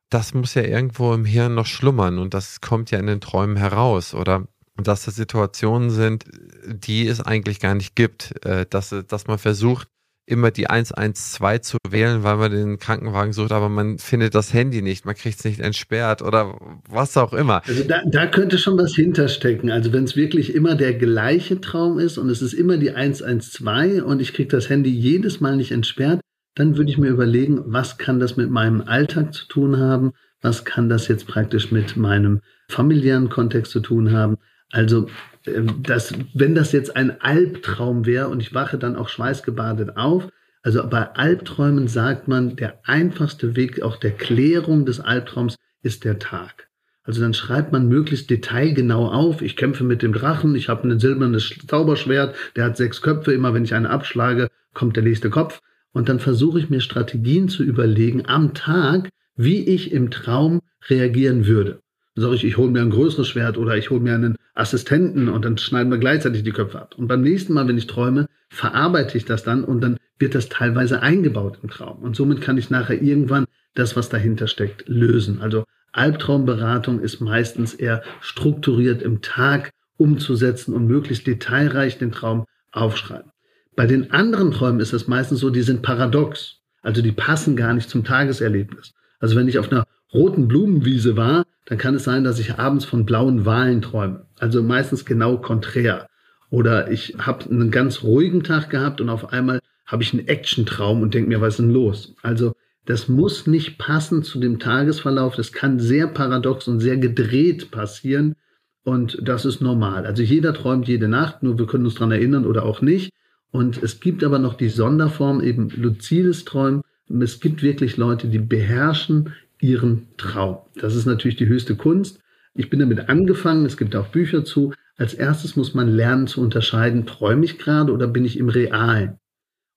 Das 0.09 0.33
muss 0.33 0.53
ja 0.55 0.63
irgendwo 0.63 1.13
im 1.13 1.23
Hirn 1.23 1.55
noch 1.55 1.65
schlummern 1.65 2.19
und 2.19 2.33
das 2.33 2.59
kommt 2.59 2.91
ja 2.91 2.99
in 2.99 3.07
den 3.07 3.21
Träumen 3.21 3.55
heraus. 3.55 4.13
Oder 4.13 4.47
dass 4.75 5.05
das 5.05 5.15
Situationen 5.15 5.91
sind, 5.91 6.25
die 6.65 7.07
es 7.07 7.21
eigentlich 7.21 7.61
gar 7.61 7.75
nicht 7.75 7.95
gibt. 7.95 8.45
Äh, 8.45 8.65
dass, 8.69 8.93
dass 9.07 9.27
man 9.27 9.37
versucht, 9.37 9.87
immer 10.31 10.49
die 10.49 10.67
112 10.67 11.61
zu 11.61 11.77
wählen, 11.89 12.23
weil 12.23 12.37
man 12.37 12.51
den 12.51 12.79
Krankenwagen 12.79 13.33
sucht, 13.33 13.51
aber 13.51 13.69
man 13.69 13.97
findet 13.97 14.33
das 14.33 14.53
Handy 14.53 14.81
nicht, 14.81 15.05
man 15.05 15.15
kriegt 15.15 15.39
es 15.39 15.45
nicht 15.45 15.59
entsperrt 15.59 16.21
oder 16.21 16.57
was 16.89 17.17
auch 17.17 17.33
immer. 17.33 17.61
Also 17.67 17.83
da, 17.83 18.01
da 18.05 18.25
könnte 18.27 18.57
schon 18.57 18.77
was 18.77 18.95
hinterstecken. 18.95 19.69
Also 19.69 19.91
wenn 19.93 20.05
es 20.05 20.15
wirklich 20.15 20.55
immer 20.55 20.75
der 20.75 20.93
gleiche 20.93 21.59
Traum 21.59 21.99
ist 21.99 22.17
und 22.17 22.29
es 22.29 22.41
ist 22.41 22.53
immer 22.53 22.77
die 22.77 22.91
112 22.91 24.03
und 24.03 24.21
ich 24.21 24.33
kriege 24.33 24.49
das 24.49 24.69
Handy 24.69 24.89
jedes 24.89 25.41
Mal 25.41 25.57
nicht 25.57 25.71
entsperrt, 25.71 26.21
dann 26.55 26.77
würde 26.77 26.91
ich 26.91 26.97
mir 26.97 27.09
überlegen, 27.09 27.61
was 27.65 27.97
kann 27.97 28.19
das 28.19 28.37
mit 28.37 28.49
meinem 28.49 28.81
Alltag 28.81 29.33
zu 29.33 29.47
tun 29.47 29.77
haben? 29.77 30.11
Was 30.41 30.65
kann 30.65 30.89
das 30.89 31.07
jetzt 31.07 31.27
praktisch 31.27 31.71
mit 31.71 31.95
meinem 31.97 32.41
familiären 32.67 33.29
Kontext 33.29 33.71
zu 33.71 33.79
tun 33.79 34.11
haben? 34.11 34.37
Also, 34.71 35.07
ähm, 35.45 35.83
das, 35.83 36.13
wenn 36.33 36.55
das 36.55 36.71
jetzt 36.71 36.95
ein 36.95 37.21
Albtraum 37.21 38.05
wäre 38.05 38.29
und 38.29 38.41
ich 38.41 38.53
wache 38.53 38.77
dann 38.77 38.95
auch 38.95 39.09
schweißgebadet 39.09 39.97
auf, 39.97 40.29
also 40.63 40.85
bei 40.87 41.11
Albträumen 41.15 41.87
sagt 41.87 42.27
man, 42.27 42.55
der 42.55 42.79
einfachste 42.83 43.55
Weg 43.55 43.81
auch 43.81 43.97
der 43.97 44.11
Klärung 44.11 44.85
des 44.85 44.99
Albtraums 44.99 45.55
ist 45.81 46.03
der 46.03 46.19
Tag. 46.19 46.67
Also 47.03 47.21
dann 47.21 47.33
schreibt 47.33 47.71
man 47.71 47.87
möglichst 47.87 48.29
detailgenau 48.29 49.07
auf, 49.07 49.41
ich 49.41 49.57
kämpfe 49.57 49.83
mit 49.83 50.03
dem 50.03 50.13
Drachen, 50.13 50.53
ich 50.53 50.69
habe 50.69 50.87
ein 50.87 50.99
silbernes 50.99 51.55
Zauberschwert, 51.67 52.35
der 52.55 52.65
hat 52.65 52.77
sechs 52.77 53.01
Köpfe, 53.01 53.33
immer 53.33 53.55
wenn 53.55 53.63
ich 53.63 53.73
einen 53.73 53.87
abschlage, 53.87 54.49
kommt 54.73 54.95
der 54.95 55.03
nächste 55.03 55.31
Kopf. 55.31 55.61
Und 55.93 56.09
dann 56.09 56.19
versuche 56.19 56.59
ich 56.59 56.69
mir 56.69 56.79
Strategien 56.79 57.49
zu 57.49 57.63
überlegen 57.63 58.27
am 58.27 58.53
Tag, 58.53 59.09
wie 59.35 59.67
ich 59.67 59.91
im 59.91 60.11
Traum 60.11 60.61
reagieren 60.89 61.47
würde. 61.47 61.81
Dann 62.15 62.23
sage 62.23 62.35
ich, 62.35 62.43
ich 62.43 62.57
hole 62.57 62.71
mir 62.71 62.81
ein 62.81 62.89
größeres 62.89 63.27
Schwert 63.27 63.57
oder 63.57 63.77
ich 63.77 63.89
hole 63.89 64.01
mir 64.01 64.15
einen 64.15 64.35
Assistenten 64.53 65.29
und 65.29 65.45
dann 65.45 65.57
schneiden 65.57 65.91
wir 65.91 65.97
gleichzeitig 65.97 66.43
die 66.43 66.51
Köpfe 66.51 66.81
ab. 66.81 66.95
Und 66.97 67.07
beim 67.07 67.21
nächsten 67.21 67.53
Mal, 67.53 67.67
wenn 67.67 67.77
ich 67.77 67.87
träume, 67.87 68.27
verarbeite 68.49 69.17
ich 69.17 69.25
das 69.25 69.43
dann 69.43 69.63
und 69.63 69.81
dann 69.81 69.97
wird 70.19 70.35
das 70.35 70.49
teilweise 70.49 71.01
eingebaut 71.01 71.59
im 71.63 71.69
Traum. 71.69 72.03
Und 72.03 72.15
somit 72.15 72.41
kann 72.41 72.57
ich 72.57 72.69
nachher 72.69 73.01
irgendwann 73.01 73.45
das, 73.75 73.95
was 73.95 74.09
dahinter 74.09 74.47
steckt, 74.47 74.87
lösen. 74.87 75.41
Also 75.41 75.63
Albtraumberatung 75.93 76.99
ist 76.99 77.21
meistens 77.21 77.73
eher 77.73 78.03
strukturiert 78.19 79.01
im 79.01 79.21
Tag 79.21 79.71
umzusetzen 79.97 80.73
und 80.73 80.87
möglichst 80.87 81.27
detailreich 81.27 81.97
den 81.97 82.11
Traum 82.11 82.45
aufschreiben. 82.71 83.31
Bei 83.75 83.85
den 83.85 84.11
anderen 84.11 84.51
Träumen 84.51 84.79
ist 84.79 84.93
es 84.93 85.07
meistens 85.07 85.39
so, 85.39 85.49
die 85.49 85.61
sind 85.61 85.81
paradox. 85.81 86.57
Also 86.81 87.01
die 87.01 87.11
passen 87.11 87.55
gar 87.55 87.73
nicht 87.73 87.89
zum 87.89 88.03
Tageserlebnis. 88.03 88.93
Also 89.19 89.35
wenn 89.35 89.47
ich 89.47 89.59
auf 89.59 89.71
einer 89.71 89.85
roten 90.13 90.47
Blumenwiese 90.47 91.15
war, 91.17 91.45
dann 91.65 91.77
kann 91.77 91.95
es 91.95 92.03
sein, 92.03 92.23
dass 92.23 92.39
ich 92.39 92.57
abends 92.57 92.85
von 92.85 93.05
blauen 93.05 93.45
Walen 93.45 93.81
träume. 93.81 94.25
Also 94.39 94.61
meistens 94.63 95.05
genau 95.05 95.37
konträr. 95.37 96.07
Oder 96.49 96.91
ich 96.91 97.15
habe 97.17 97.49
einen 97.49 97.71
ganz 97.71 98.03
ruhigen 98.03 98.43
Tag 98.43 98.69
gehabt 98.69 98.99
und 98.99 99.09
auf 99.09 99.31
einmal 99.31 99.59
habe 99.85 100.03
ich 100.03 100.13
einen 100.13 100.27
Action-Traum 100.27 101.01
und 101.01 101.13
denke 101.13 101.29
mir, 101.29 101.41
was 101.41 101.53
ist 101.53 101.59
denn 101.59 101.71
los? 101.71 102.15
Also 102.21 102.53
das 102.85 103.07
muss 103.07 103.47
nicht 103.47 103.77
passen 103.77 104.23
zu 104.23 104.39
dem 104.39 104.59
Tagesverlauf. 104.59 105.35
Das 105.35 105.51
kann 105.51 105.79
sehr 105.79 106.07
paradox 106.07 106.67
und 106.67 106.79
sehr 106.79 106.97
gedreht 106.97 107.71
passieren. 107.71 108.35
Und 108.83 109.19
das 109.21 109.45
ist 109.45 109.61
normal. 109.61 110.05
Also 110.05 110.23
jeder 110.23 110.53
träumt 110.53 110.87
jede 110.87 111.07
Nacht, 111.07 111.43
nur 111.43 111.59
wir 111.59 111.67
können 111.67 111.85
uns 111.85 111.95
daran 111.95 112.11
erinnern 112.11 112.45
oder 112.45 112.65
auch 112.65 112.81
nicht. 112.81 113.11
Und 113.51 113.81
es 113.83 113.99
gibt 113.99 114.23
aber 114.23 114.39
noch 114.39 114.55
die 114.55 114.69
Sonderform, 114.69 115.41
eben 115.41 115.69
luzides 115.69 116.45
Träumen. 116.45 116.81
Es 117.21 117.39
gibt 117.39 117.61
wirklich 117.61 117.97
Leute, 117.97 118.27
die 118.27 118.39
beherrschen 118.39 119.33
Ihren 119.61 120.07
Traum. 120.17 120.57
Das 120.75 120.95
ist 120.95 121.05
natürlich 121.05 121.37
die 121.37 121.47
höchste 121.47 121.75
Kunst. 121.75 122.19
Ich 122.53 122.69
bin 122.69 122.79
damit 122.79 123.07
angefangen, 123.07 123.65
es 123.65 123.77
gibt 123.77 123.95
auch 123.95 124.07
Bücher 124.07 124.43
zu. 124.43 124.73
Als 124.97 125.13
erstes 125.13 125.55
muss 125.55 125.73
man 125.73 125.87
lernen 125.87 126.27
zu 126.27 126.41
unterscheiden, 126.41 127.05
träume 127.05 127.45
ich 127.45 127.57
gerade 127.57 127.93
oder 127.93 128.07
bin 128.07 128.25
ich 128.25 128.37
im 128.37 128.49
Realen. 128.49 129.19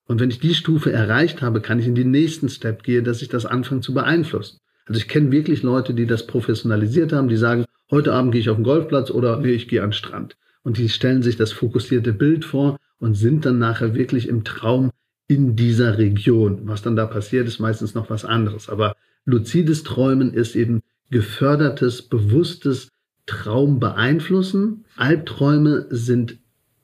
Und 0.07 0.19
wenn 0.19 0.29
ich 0.29 0.39
die 0.39 0.53
Stufe 0.53 0.91
erreicht 0.91 1.41
habe, 1.41 1.61
kann 1.61 1.79
ich 1.79 1.87
in 1.87 1.95
den 1.95 2.11
nächsten 2.11 2.49
Step 2.49 2.83
gehen, 2.83 3.05
dass 3.05 3.21
ich 3.21 3.29
das 3.29 3.45
anfange 3.45 3.81
zu 3.81 3.93
beeinflussen. 3.93 4.59
Also 4.85 4.99
ich 4.99 5.07
kenne 5.07 5.31
wirklich 5.31 5.63
Leute, 5.63 5.93
die 5.93 6.05
das 6.05 6.27
professionalisiert 6.27 7.11
haben, 7.11 7.27
die 7.27 7.37
sagen, 7.37 7.65
heute 7.89 8.13
Abend 8.13 8.31
gehe 8.31 8.41
ich 8.41 8.49
auf 8.49 8.57
den 8.57 8.63
Golfplatz 8.63 9.09
oder 9.09 9.39
nee, 9.39 9.51
ich 9.51 9.67
gehe 9.67 9.81
an 9.81 9.89
den 9.89 9.93
Strand. 9.93 10.37
Und 10.63 10.77
die 10.77 10.89
stellen 10.89 11.23
sich 11.23 11.37
das 11.37 11.51
fokussierte 11.51 12.13
Bild 12.13 12.45
vor 12.45 12.77
und 12.99 13.15
sind 13.15 13.45
dann 13.45 13.59
nachher 13.59 13.95
wirklich 13.95 14.27
im 14.27 14.43
Traum 14.43 14.91
in 15.27 15.55
dieser 15.55 15.97
Region. 15.97 16.61
Was 16.63 16.83
dann 16.83 16.95
da 16.95 17.05
passiert, 17.05 17.47
ist 17.47 17.59
meistens 17.59 17.95
noch 17.95 18.09
was 18.09 18.25
anderes. 18.25 18.69
Aber 18.69 18.95
luzides 19.25 19.83
Träumen 19.83 20.33
ist 20.33 20.55
eben 20.55 20.81
gefördertes, 21.09 22.03
bewusstes 22.03 22.89
Traum 23.25 23.79
beeinflussen. 23.79 24.85
Albträume 24.95 25.87
sind 25.89 26.37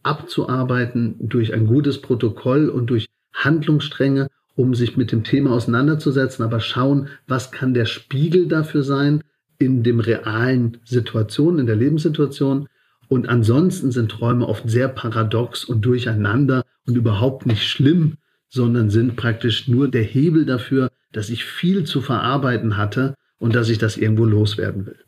abzuarbeiten 0.04 1.16
durch 1.20 1.54
ein 1.54 1.68
gutes 1.68 2.02
Protokoll 2.02 2.70
und 2.70 2.89
durch 2.89 3.08
Handlungsstränge, 3.34 4.28
um 4.56 4.74
sich 4.76 4.98
mit 4.98 5.12
dem 5.12 5.24
Thema 5.24 5.52
auseinanderzusetzen, 5.52 6.44
aber 6.44 6.60
schauen, 6.60 7.08
was 7.28 7.52
kann 7.52 7.74
der 7.74 7.86
Spiegel 7.86 8.48
dafür 8.48 8.84
sein 8.84 9.24
in 9.60 9.84
dem 9.84 10.00
realen 10.00 10.78
Situation, 10.84 11.60
in 11.60 11.68
der 11.68 11.76
Lebenssituation. 11.76 12.68
Und 13.08 13.30
ansonsten 13.30 13.92
sind 13.92 14.10
Träume 14.10 14.48
oft 14.48 14.70
sehr 14.70 14.88
paradox 14.88 15.64
und 15.66 15.86
durcheinander 15.86 16.66
und 16.88 16.96
überhaupt 16.96 17.46
nicht 17.46 17.68
schlimm, 17.68 18.18
sondern 18.52 18.89
sind 18.89 19.16
praktisch 19.16 19.68
nur 19.68 19.89
der 19.89 20.04
Hebel 20.04 20.45
dafür, 20.45 20.89
dass 21.12 21.30
ich 21.30 21.45
viel 21.45 21.86
zu 21.86 22.02
verarbeiten 22.02 22.78
hatte 22.78 23.16
und 23.39 23.56
dass 23.56 23.70
ich 23.70 23.78
das 23.78 23.97
irgendwo 23.97 24.26
loswerden 24.26 24.86
will. 24.86 24.99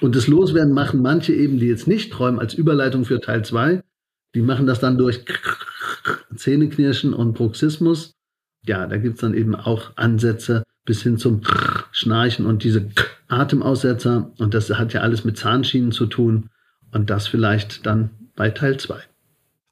Und 0.00 0.14
das 0.14 0.28
Loswerden 0.28 0.72
machen 0.72 1.02
manche 1.02 1.34
eben, 1.34 1.58
die 1.58 1.66
jetzt 1.66 1.88
nicht 1.88 2.12
träumen, 2.12 2.38
als 2.38 2.54
Überleitung 2.54 3.04
für 3.04 3.20
Teil 3.20 3.44
2. 3.44 3.82
Die 4.34 4.42
machen 4.42 4.66
das 4.66 4.78
dann 4.78 4.98
durch 4.98 5.24
Zähneknirschen 6.34 7.14
und 7.14 7.34
Bruxismus. 7.34 8.12
Ja, 8.64 8.86
da 8.86 8.96
gibt's 8.98 9.20
dann 9.20 9.34
eben 9.34 9.54
auch 9.54 9.96
Ansätze 9.96 10.62
bis 10.84 11.02
hin 11.02 11.18
zum 11.18 11.40
Schnarchen 11.92 12.46
und 12.46 12.62
diese 12.62 12.88
Atemaussetzer. 13.28 14.32
Und 14.38 14.54
das 14.54 14.70
hat 14.70 14.92
ja 14.92 15.00
alles 15.00 15.24
mit 15.24 15.36
Zahnschienen 15.36 15.92
zu 15.92 16.06
tun. 16.06 16.50
Und 16.92 17.10
das 17.10 17.26
vielleicht 17.26 17.86
dann 17.86 18.10
bei 18.36 18.50
Teil 18.50 18.78
2. 18.78 19.00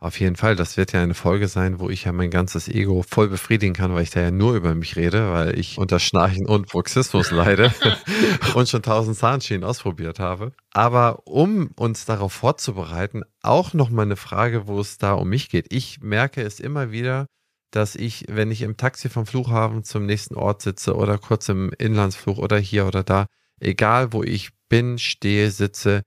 Auf 0.05 0.21
jeden 0.21 0.37
Fall, 0.37 0.55
das 0.55 0.77
wird 0.77 0.93
ja 0.93 1.03
eine 1.03 1.15
Folge 1.15 1.49
sein, 1.49 1.81
wo 1.81 1.89
ich 1.89 2.05
ja 2.05 2.13
mein 2.13 2.29
ganzes 2.29 2.69
Ego 2.69 3.03
voll 3.09 3.29
befriedigen 3.29 3.73
kann, 3.73 3.95
weil 3.95 4.03
ich 4.03 4.11
da 4.11 4.21
ja 4.21 4.31
nur 4.31 4.55
über 4.55 4.75
mich 4.75 4.97
rede, 4.97 5.33
weil 5.33 5.59
ich 5.59 5.79
unter 5.79 5.99
Schnarchen 5.99 6.47
und 6.47 6.67
Bruxismus 6.67 7.31
leide 7.31 7.73
und 8.55 8.69
schon 8.69 8.83
tausend 8.83 9.17
Zahnschienen 9.17 9.65
ausprobiert 9.65 10.19
habe. 10.19 10.53
Aber 10.75 11.27
um 11.27 11.69
uns 11.77 12.05
darauf 12.05 12.35
vorzubereiten, 12.35 13.23
auch 13.41 13.73
nochmal 13.73 14.05
eine 14.05 14.17
Frage, 14.17 14.67
wo 14.67 14.79
es 14.79 14.99
da 14.99 15.15
um 15.15 15.31
mich 15.31 15.49
geht. 15.49 15.73
Ich 15.73 16.03
merke 16.03 16.43
es 16.43 16.61
immer 16.61 16.93
wieder, 16.93 17.25
dass 17.71 17.95
ich, 17.95 18.27
wenn 18.29 18.51
ich 18.51 18.61
im 18.61 18.77
Taxi 18.77 19.09
vom 19.09 19.25
Flughafen 19.25 19.85
zum 19.85 20.05
nächsten 20.05 20.35
Ort 20.35 20.61
sitze 20.61 20.97
oder 20.97 21.17
kurz 21.17 21.49
im 21.49 21.73
Inlandsflug 21.79 22.37
oder 22.37 22.59
hier 22.59 22.85
oder 22.87 23.05
da, 23.05 23.25
egal 23.59 24.13
wo 24.13 24.23
ich 24.23 24.51
bin, 24.69 24.99
stehe, 24.99 25.51
sitze, 25.51 26.03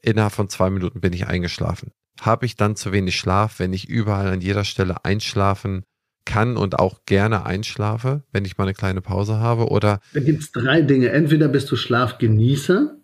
innerhalb 0.00 0.32
von 0.32 0.48
zwei 0.48 0.70
Minuten 0.70 1.00
bin 1.00 1.12
ich 1.12 1.26
eingeschlafen 1.26 1.90
habe 2.26 2.46
ich 2.46 2.56
dann 2.56 2.76
zu 2.76 2.92
wenig 2.92 3.16
Schlaf, 3.16 3.58
wenn 3.58 3.72
ich 3.72 3.88
überall 3.88 4.28
an 4.28 4.40
jeder 4.40 4.64
Stelle 4.64 5.04
einschlafen 5.04 5.84
kann 6.24 6.56
und 6.56 6.78
auch 6.78 7.00
gerne 7.06 7.44
einschlafe, 7.44 8.22
wenn 8.32 8.44
ich 8.44 8.56
mal 8.58 8.64
eine 8.64 8.74
kleine 8.74 9.00
Pause 9.00 9.38
habe? 9.38 9.68
Oder 9.68 10.00
da 10.14 10.20
gibt 10.20 10.42
es 10.42 10.52
drei 10.52 10.82
Dinge. 10.82 11.10
Entweder 11.10 11.48
bist 11.48 11.70
du 11.70 11.76
Schlafgenießer 11.76 12.96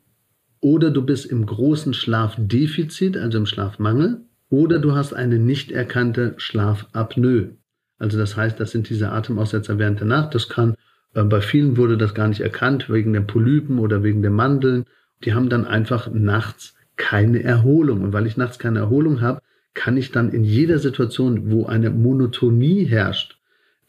oder 0.60 0.90
du 0.90 1.02
bist 1.02 1.26
im 1.26 1.46
großen 1.46 1.94
Schlafdefizit, 1.94 3.16
also 3.16 3.38
im 3.38 3.46
Schlafmangel, 3.46 4.22
oder 4.50 4.78
du 4.78 4.94
hast 4.94 5.12
eine 5.12 5.38
nicht 5.38 5.70
erkannte 5.70 6.34
Schlafapnoe. 6.38 7.56
Also 7.98 8.18
das 8.18 8.36
heißt, 8.36 8.58
das 8.58 8.70
sind 8.70 8.88
diese 8.88 9.10
Atemaussetzer 9.10 9.78
während 9.78 10.00
der 10.00 10.06
Nacht. 10.06 10.34
Das 10.34 10.48
kann, 10.48 10.74
äh, 11.14 11.24
bei 11.24 11.40
vielen 11.40 11.76
wurde 11.76 11.98
das 11.98 12.14
gar 12.14 12.28
nicht 12.28 12.40
erkannt, 12.40 12.88
wegen 12.88 13.12
der 13.12 13.20
Polypen 13.20 13.78
oder 13.78 14.02
wegen 14.02 14.22
der 14.22 14.30
Mandeln. 14.30 14.84
Die 15.24 15.34
haben 15.34 15.48
dann 15.48 15.66
einfach 15.66 16.08
nachts 16.12 16.74
keine 16.98 17.42
Erholung. 17.42 18.02
Und 18.02 18.12
weil 18.12 18.26
ich 18.26 18.36
nachts 18.36 18.58
keine 18.58 18.80
Erholung 18.80 19.22
habe, 19.22 19.40
kann 19.72 19.96
ich 19.96 20.12
dann 20.12 20.30
in 20.30 20.44
jeder 20.44 20.78
Situation, 20.78 21.50
wo 21.50 21.64
eine 21.64 21.88
Monotonie 21.88 22.84
herrscht, 22.84 23.38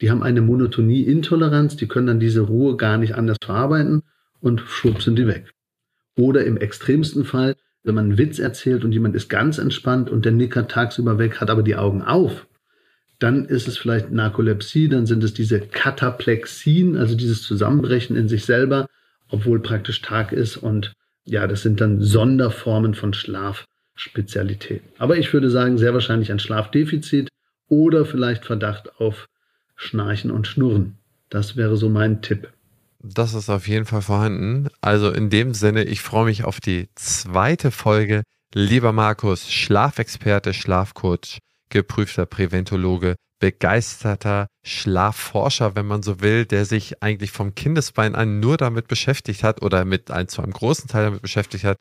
die 0.01 0.10
haben 0.10 0.24
eine 0.24 0.41
Monotonie-Intoleranz, 0.41 1.76
die 1.76 1.88
können 1.88 2.07
dann 2.07 2.20
diese 2.22 2.41
Ruhe 2.41 2.78
gar 2.78 2.97
nicht 2.97 3.16
anders 3.16 3.38
verarbeiten 3.43 4.03
und 4.39 4.62
schwupp 4.62 5.01
sind 5.01 5.20
die 5.20 5.28
weg. 5.28 5.51
Oder 6.16 6.45
im 6.45 6.55
extremsten 6.55 7.26
Fall, 7.26 7.55
wenn 7.84 7.95
man 7.95 8.05
einen 8.05 8.18
Witz 8.18 8.39
erzählt 8.39 8.86
und 8.86 8.93
jemand 8.93 9.16
ist 9.16 9.30
ganz 9.30 9.57
entspannt 9.57 10.10
und 10.10 10.24
der 10.24 10.32
nickert 10.32 10.72
tagsüber 10.72 11.18
weg, 11.18 11.41
hat 11.41 11.49
aber 11.49 11.64
die 11.64 11.76
Augen 11.76 12.01
auf, 12.01 12.47
dann 13.20 13.45
ist 13.45 13.68
es 13.68 13.78
vielleicht 13.78 14.12
Narkolepsie, 14.12 14.88
dann 14.88 15.05
sind 15.05 15.24
es 15.24 15.34
diese 15.34 15.60
Kataplexien, 15.60 16.95
also 16.95 17.16
dieses 17.16 17.41
Zusammenbrechen 17.41 18.16
in 18.16 18.30
sich 18.30 18.45
selber, 18.45 18.88
obwohl 19.30 19.60
praktisch 19.60 20.01
Tag 20.01 20.32
ist 20.32 20.55
und 20.55 20.93
ja, 21.30 21.47
das 21.47 21.61
sind 21.61 21.80
dann 21.80 22.01
Sonderformen 22.01 22.95
von 22.95 23.13
Schlafspezialitäten. 23.13 24.89
Aber 24.97 25.17
ich 25.17 25.32
würde 25.32 25.49
sagen, 25.49 25.77
sehr 25.77 25.93
wahrscheinlich 25.93 26.32
ein 26.32 26.39
Schlafdefizit 26.39 27.30
oder 27.67 28.05
vielleicht 28.05 28.45
Verdacht 28.45 28.99
auf 28.99 29.27
Schnarchen 29.75 30.32
und 30.32 30.47
Schnurren. 30.47 30.97
Das 31.30 31.55
wäre 31.55 31.77
so 31.77 31.89
mein 31.89 32.21
Tipp. 32.21 32.49
Das 33.01 33.34
ist 33.34 33.49
auf 33.49 33.67
jeden 33.67 33.86
Fall 33.86 34.01
vorhanden. 34.01 34.67
Also 34.82 35.11
in 35.11 35.30
dem 35.30 35.53
Sinne, 35.53 35.84
ich 35.84 36.01
freue 36.01 36.25
mich 36.25 36.43
auf 36.43 36.59
die 36.59 36.89
zweite 36.95 37.71
Folge. 37.71 38.23
Lieber 38.53 38.91
Markus, 38.91 39.51
Schlafexperte, 39.51 40.53
Schlafcoach, 40.53 41.38
geprüfter 41.69 42.25
Präventologe, 42.25 43.15
begeisterter 43.39 44.47
Schlafforscher, 44.63 45.75
wenn 45.75 45.85
man 45.85 46.03
so 46.03 46.21
will, 46.21 46.45
der 46.45 46.65
sich 46.65 47.01
eigentlich 47.01 47.31
vom 47.31 47.55
Kindesbein 47.55 48.15
an 48.15 48.39
nur 48.39 48.57
damit 48.57 48.87
beschäftigt 48.87 49.43
hat 49.43 49.61
oder 49.61 49.85
mit 49.85 50.11
ein, 50.11 50.27
zu 50.27 50.41
einem 50.41 50.51
großen 50.51 50.87
Teil 50.87 51.05
damit 51.05 51.21
beschäftigt 51.21 51.63
hat. 51.63 51.77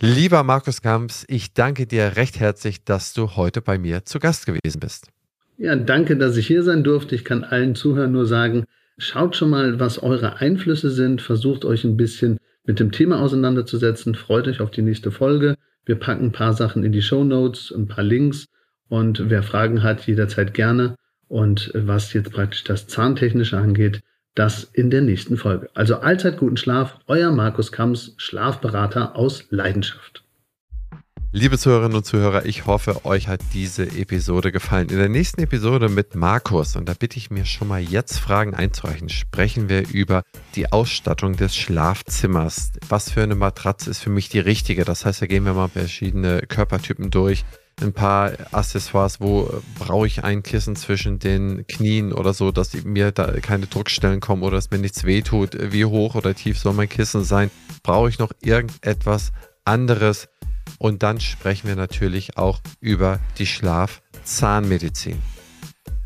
Lieber 0.00 0.44
Markus 0.44 0.80
Kamps, 0.80 1.24
ich 1.28 1.54
danke 1.54 1.86
dir 1.86 2.16
recht 2.16 2.38
herzlich, 2.38 2.84
dass 2.84 3.14
du 3.14 3.34
heute 3.34 3.60
bei 3.60 3.78
mir 3.78 4.04
zu 4.04 4.20
Gast 4.20 4.46
gewesen 4.46 4.78
bist. 4.80 5.08
Ja, 5.56 5.74
danke, 5.74 6.16
dass 6.16 6.36
ich 6.36 6.46
hier 6.46 6.62
sein 6.62 6.84
durfte. 6.84 7.16
Ich 7.16 7.24
kann 7.24 7.42
allen 7.42 7.74
Zuhörern 7.74 8.12
nur 8.12 8.26
sagen, 8.26 8.64
schaut 8.96 9.34
schon 9.34 9.50
mal, 9.50 9.80
was 9.80 10.00
eure 10.00 10.36
Einflüsse 10.36 10.90
sind, 10.90 11.20
versucht 11.20 11.64
euch 11.64 11.82
ein 11.82 11.96
bisschen 11.96 12.38
mit 12.64 12.78
dem 12.78 12.92
Thema 12.92 13.20
auseinanderzusetzen, 13.20 14.14
freut 14.14 14.46
euch 14.46 14.60
auf 14.60 14.70
die 14.70 14.82
nächste 14.82 15.10
Folge. 15.10 15.56
Wir 15.84 15.96
packen 15.96 16.26
ein 16.26 16.32
paar 16.32 16.52
Sachen 16.52 16.84
in 16.84 16.92
die 16.92 17.02
Show 17.02 17.24
Notes, 17.24 17.72
ein 17.74 17.88
paar 17.88 18.04
Links 18.04 18.46
und 18.88 19.30
wer 19.30 19.42
Fragen 19.42 19.82
hat, 19.82 20.06
jederzeit 20.06 20.54
gerne. 20.54 20.96
Und 21.28 21.70
was 21.74 22.12
jetzt 22.14 22.32
praktisch 22.32 22.64
das 22.64 22.86
Zahntechnische 22.86 23.58
angeht, 23.58 24.00
das 24.34 24.64
in 24.64 24.90
der 24.90 25.02
nächsten 25.02 25.36
Folge. 25.36 25.68
Also 25.74 25.96
allzeit 25.96 26.38
guten 26.38 26.56
Schlaf, 26.56 26.98
euer 27.06 27.30
Markus 27.32 27.72
Kamps, 27.72 28.14
Schlafberater 28.16 29.16
aus 29.16 29.44
Leidenschaft. 29.50 30.24
Liebe 31.30 31.58
Zuhörerinnen 31.58 31.98
und 31.98 32.06
Zuhörer, 32.06 32.46
ich 32.46 32.64
hoffe, 32.64 33.04
euch 33.04 33.28
hat 33.28 33.40
diese 33.52 33.84
Episode 33.84 34.50
gefallen. 34.50 34.88
In 34.88 34.96
der 34.96 35.10
nächsten 35.10 35.42
Episode 35.42 35.90
mit 35.90 36.14
Markus, 36.14 36.74
und 36.74 36.88
da 36.88 36.94
bitte 36.94 37.18
ich 37.18 37.30
mir 37.30 37.44
schon 37.44 37.68
mal 37.68 37.82
jetzt 37.82 38.18
Fragen 38.18 38.54
einzureichen, 38.54 39.10
sprechen 39.10 39.68
wir 39.68 39.86
über 39.90 40.22
die 40.54 40.72
Ausstattung 40.72 41.36
des 41.36 41.54
Schlafzimmers. 41.54 42.72
Was 42.88 43.10
für 43.10 43.22
eine 43.22 43.34
Matratze 43.34 43.90
ist 43.90 43.98
für 43.98 44.08
mich 44.08 44.30
die 44.30 44.38
richtige? 44.38 44.86
Das 44.86 45.04
heißt, 45.04 45.20
da 45.20 45.26
gehen 45.26 45.44
wir 45.44 45.52
mal 45.52 45.68
verschiedene 45.68 46.40
Körpertypen 46.48 47.10
durch 47.10 47.44
ein 47.80 47.92
paar 47.92 48.32
Accessoires, 48.52 49.20
wo 49.20 49.62
brauche 49.78 50.06
ich 50.06 50.24
ein 50.24 50.42
Kissen 50.42 50.76
zwischen 50.76 51.18
den 51.18 51.66
Knien 51.66 52.12
oder 52.12 52.32
so, 52.32 52.50
dass 52.50 52.74
mir 52.84 53.12
da 53.12 53.32
keine 53.40 53.66
Druckstellen 53.66 54.20
kommen 54.20 54.42
oder 54.42 54.56
dass 54.56 54.70
mir 54.70 54.78
nichts 54.78 55.04
wehtut. 55.04 55.56
Wie 55.72 55.84
hoch 55.84 56.14
oder 56.14 56.34
tief 56.34 56.58
soll 56.58 56.72
mein 56.74 56.88
Kissen 56.88 57.24
sein? 57.24 57.50
Brauche 57.82 58.08
ich 58.08 58.18
noch 58.18 58.32
irgendetwas 58.40 59.32
anderes? 59.64 60.28
Und 60.78 61.02
dann 61.02 61.20
sprechen 61.20 61.68
wir 61.68 61.76
natürlich 61.76 62.36
auch 62.36 62.60
über 62.80 63.20
die 63.38 63.46
Schlafzahnmedizin. 63.46 65.20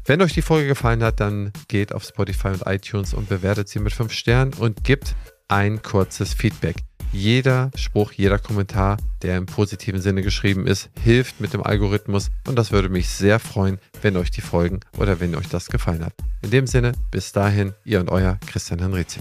Wenn 0.05 0.21
euch 0.21 0.33
die 0.33 0.43
Folge 0.43 0.69
gefallen 0.69 1.03
hat, 1.03 1.21
dann 1.21 1.53
geht 1.69 1.93
auf 1.93 2.05
Spotify 2.05 2.49
und 2.49 2.67
iTunes 2.67 3.15
und 3.15 3.29
bewertet 3.29 3.69
sie 3.69 3.79
mit 3.79 3.93
5 3.93 4.13
Sternen 4.13 4.53
und 4.55 4.85
gibt 4.85 5.15
ein 5.49 5.83
kurzes 5.83 6.35
Feedback. 6.35 6.77
Jeder 7.13 7.71
Spruch, 7.77 8.13
jeder 8.13 8.39
Kommentar, 8.39 8.97
der 9.21 9.37
im 9.37 9.45
positiven 9.45 10.01
Sinne 10.01 10.23
geschrieben 10.23 10.67
ist, 10.67 10.89
hilft 11.03 11.41
mit 11.43 11.53
dem 11.53 11.63
Algorithmus 11.63 12.31
und 12.49 12.57
das 12.57 12.73
würde 12.73 12.89
mich 12.89 13.11
sehr 13.11 13.39
freuen, 13.39 13.79
wenn 14.01 14.17
euch 14.17 14.31
die 14.31 14.41
Folgen 14.41 14.81
oder 14.97 15.21
wenn 15.21 15.35
euch 15.35 15.49
das 15.49 15.69
gefallen 15.69 16.05
hat. 16.05 16.15
In 16.41 16.51
dem 16.51 16.67
Sinne, 16.67 16.93
bis 17.11 17.33
dahin, 17.33 17.75
ihr 17.85 18.01
und 18.01 18.09
euer 18.09 18.39
Christian 18.47 18.81
Henrizi. 18.81 19.21